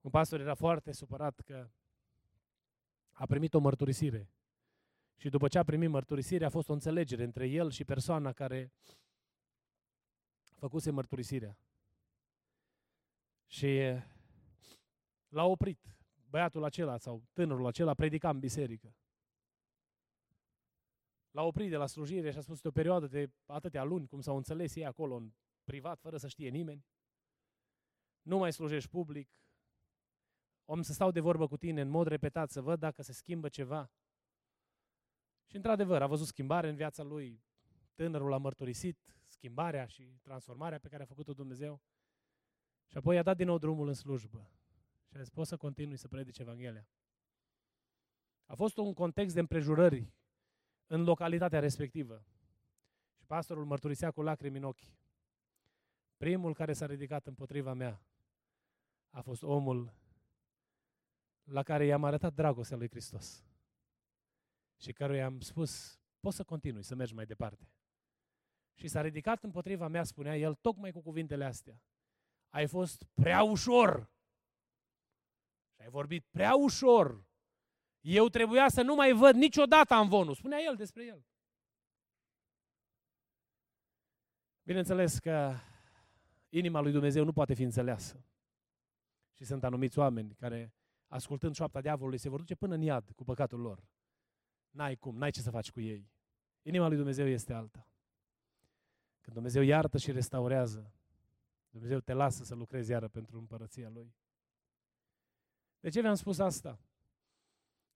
Un 0.00 0.10
pastor 0.10 0.40
era 0.40 0.54
foarte 0.54 0.92
supărat 0.92 1.40
că 1.40 1.70
a 3.12 3.26
primit 3.26 3.54
o 3.54 3.58
mărturisire. 3.58 4.30
Și 5.16 5.28
după 5.28 5.48
ce 5.48 5.58
a 5.58 5.62
primit 5.64 5.90
mărturisire, 5.90 6.44
a 6.44 6.50
fost 6.50 6.68
o 6.68 6.72
înțelegere 6.72 7.24
între 7.24 7.46
el 7.46 7.70
și 7.70 7.84
persoana 7.84 8.32
care 8.32 8.72
făcuse 10.54 10.90
mărturisirea. 10.90 11.58
Și 13.46 13.78
l-a 15.28 15.44
oprit 15.44 15.96
băiatul 16.28 16.64
acela 16.64 16.96
sau 16.96 17.22
tânărul 17.32 17.66
acela 17.66 17.94
predica 17.94 18.28
în 18.28 18.38
biserică. 18.38 18.94
L-a 21.30 21.42
oprit 21.42 21.70
de 21.70 21.76
la 21.76 21.86
slujire 21.86 22.30
și 22.30 22.38
a 22.38 22.40
spus 22.40 22.60
de 22.60 22.68
o 22.68 22.70
perioadă 22.70 23.06
de 23.06 23.30
atâtea 23.46 23.84
luni, 23.84 24.06
cum 24.06 24.20
s-au 24.20 24.36
înțeles 24.36 24.74
ei 24.74 24.86
acolo 24.86 25.16
în 25.16 25.32
privat, 25.64 26.00
fără 26.00 26.16
să 26.16 26.28
știe 26.28 26.48
nimeni. 26.48 26.86
Nu 28.22 28.38
mai 28.38 28.52
slujești 28.52 28.90
public. 28.90 29.42
Om 30.64 30.82
să 30.82 30.92
stau 30.92 31.10
de 31.10 31.20
vorbă 31.20 31.46
cu 31.46 31.56
tine 31.56 31.80
în 31.80 31.88
mod 31.88 32.06
repetat, 32.06 32.50
să 32.50 32.60
văd 32.60 32.78
dacă 32.78 33.02
se 33.02 33.12
schimbă 33.12 33.48
ceva. 33.48 33.92
Și 35.46 35.56
într-adevăr, 35.56 36.02
a 36.02 36.06
văzut 36.06 36.26
schimbare 36.26 36.68
în 36.68 36.76
viața 36.76 37.02
lui. 37.02 37.42
Tânărul 37.94 38.32
a 38.32 38.36
mărturisit 38.36 39.14
schimbarea 39.26 39.86
și 39.86 40.18
transformarea 40.22 40.78
pe 40.78 40.88
care 40.88 41.02
a 41.02 41.06
făcut-o 41.06 41.32
Dumnezeu. 41.32 41.82
Și 42.86 42.96
apoi 42.96 43.18
a 43.18 43.22
dat 43.22 43.36
din 43.36 43.46
nou 43.46 43.58
drumul 43.58 43.88
în 43.88 43.94
slujbă. 43.94 44.50
Și 45.08 45.16
a 45.16 45.18
zis, 45.18 45.30
poți 45.30 45.48
să 45.48 45.56
continui 45.56 45.96
să 45.96 46.08
predici 46.08 46.38
Evanghelia. 46.38 46.88
A 48.46 48.54
fost 48.54 48.76
un 48.76 48.94
context 48.94 49.34
de 49.34 49.40
împrejurări 49.40 50.12
în 50.88 51.02
localitatea 51.02 51.60
respectivă. 51.60 52.24
Și 53.16 53.24
pastorul 53.26 53.64
mărturisea 53.64 54.10
cu 54.10 54.22
lacrimi 54.22 54.56
în 54.56 54.64
ochi. 54.64 54.92
Primul 56.16 56.54
care 56.54 56.72
s-a 56.72 56.86
ridicat 56.86 57.26
împotriva 57.26 57.72
mea 57.72 58.02
a 59.10 59.20
fost 59.20 59.42
omul 59.42 59.94
la 61.42 61.62
care 61.62 61.84
i-am 61.84 62.04
arătat 62.04 62.34
dragostea 62.34 62.76
lui 62.76 62.88
Hristos 62.88 63.44
și 64.76 64.92
căruia 64.92 65.20
i-am 65.20 65.40
spus, 65.40 66.00
poți 66.20 66.36
să 66.36 66.44
continui, 66.44 66.82
să 66.82 66.94
mergi 66.94 67.14
mai 67.14 67.26
departe. 67.26 67.72
Și 68.74 68.88
s-a 68.88 69.00
ridicat 69.00 69.42
împotriva 69.42 69.88
mea, 69.88 70.04
spunea 70.04 70.36
el, 70.36 70.54
tocmai 70.54 70.92
cu 70.92 71.00
cuvintele 71.00 71.44
astea. 71.44 71.82
Ai 72.48 72.66
fost 72.66 73.04
prea 73.04 73.42
ușor. 73.42 74.10
Și 75.74 75.80
ai 75.80 75.88
vorbit 75.88 76.24
prea 76.24 76.54
ușor. 76.54 77.27
Eu 78.00 78.28
trebuia 78.28 78.68
să 78.68 78.82
nu 78.82 78.94
mai 78.94 79.12
văd 79.12 79.34
niciodată 79.34 79.94
amvonul. 79.94 80.34
Spunea 80.34 80.58
el 80.60 80.76
despre 80.76 81.04
el. 81.04 81.24
Bineînțeles 84.62 85.18
că 85.18 85.54
inima 86.48 86.80
lui 86.80 86.92
Dumnezeu 86.92 87.24
nu 87.24 87.32
poate 87.32 87.54
fi 87.54 87.62
înțeleasă. 87.62 88.24
Și 89.32 89.44
sunt 89.44 89.64
anumiți 89.64 89.98
oameni 89.98 90.34
care, 90.34 90.74
ascultând 91.06 91.54
șoapta 91.54 91.80
diavolului, 91.80 92.18
se 92.18 92.28
vor 92.28 92.38
duce 92.38 92.54
până 92.54 92.74
în 92.74 92.82
iad 92.82 93.10
cu 93.10 93.24
păcatul 93.24 93.60
lor. 93.60 93.88
N-ai 94.70 94.96
cum, 94.96 95.16
n-ai 95.16 95.30
ce 95.30 95.40
să 95.40 95.50
faci 95.50 95.70
cu 95.70 95.80
ei. 95.80 96.10
Inima 96.62 96.86
lui 96.86 96.96
Dumnezeu 96.96 97.26
este 97.26 97.52
alta. 97.52 97.88
Când 99.20 99.34
Dumnezeu 99.36 99.62
iartă 99.62 99.98
și 99.98 100.12
restaurează, 100.12 100.92
Dumnezeu 101.70 102.00
te 102.00 102.12
lasă 102.12 102.44
să 102.44 102.54
lucrezi 102.54 102.90
iară 102.90 103.08
pentru 103.08 103.38
împărăția 103.38 103.88
Lui. 103.88 104.14
De 105.80 105.88
ce 105.88 106.00
v-am 106.00 106.14
spus 106.14 106.38
asta? 106.38 106.80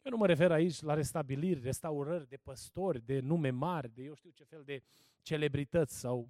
Eu 0.02 0.10
nu 0.10 0.16
mă 0.16 0.26
refer 0.26 0.52
aici 0.52 0.80
la 0.80 0.94
restabiliri, 0.94 1.60
restaurări 1.60 2.28
de 2.28 2.36
păstori, 2.36 3.00
de 3.00 3.20
nume 3.20 3.50
mari, 3.50 3.94
de 3.94 4.02
eu 4.02 4.14
știu 4.14 4.30
ce 4.30 4.44
fel 4.44 4.62
de 4.64 4.82
celebrități 5.22 5.98
sau... 5.98 6.28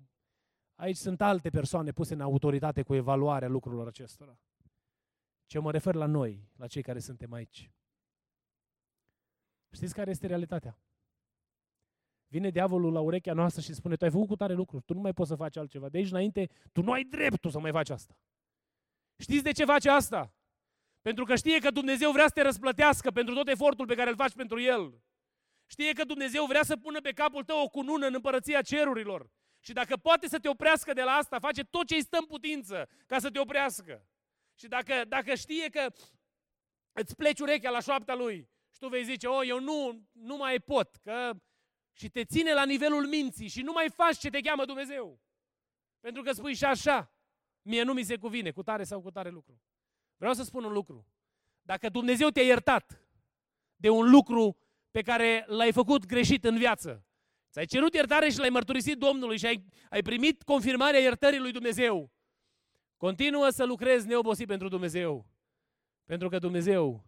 Aici 0.74 0.96
sunt 0.96 1.20
alte 1.20 1.50
persoane 1.50 1.92
puse 1.92 2.14
în 2.14 2.20
autoritate 2.20 2.82
cu 2.82 2.94
evaluarea 2.94 3.48
lucrurilor 3.48 3.86
acestora. 3.86 4.38
Ce 5.46 5.58
mă 5.58 5.70
refer 5.70 5.94
la 5.94 6.06
noi, 6.06 6.48
la 6.56 6.66
cei 6.66 6.82
care 6.82 6.98
suntem 6.98 7.32
aici. 7.32 7.70
Știți 9.70 9.94
care 9.94 10.10
este 10.10 10.26
realitatea? 10.26 10.78
Vine 12.26 12.50
diavolul 12.50 12.92
la 12.92 13.00
urechea 13.00 13.32
noastră 13.32 13.60
și 13.60 13.74
spune, 13.74 13.96
tu 13.96 14.04
ai 14.04 14.10
făcut 14.10 14.28
cu 14.28 14.36
tare 14.36 14.54
lucruri, 14.54 14.84
tu 14.84 14.94
nu 14.94 15.00
mai 15.00 15.12
poți 15.12 15.28
să 15.28 15.34
faci 15.34 15.56
altceva. 15.56 15.88
De 15.88 15.98
aici 15.98 16.10
înainte, 16.10 16.50
tu 16.72 16.82
nu 16.82 16.92
ai 16.92 17.04
dreptul 17.04 17.50
să 17.50 17.58
mai 17.58 17.70
faci 17.70 17.90
asta. 17.90 18.18
Știți 19.16 19.42
de 19.42 19.52
ce 19.52 19.64
face 19.64 19.90
asta? 19.90 20.34
Pentru 21.02 21.24
că 21.24 21.36
știe 21.36 21.58
că 21.58 21.70
Dumnezeu 21.70 22.10
vrea 22.10 22.26
să 22.26 22.32
te 22.34 22.42
răsplătească 22.42 23.10
pentru 23.10 23.34
tot 23.34 23.48
efortul 23.48 23.86
pe 23.86 23.94
care 23.94 24.10
îl 24.10 24.16
faci 24.16 24.32
pentru 24.32 24.60
El. 24.60 25.02
Știe 25.66 25.92
că 25.92 26.04
Dumnezeu 26.04 26.44
vrea 26.46 26.62
să 26.62 26.76
pună 26.76 27.00
pe 27.00 27.12
capul 27.12 27.44
tău 27.44 27.62
o 27.62 27.68
cunună 27.68 28.06
în 28.06 28.14
împărăția 28.14 28.62
cerurilor. 28.62 29.30
Și 29.60 29.72
dacă 29.72 29.96
poate 29.96 30.28
să 30.28 30.38
te 30.38 30.48
oprească 30.48 30.92
de 30.92 31.02
la 31.02 31.10
asta, 31.10 31.38
face 31.38 31.62
tot 31.62 31.86
ce 31.86 31.94
îi 31.94 32.02
stă 32.02 32.16
în 32.16 32.26
putință 32.26 32.88
ca 33.06 33.18
să 33.18 33.30
te 33.30 33.38
oprească. 33.38 34.06
Și 34.54 34.68
dacă, 34.68 35.04
dacă 35.08 35.34
știe 35.34 35.68
că 35.68 35.86
îți 36.92 37.16
pleci 37.16 37.40
urechea 37.40 37.70
la 37.70 37.80
șoapta 37.80 38.14
lui 38.14 38.50
și 38.72 38.78
tu 38.78 38.88
vei 38.88 39.04
zice, 39.04 39.26
oh, 39.26 39.46
eu 39.46 39.60
nu, 39.60 40.08
nu 40.12 40.36
mai 40.36 40.60
pot, 40.60 40.96
că... 40.96 41.32
și 41.92 42.08
te 42.08 42.24
ține 42.24 42.52
la 42.54 42.64
nivelul 42.64 43.06
minții 43.06 43.48
și 43.48 43.62
nu 43.62 43.72
mai 43.72 43.90
faci 43.90 44.18
ce 44.18 44.30
te 44.30 44.40
cheamă 44.40 44.64
Dumnezeu. 44.64 45.20
Pentru 46.00 46.22
că 46.22 46.32
spui 46.32 46.54
și 46.54 46.64
așa, 46.64 47.14
mie 47.62 47.82
nu 47.82 47.92
mi 47.92 48.02
se 48.02 48.16
cuvine, 48.16 48.50
cu 48.50 48.62
tare 48.62 48.84
sau 48.84 49.00
cu 49.00 49.10
tare 49.10 49.30
lucru. 49.30 49.60
Vreau 50.22 50.36
să 50.36 50.42
spun 50.42 50.64
un 50.64 50.72
lucru. 50.72 51.06
Dacă 51.62 51.88
Dumnezeu 51.88 52.28
te-a 52.28 52.42
iertat 52.42 53.00
de 53.76 53.88
un 53.88 54.10
lucru 54.10 54.56
pe 54.90 55.02
care 55.02 55.44
l-ai 55.48 55.72
făcut 55.72 56.06
greșit 56.06 56.44
în 56.44 56.58
viață, 56.58 57.04
ți-ai 57.50 57.66
cerut 57.66 57.94
iertare 57.94 58.28
și 58.30 58.38
l-ai 58.38 58.48
mărturisit 58.48 58.98
Domnului 58.98 59.38
și 59.38 59.46
ai, 59.46 59.64
ai 59.90 60.02
primit 60.02 60.42
confirmarea 60.42 61.00
iertării 61.00 61.38
lui 61.38 61.52
Dumnezeu, 61.52 62.12
continuă 62.96 63.48
să 63.48 63.64
lucrezi 63.64 64.06
neobosit 64.06 64.46
pentru 64.46 64.68
Dumnezeu. 64.68 65.26
Pentru 66.04 66.28
că 66.28 66.38
Dumnezeu 66.38 67.04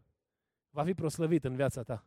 va 0.71 0.85
fi 0.85 0.95
proslăvit 0.95 1.45
în 1.45 1.57
viața 1.57 1.83
ta. 1.83 2.07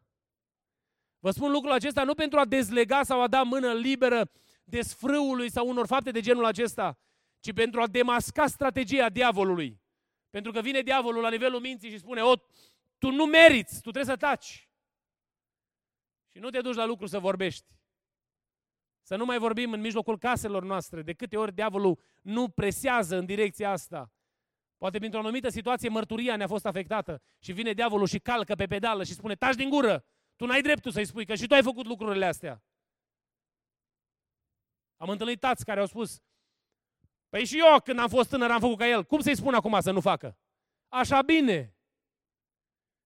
Vă 1.19 1.31
spun 1.31 1.51
lucrul 1.51 1.71
acesta 1.71 2.03
nu 2.03 2.13
pentru 2.13 2.39
a 2.39 2.45
dezlega 2.45 3.03
sau 3.03 3.21
a 3.21 3.27
da 3.27 3.43
mână 3.43 3.73
liberă 3.73 4.31
desfrâului 4.63 5.51
sau 5.51 5.67
unor 5.67 5.87
fapte 5.87 6.11
de 6.11 6.19
genul 6.19 6.45
acesta, 6.45 6.99
ci 7.39 7.53
pentru 7.53 7.81
a 7.81 7.87
demasca 7.87 8.47
strategia 8.47 9.09
diavolului. 9.09 9.85
Pentru 10.37 10.55
că 10.55 10.61
vine 10.61 10.81
diavolul 10.81 11.21
la 11.21 11.29
nivelul 11.29 11.59
minții 11.59 11.89
și 11.89 11.97
spune, 11.97 12.21
o, 12.21 12.33
tu 12.97 13.11
nu 13.11 13.25
meriți, 13.25 13.73
tu 13.73 13.91
trebuie 13.91 14.15
să 14.15 14.15
taci. 14.15 14.69
Și 16.27 16.39
nu 16.39 16.49
te 16.49 16.61
duci 16.61 16.75
la 16.75 16.85
lucru 16.85 17.05
să 17.05 17.19
vorbești. 17.19 17.65
Să 19.01 19.15
nu 19.15 19.25
mai 19.25 19.37
vorbim 19.37 19.71
în 19.71 19.79
mijlocul 19.79 20.17
caselor 20.17 20.63
noastre. 20.63 21.01
De 21.01 21.13
câte 21.13 21.37
ori 21.37 21.53
diavolul 21.53 21.99
nu 22.21 22.49
presează 22.49 23.17
în 23.17 23.25
direcția 23.25 23.71
asta. 23.71 24.11
Poate 24.77 24.97
printr-o 24.97 25.19
anumită 25.19 25.49
situație 25.49 25.89
mărturia 25.89 26.35
ne-a 26.35 26.47
fost 26.47 26.65
afectată 26.65 27.21
și 27.39 27.51
vine 27.51 27.73
diavolul 27.73 28.07
și 28.07 28.19
calcă 28.19 28.55
pe 28.55 28.65
pedală 28.65 29.03
și 29.03 29.13
spune, 29.13 29.35
taci 29.35 29.55
din 29.55 29.69
gură, 29.69 30.05
tu 30.35 30.45
n-ai 30.45 30.61
dreptul 30.61 30.91
să-i 30.91 31.05
spui, 31.05 31.25
că 31.25 31.35
și 31.35 31.47
tu 31.47 31.53
ai 31.53 31.63
făcut 31.63 31.85
lucrurile 31.85 32.25
astea. 32.25 32.63
Am 34.97 35.09
întâlnit 35.09 35.39
tați 35.39 35.65
care 35.65 35.79
au 35.79 35.85
spus, 35.85 36.21
Păi 37.29 37.45
și 37.45 37.57
eu 37.57 37.79
când 37.79 37.99
am 37.99 38.09
fost 38.09 38.29
tânăr 38.29 38.51
am 38.51 38.59
făcut 38.59 38.77
ca 38.77 38.87
el. 38.87 39.03
Cum 39.03 39.19
să-i 39.19 39.35
spun 39.35 39.53
acum 39.53 39.79
să 39.79 39.91
nu 39.91 40.01
facă? 40.01 40.37
Așa 40.87 41.21
bine. 41.21 41.75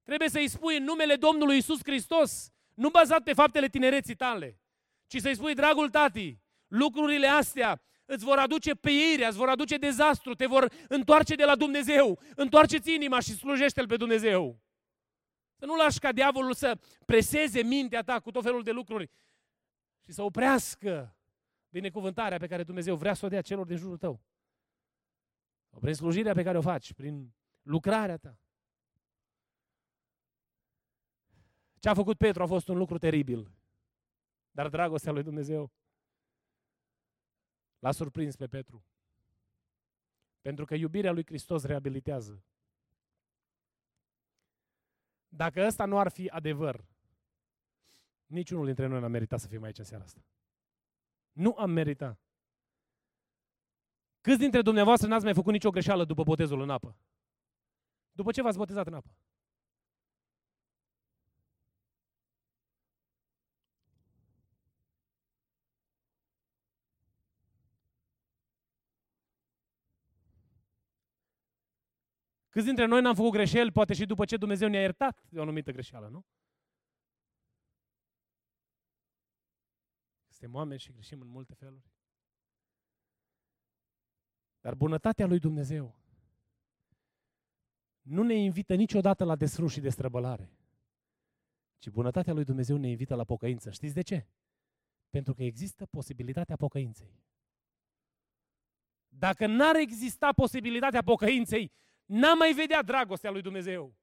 Trebuie 0.03 0.29
să-i 0.29 0.47
spui 0.47 0.77
în 0.77 0.83
numele 0.83 1.15
Domnului 1.15 1.57
Isus 1.57 1.79
Hristos, 1.83 2.51
nu 2.73 2.89
bazat 2.89 3.23
pe 3.23 3.33
faptele 3.33 3.67
tinereții 3.67 4.15
tale, 4.15 4.59
ci 5.07 5.19
să-i 5.19 5.35
spui, 5.35 5.53
dragul 5.53 5.89
tati, 5.89 6.39
lucrurile 6.67 7.27
astea 7.27 7.81
îți 8.05 8.25
vor 8.25 8.37
aduce 8.37 8.75
peirea, 8.75 9.27
îți 9.27 9.37
vor 9.37 9.49
aduce 9.49 9.77
dezastru, 9.77 10.33
te 10.33 10.45
vor 10.45 10.73
întoarce 10.87 11.35
de 11.35 11.45
la 11.45 11.55
Dumnezeu. 11.55 12.19
Întoarce-ți 12.35 12.93
inima 12.93 13.19
și 13.19 13.31
slujește-L 13.31 13.87
pe 13.87 13.97
Dumnezeu. 13.97 14.61
Să 15.57 15.65
nu 15.65 15.75
lași 15.75 15.99
ca 15.99 16.11
diavolul 16.11 16.53
să 16.53 16.79
preseze 17.05 17.63
mintea 17.63 18.01
ta 18.01 18.19
cu 18.19 18.31
tot 18.31 18.43
felul 18.43 18.63
de 18.63 18.71
lucruri 18.71 19.09
și 20.05 20.11
să 20.11 20.21
oprească 20.21 21.15
binecuvântarea 21.71 22.37
pe 22.37 22.47
care 22.47 22.63
Dumnezeu 22.63 22.95
vrea 22.95 23.13
să 23.13 23.25
o 23.25 23.29
dea 23.29 23.41
celor 23.41 23.65
din 23.65 23.77
jurul 23.77 23.97
tău. 23.97 24.21
Prin 25.79 25.93
slujirea 25.93 26.33
pe 26.33 26.43
care 26.43 26.57
o 26.57 26.61
faci, 26.61 26.93
prin 26.93 27.33
lucrarea 27.61 28.17
ta. 28.17 28.39
Ce 31.79 31.89
a 31.89 31.93
făcut 31.93 32.17
Petru 32.17 32.43
a 32.43 32.45
fost 32.45 32.67
un 32.67 32.77
lucru 32.77 32.97
teribil. 32.97 33.51
Dar 34.51 34.69
dragostea 34.69 35.11
lui 35.11 35.23
Dumnezeu 35.23 35.71
l-a 37.79 37.91
surprins 37.91 38.35
pe 38.35 38.47
Petru. 38.47 38.85
Pentru 40.41 40.65
că 40.65 40.75
iubirea 40.75 41.11
lui 41.11 41.25
Hristos 41.25 41.63
reabilitează. 41.63 42.43
Dacă 45.27 45.65
ăsta 45.65 45.85
nu 45.85 45.99
ar 45.99 46.09
fi 46.09 46.27
adevăr, 46.29 46.85
niciunul 48.25 48.65
dintre 48.65 48.85
noi 48.85 48.99
n-a 48.99 49.07
meritat 49.07 49.39
să 49.39 49.47
fim 49.47 49.63
aici 49.63 49.77
în 49.77 49.83
seara 49.83 50.03
asta. 50.03 50.21
Nu 51.31 51.55
am 51.57 51.69
meritat. 51.69 52.19
Câți 54.21 54.39
dintre 54.39 54.61
dumneavoastră 54.61 55.07
n-ați 55.07 55.23
mai 55.23 55.33
făcut 55.33 55.51
nicio 55.51 55.69
greșeală 55.69 56.05
după 56.05 56.23
botezul 56.23 56.61
în 56.61 56.69
apă? 56.69 56.97
După 58.11 58.31
ce 58.31 58.41
v-ați 58.41 58.57
botezat 58.57 58.87
în 58.87 58.93
apă? 58.93 59.15
Câți 72.49 72.65
dintre 72.65 72.85
noi 72.85 73.01
n-am 73.01 73.15
făcut 73.15 73.31
greșeli, 73.31 73.71
poate 73.71 73.93
și 73.93 74.05
după 74.05 74.25
ce 74.25 74.37
Dumnezeu 74.37 74.69
ne-a 74.69 74.81
iertat 74.81 75.23
de 75.29 75.39
o 75.39 75.41
anumită 75.41 75.71
greșeală, 75.71 76.07
nu? 76.07 76.25
Suntem 80.41 80.59
oameni 80.59 80.79
și 80.79 80.91
greșim 80.91 81.21
în 81.21 81.27
multe 81.27 81.53
feluri. 81.53 81.91
Dar 84.59 84.75
bunătatea 84.75 85.25
lui 85.25 85.39
Dumnezeu 85.39 85.95
nu 88.01 88.23
ne 88.23 88.33
invită 88.33 88.75
niciodată 88.75 89.23
la 89.23 89.35
desfru 89.35 89.67
și 89.67 89.79
destrăbălare, 89.79 90.51
ci 91.77 91.89
bunătatea 91.89 92.33
lui 92.33 92.43
Dumnezeu 92.43 92.77
ne 92.77 92.89
invită 92.89 93.15
la 93.15 93.23
pocăință. 93.23 93.69
Știți 93.71 93.93
de 93.93 94.01
ce? 94.01 94.27
Pentru 95.09 95.33
că 95.33 95.43
există 95.43 95.85
posibilitatea 95.85 96.55
pocăinței. 96.55 97.23
Dacă 99.07 99.47
n-ar 99.47 99.75
exista 99.75 100.33
posibilitatea 100.33 101.03
pocăinței, 101.03 101.71
n-am 102.05 102.37
mai 102.37 102.53
vedea 102.53 102.81
dragostea 102.81 103.31
lui 103.31 103.41
Dumnezeu. 103.41 103.95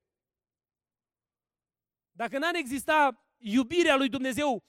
Dacă 2.11 2.39
n-ar 2.39 2.55
exista 2.55 3.25
iubirea 3.37 3.97
lui 3.97 4.09
Dumnezeu 4.09 4.69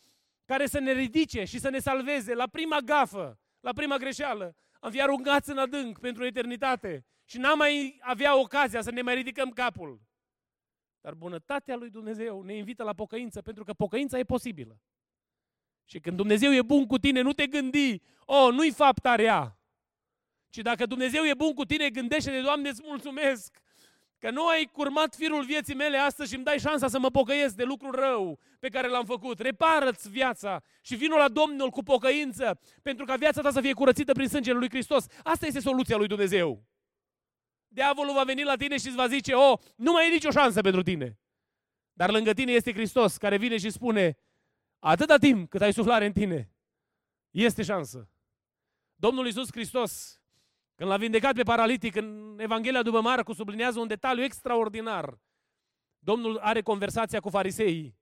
care 0.49 0.67
să 0.67 0.79
ne 0.79 0.91
ridice 0.91 1.43
și 1.43 1.59
să 1.59 1.69
ne 1.69 1.79
salveze 1.79 2.33
la 2.33 2.47
prima 2.47 2.79
gafă, 2.79 3.39
la 3.59 3.73
prima 3.73 3.97
greșeală, 3.97 4.55
am 4.79 4.91
fi 4.91 5.01
aruncați 5.01 5.49
în 5.49 5.57
adânc 5.57 5.99
pentru 5.99 6.25
eternitate 6.25 7.05
și 7.25 7.37
n-am 7.37 7.57
mai 7.57 7.99
avea 8.01 8.39
ocazia 8.39 8.81
să 8.81 8.91
ne 8.91 9.01
mai 9.01 9.15
ridicăm 9.15 9.49
capul. 9.49 10.01
Dar 11.01 11.13
bunătatea 11.13 11.75
lui 11.75 11.89
Dumnezeu 11.89 12.41
ne 12.41 12.55
invită 12.55 12.83
la 12.83 12.93
pocăință, 12.93 13.41
pentru 13.41 13.63
că 13.63 13.73
pocăința 13.73 14.19
e 14.19 14.23
posibilă. 14.23 14.81
Și 15.85 15.99
când 15.99 16.17
Dumnezeu 16.17 16.53
e 16.53 16.61
bun 16.61 16.85
cu 16.85 16.97
tine, 16.97 17.21
nu 17.21 17.33
te 17.33 17.47
gândi, 17.47 18.01
oh, 18.25 18.49
nu-i 18.51 18.71
fapta 18.71 19.15
rea. 19.15 19.59
Ci 20.49 20.57
dacă 20.57 20.85
Dumnezeu 20.85 21.23
e 21.25 21.33
bun 21.33 21.53
cu 21.53 21.65
tine, 21.65 21.89
gândește 21.89 22.31
de 22.31 22.41
Doamne, 22.41 22.69
îți 22.69 22.81
mulțumesc 22.85 23.57
Că 24.19 24.29
nu 24.29 24.47
ai 24.47 24.69
curmat 24.71 25.15
firul 25.15 25.43
vieții 25.43 25.75
mele 25.75 25.97
astăzi 25.97 26.29
și 26.29 26.35
îmi 26.35 26.43
dai 26.43 26.59
șansa 26.59 26.87
să 26.87 26.99
mă 26.99 27.09
pocăiesc 27.09 27.55
de 27.55 27.63
lucrul 27.63 27.91
rău 27.91 28.39
pe 28.59 28.69
care 28.69 28.87
l-am 28.87 29.05
făcut. 29.05 29.39
Repară-ți 29.39 30.09
viața 30.09 30.63
și 30.81 30.95
vină 30.95 31.15
la 31.15 31.27
Domnul 31.27 31.69
cu 31.69 31.83
pocăință 31.83 32.59
pentru 32.81 33.05
ca 33.05 33.15
viața 33.15 33.41
ta 33.41 33.51
să 33.51 33.61
fie 33.61 33.73
curățită 33.73 34.11
prin 34.11 34.27
sângele 34.27 34.57
lui 34.57 34.69
Hristos. 34.69 35.05
Asta 35.23 35.45
este 35.45 35.59
soluția 35.59 35.97
lui 35.97 36.07
Dumnezeu. 36.07 36.63
Diavolul 37.67 38.13
va 38.13 38.23
veni 38.23 38.43
la 38.43 38.55
tine 38.55 38.77
și 38.77 38.87
îți 38.87 38.95
va 38.95 39.07
zice, 39.07 39.33
oh, 39.33 39.59
nu 39.75 39.91
mai 39.91 40.07
e 40.07 40.13
nicio 40.13 40.31
șansă 40.31 40.61
pentru 40.61 40.83
tine. 40.83 41.19
Dar 41.93 42.11
lângă 42.11 42.33
tine 42.33 42.51
este 42.51 42.73
Hristos 42.73 43.17
care 43.17 43.37
vine 43.37 43.57
și 43.57 43.69
spune, 43.69 44.17
atâta 44.79 45.17
timp 45.17 45.49
cât 45.49 45.61
ai 45.61 45.73
suflare 45.73 46.05
în 46.05 46.11
tine, 46.11 46.51
este 47.29 47.63
șansă. 47.63 48.09
Domnul 48.95 49.25
Iisus 49.25 49.51
Hristos 49.51 50.18
când 50.79 50.91
l-a 50.91 50.97
vindecat 50.97 51.33
pe 51.33 51.43
paralitic 51.43 51.95
în 51.95 52.37
Evanghelia 52.39 52.83
după 52.83 53.01
Marcu, 53.01 53.33
sublinează 53.33 53.79
un 53.79 53.87
detaliu 53.87 54.23
extraordinar. 54.23 55.19
Domnul 55.99 56.37
are 56.37 56.61
conversația 56.61 57.19
cu 57.19 57.29
fariseii 57.29 57.97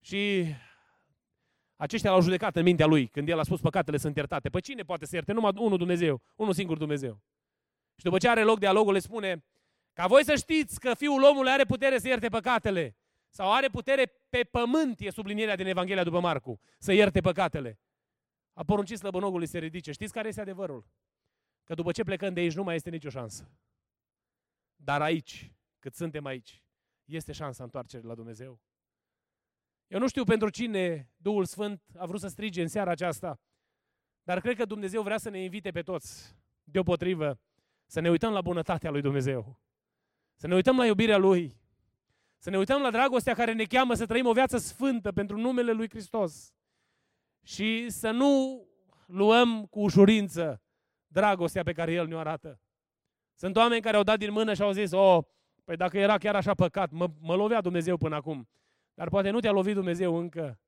și 0.00 0.44
aceștia 1.76 2.10
l-au 2.10 2.20
judecat 2.20 2.56
în 2.56 2.62
mintea 2.62 2.86
lui 2.86 3.06
când 3.06 3.28
el 3.28 3.38
a 3.38 3.42
spus 3.42 3.60
păcatele 3.60 3.96
sunt 3.96 4.16
iertate. 4.16 4.48
Păi 4.48 4.60
cine 4.60 4.82
poate 4.82 5.06
să 5.06 5.14
ierte? 5.14 5.32
Numai 5.32 5.52
unul 5.56 5.78
Dumnezeu, 5.78 6.22
unul 6.36 6.52
singur 6.52 6.76
Dumnezeu. 6.76 7.20
Și 7.96 8.04
după 8.04 8.18
ce 8.18 8.28
are 8.28 8.42
loc 8.42 8.58
dialogul, 8.58 8.92
le 8.92 8.98
spune, 8.98 9.44
ca 9.92 10.06
voi 10.06 10.24
să 10.24 10.34
știți 10.34 10.80
că 10.80 10.94
Fiul 10.94 11.22
omului 11.22 11.50
are 11.50 11.64
putere 11.64 11.98
să 11.98 12.08
ierte 12.08 12.28
păcatele, 12.28 12.96
Sau 13.28 13.52
are 13.52 13.68
putere 13.68 14.12
pe 14.28 14.48
pământ, 14.50 15.00
e 15.00 15.10
sublinierea 15.10 15.56
din 15.56 15.66
Evanghelia 15.66 16.04
după 16.04 16.20
Marcu, 16.20 16.60
să 16.78 16.92
ierte 16.92 17.20
păcatele. 17.20 17.80
A 18.52 18.64
poruncit 18.64 18.98
slăbănogului 18.98 19.46
să 19.46 19.52
se 19.52 19.58
ridice. 19.58 19.92
Știți 19.92 20.12
care 20.12 20.28
este 20.28 20.40
adevărul? 20.40 20.86
Că 21.64 21.74
după 21.74 21.92
ce 21.92 22.02
plecăm 22.02 22.34
de 22.34 22.40
aici 22.40 22.54
nu 22.54 22.62
mai 22.62 22.74
este 22.74 22.90
nicio 22.90 23.08
șansă. 23.08 23.50
Dar 24.76 25.02
aici, 25.02 25.52
cât 25.78 25.94
suntem 25.94 26.24
aici, 26.24 26.62
este 27.04 27.32
șansa 27.32 27.64
întoarcerii 27.64 28.06
la 28.06 28.14
Dumnezeu. 28.14 28.60
Eu 29.86 29.98
nu 29.98 30.08
știu 30.08 30.24
pentru 30.24 30.48
cine 30.48 31.10
Duhul 31.16 31.44
Sfânt 31.44 31.82
a 31.96 32.06
vrut 32.06 32.20
să 32.20 32.28
strige 32.28 32.62
în 32.62 32.68
seara 32.68 32.90
aceasta, 32.90 33.40
dar 34.22 34.40
cred 34.40 34.56
că 34.56 34.64
Dumnezeu 34.64 35.02
vrea 35.02 35.18
să 35.18 35.30
ne 35.30 35.42
invite 35.42 35.70
pe 35.70 35.82
toți, 35.82 36.36
deopotrivă, 36.64 37.40
să 37.86 38.00
ne 38.00 38.10
uităm 38.10 38.32
la 38.32 38.40
bunătatea 38.40 38.90
lui 38.90 39.00
Dumnezeu. 39.00 39.60
Să 40.34 40.46
ne 40.46 40.54
uităm 40.54 40.76
la 40.76 40.86
iubirea 40.86 41.16
Lui. 41.16 41.56
Să 42.38 42.50
ne 42.50 42.58
uităm 42.58 42.80
la 42.80 42.90
dragostea 42.90 43.34
care 43.34 43.52
ne 43.52 43.64
cheamă 43.64 43.94
să 43.94 44.06
trăim 44.06 44.26
o 44.26 44.32
viață 44.32 44.56
sfântă 44.58 45.12
pentru 45.12 45.36
numele 45.36 45.72
Lui 45.72 45.88
Hristos. 45.88 46.54
Și 47.42 47.90
să 47.90 48.10
nu 48.10 48.64
luăm 49.06 49.66
cu 49.66 49.80
ușurință 49.80 50.63
dragostea 51.14 51.62
pe 51.62 51.72
care 51.72 51.92
El 51.92 52.06
ne-o 52.06 52.18
arată. 52.18 52.60
Sunt 53.34 53.56
oameni 53.56 53.80
care 53.80 53.96
au 53.96 54.02
dat 54.02 54.18
din 54.18 54.32
mână 54.32 54.54
și 54.54 54.62
au 54.62 54.70
zis, 54.70 54.92
oh, 54.92 55.24
păi 55.64 55.76
dacă 55.76 55.98
era 55.98 56.18
chiar 56.18 56.36
așa 56.36 56.54
păcat, 56.54 56.90
mă, 56.90 57.10
mă 57.20 57.34
lovea 57.34 57.60
Dumnezeu 57.60 57.96
până 57.96 58.14
acum. 58.14 58.48
Dar 58.94 59.08
poate 59.08 59.30
nu 59.30 59.40
te-a 59.40 59.50
lovit 59.50 59.74
Dumnezeu 59.74 60.16
încă, 60.16 60.60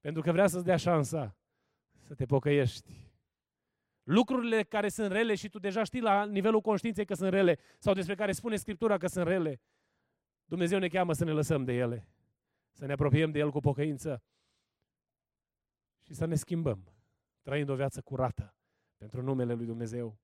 pentru 0.00 0.22
că 0.22 0.32
vrea 0.32 0.46
să-ți 0.46 0.64
dea 0.64 0.76
șansa 0.76 1.36
să 2.00 2.14
te 2.14 2.26
pocăiești. 2.26 3.10
Lucrurile 4.02 4.62
care 4.62 4.88
sunt 4.88 5.12
rele 5.12 5.34
și 5.34 5.48
tu 5.48 5.58
deja 5.58 5.82
știi 5.82 6.00
la 6.00 6.24
nivelul 6.24 6.60
conștiinței 6.60 7.04
că 7.04 7.14
sunt 7.14 7.30
rele 7.30 7.58
sau 7.78 7.94
despre 7.94 8.14
care 8.14 8.32
spune 8.32 8.56
Scriptura 8.56 8.96
că 8.96 9.06
sunt 9.06 9.26
rele, 9.26 9.60
Dumnezeu 10.44 10.78
ne 10.78 10.88
cheamă 10.88 11.12
să 11.12 11.24
ne 11.24 11.32
lăsăm 11.32 11.64
de 11.64 11.72
ele, 11.72 12.08
să 12.72 12.86
ne 12.86 12.92
apropiem 12.92 13.30
de 13.30 13.38
El 13.38 13.50
cu 13.50 13.60
pocăință 13.60 14.22
și 16.00 16.14
să 16.14 16.24
ne 16.24 16.34
schimbăm, 16.34 16.92
trăind 17.42 17.68
o 17.68 17.74
viață 17.74 18.00
curată 18.00 18.54
pentru 19.02 19.22
numele 19.22 19.54
Lui 19.54 19.66
Dumnezeu. 19.66 20.18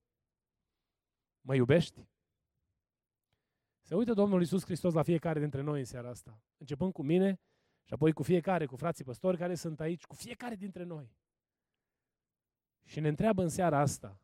Mă 1.40 1.54
iubești? 1.54 2.08
Se 3.80 3.94
uită 3.94 4.12
Domnul 4.12 4.40
Iisus 4.40 4.64
Hristos 4.64 4.94
la 4.94 5.02
fiecare 5.02 5.40
dintre 5.40 5.60
noi 5.60 5.78
în 5.78 5.84
seara 5.84 6.08
asta, 6.08 6.42
începând 6.56 6.92
cu 6.92 7.02
mine 7.02 7.40
și 7.84 7.92
apoi 7.92 8.12
cu 8.12 8.22
fiecare, 8.22 8.66
cu 8.66 8.76
frații 8.76 9.04
păstori 9.04 9.36
care 9.36 9.54
sunt 9.54 9.80
aici, 9.80 10.04
cu 10.04 10.14
fiecare 10.14 10.54
dintre 10.54 10.82
noi. 10.82 11.16
Și 12.84 13.00
ne 13.00 13.08
întreabă 13.08 13.42
în 13.42 13.48
seara 13.48 13.78
asta, 13.78 14.20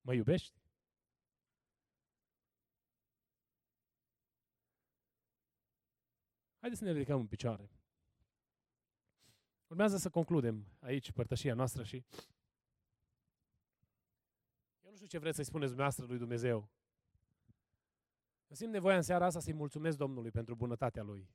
mă 0.00 0.14
iubești? 0.14 0.60
Haideți 6.58 6.80
să 6.80 6.84
ne 6.84 6.92
ridicăm 6.92 7.20
în 7.20 7.26
picioare. 7.26 7.70
Urmează 9.66 9.96
să 9.96 10.10
concludem 10.10 10.66
aici 10.80 11.12
părtășia 11.12 11.54
noastră 11.54 11.82
și 11.82 11.96
eu 11.96 12.02
nu 12.02 12.43
știu 15.04 15.18
ce 15.18 15.22
vreți 15.22 15.36
să-i 15.36 15.44
spuneți 15.44 15.68
dumneavoastră 15.68 16.06
lui 16.06 16.18
Dumnezeu. 16.18 16.70
Eu 18.46 18.56
simt 18.56 18.72
nevoia 18.72 18.96
în 18.96 19.02
seara 19.02 19.24
asta 19.24 19.40
să-i 19.40 19.52
mulțumesc 19.52 19.96
Domnului 19.96 20.30
pentru 20.30 20.54
bunătatea 20.54 21.02
Lui 21.02 21.30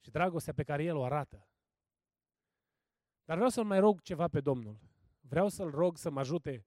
și 0.00 0.10
dragostea 0.10 0.52
pe 0.52 0.62
care 0.62 0.84
El 0.84 0.96
o 0.96 1.04
arată. 1.04 1.48
Dar 3.24 3.36
vreau 3.36 3.50
să-L 3.50 3.64
mai 3.64 3.78
rog 3.78 4.00
ceva 4.00 4.28
pe 4.28 4.40
Domnul. 4.40 4.78
Vreau 5.20 5.48
să-L 5.48 5.70
rog 5.70 5.98
să 5.98 6.10
mă 6.10 6.20
ajute 6.20 6.66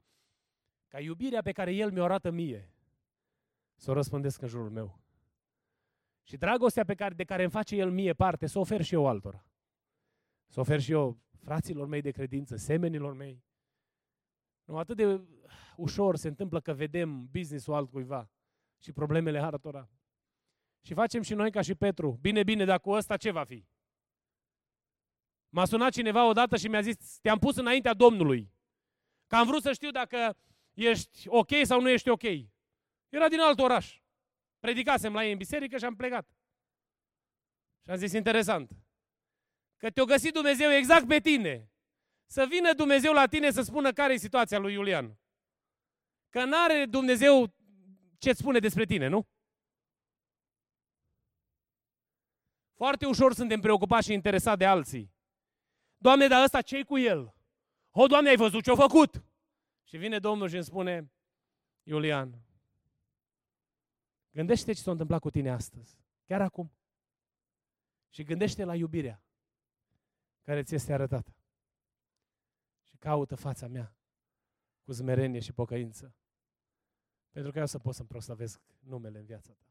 ca 0.87 0.99
iubirea 0.99 1.41
pe 1.41 1.51
care 1.51 1.73
El 1.73 1.91
mi-o 1.91 2.03
arată 2.03 2.29
mie 2.29 2.73
să 3.75 3.91
o 3.91 3.93
răspândesc 3.93 4.41
în 4.41 4.47
jurul 4.47 4.69
meu. 4.69 4.99
Și 6.23 6.37
dragostea 6.37 6.85
pe 6.85 6.95
care, 6.95 7.13
de 7.13 7.23
care 7.23 7.41
îmi 7.41 7.51
face 7.51 7.75
El 7.75 7.91
mie 7.91 8.13
parte, 8.13 8.47
să 8.47 8.57
o 8.57 8.61
ofer 8.61 8.81
și 8.81 8.93
eu 8.93 9.07
altora. 9.07 9.45
Să 10.47 10.59
ofer 10.59 10.79
și 10.79 10.91
eu 10.91 11.19
fraților 11.37 11.87
mei 11.87 12.01
de 12.01 12.11
credință, 12.11 12.55
semenilor 12.55 13.13
mei. 13.13 13.46
Nu, 14.67 14.77
atât 14.77 14.95
de 14.95 15.21
ușor 15.75 16.15
se 16.15 16.27
întâmplă 16.27 16.61
că 16.61 16.73
vedem 16.73 17.25
business-ul 17.25 17.73
altcuiva 17.73 18.29
și 18.77 18.91
problemele 18.91 19.39
altora. 19.39 19.89
Și 20.81 20.93
facem 20.93 21.21
și 21.21 21.33
noi 21.33 21.51
ca 21.51 21.61
și 21.61 21.75
Petru. 21.75 22.17
Bine, 22.21 22.43
bine, 22.43 22.65
dar 22.65 22.79
cu 22.79 22.89
ăsta 22.89 23.17
ce 23.17 23.31
va 23.31 23.43
fi? 23.43 23.65
M-a 25.49 25.65
sunat 25.65 25.91
cineva 25.91 26.27
odată 26.27 26.57
și 26.57 26.67
mi-a 26.67 26.81
zis, 26.81 27.19
te-am 27.19 27.39
pus 27.39 27.55
înaintea 27.55 27.93
Domnului. 27.93 28.51
Că 29.27 29.35
am 29.35 29.47
vrut 29.47 29.61
să 29.61 29.73
știu 29.73 29.91
dacă 29.91 30.37
ești 30.73 31.27
ok 31.27 31.49
sau 31.63 31.81
nu 31.81 31.89
ești 31.89 32.09
ok. 32.09 32.23
Era 33.09 33.27
din 33.29 33.39
alt 33.39 33.59
oraș. 33.59 34.01
Predicasem 34.59 35.13
la 35.13 35.25
ei 35.25 35.31
în 35.31 35.37
biserică 35.37 35.77
și 35.77 35.85
am 35.85 35.95
plecat. 35.95 36.29
Și 37.83 37.89
am 37.89 37.95
zis, 37.95 38.13
interesant, 38.13 38.71
că 39.77 39.89
te-o 39.89 40.05
găsit 40.05 40.33
Dumnezeu 40.33 40.69
exact 40.71 41.07
pe 41.07 41.19
tine. 41.19 41.71
Să 42.27 42.45
vină 42.49 42.73
Dumnezeu 42.73 43.13
la 43.13 43.25
tine 43.25 43.51
să 43.51 43.61
spună 43.61 43.91
care 43.93 44.13
e 44.13 44.17
situația 44.17 44.57
lui 44.57 44.73
Iulian. 44.73 45.19
Că 46.29 46.43
n-are 46.45 46.85
Dumnezeu 46.85 47.53
ce-ți 48.17 48.39
spune 48.39 48.59
despre 48.59 48.85
tine, 48.85 49.07
nu? 49.07 49.27
Foarte 52.73 53.05
ușor 53.05 53.33
suntem 53.33 53.59
preocupați 53.59 54.07
și 54.07 54.13
interesați 54.13 54.57
de 54.57 54.65
alții. 54.65 55.13
Doamne, 55.97 56.27
dar 56.27 56.43
ăsta 56.43 56.61
ce 56.61 56.83
cu 56.83 56.97
el? 56.97 57.35
O, 57.91 58.07
Doamne, 58.07 58.29
ai 58.29 58.35
văzut 58.35 58.63
ce-a 58.63 58.75
făcut? 58.75 59.23
Și 59.83 59.97
vine 59.97 60.19
Domnul 60.19 60.47
și 60.47 60.55
îmi 60.55 60.63
spune, 60.63 61.11
Iulian, 61.83 62.41
gândește 64.31 64.73
ce 64.73 64.81
s-a 64.81 64.91
întâmplat 64.91 65.19
cu 65.19 65.29
tine 65.29 65.51
astăzi, 65.51 65.99
chiar 66.25 66.41
acum. 66.41 66.71
Și 68.09 68.23
gândește 68.23 68.63
la 68.63 68.75
iubirea 68.75 69.23
care 70.41 70.63
ți 70.63 70.75
este 70.75 70.93
arătată. 70.93 71.35
Și 73.07 73.13
caută 73.13 73.35
fața 73.35 73.67
mea 73.67 73.95
cu 74.83 74.91
zmerenie 74.91 75.39
și 75.39 75.53
pocăință. 75.53 76.15
Pentru 77.31 77.51
că 77.51 77.59
eu 77.59 77.65
să 77.65 77.79
pot 77.79 77.93
să-mi 77.93 78.07
proslavesc 78.07 78.59
numele 78.79 79.19
în 79.19 79.25
viața 79.25 79.51
ta. 79.51 79.65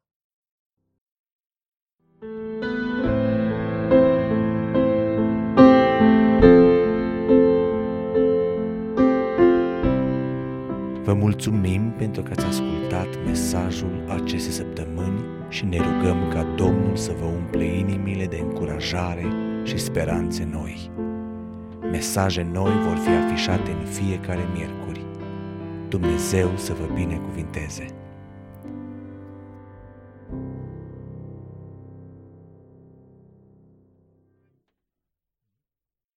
Vă 11.02 11.12
mulțumim 11.14 11.92
pentru 11.92 12.22
că 12.22 12.30
ați 12.30 12.44
ascultat 12.44 13.24
mesajul 13.24 14.10
acestei 14.10 14.52
săptămâni 14.52 15.24
și 15.48 15.64
ne 15.64 15.76
rugăm 15.76 16.28
ca 16.28 16.54
Domnul 16.54 16.96
să 16.96 17.12
vă 17.12 17.24
umple 17.24 17.64
inimile 17.64 18.26
de 18.26 18.38
încurajare 18.38 19.24
și 19.64 19.78
speranțe 19.78 20.44
noi. 20.44 21.05
Mesaje 21.90 22.42
noi 22.52 22.72
vor 22.86 22.96
fi 22.96 23.08
afișate 23.08 23.70
în 23.70 23.84
fiecare 23.84 24.48
miercuri. 24.54 25.04
Dumnezeu 25.88 26.50
să 26.56 26.72
vă 26.72 26.94
binecuvinteze! 26.94 27.95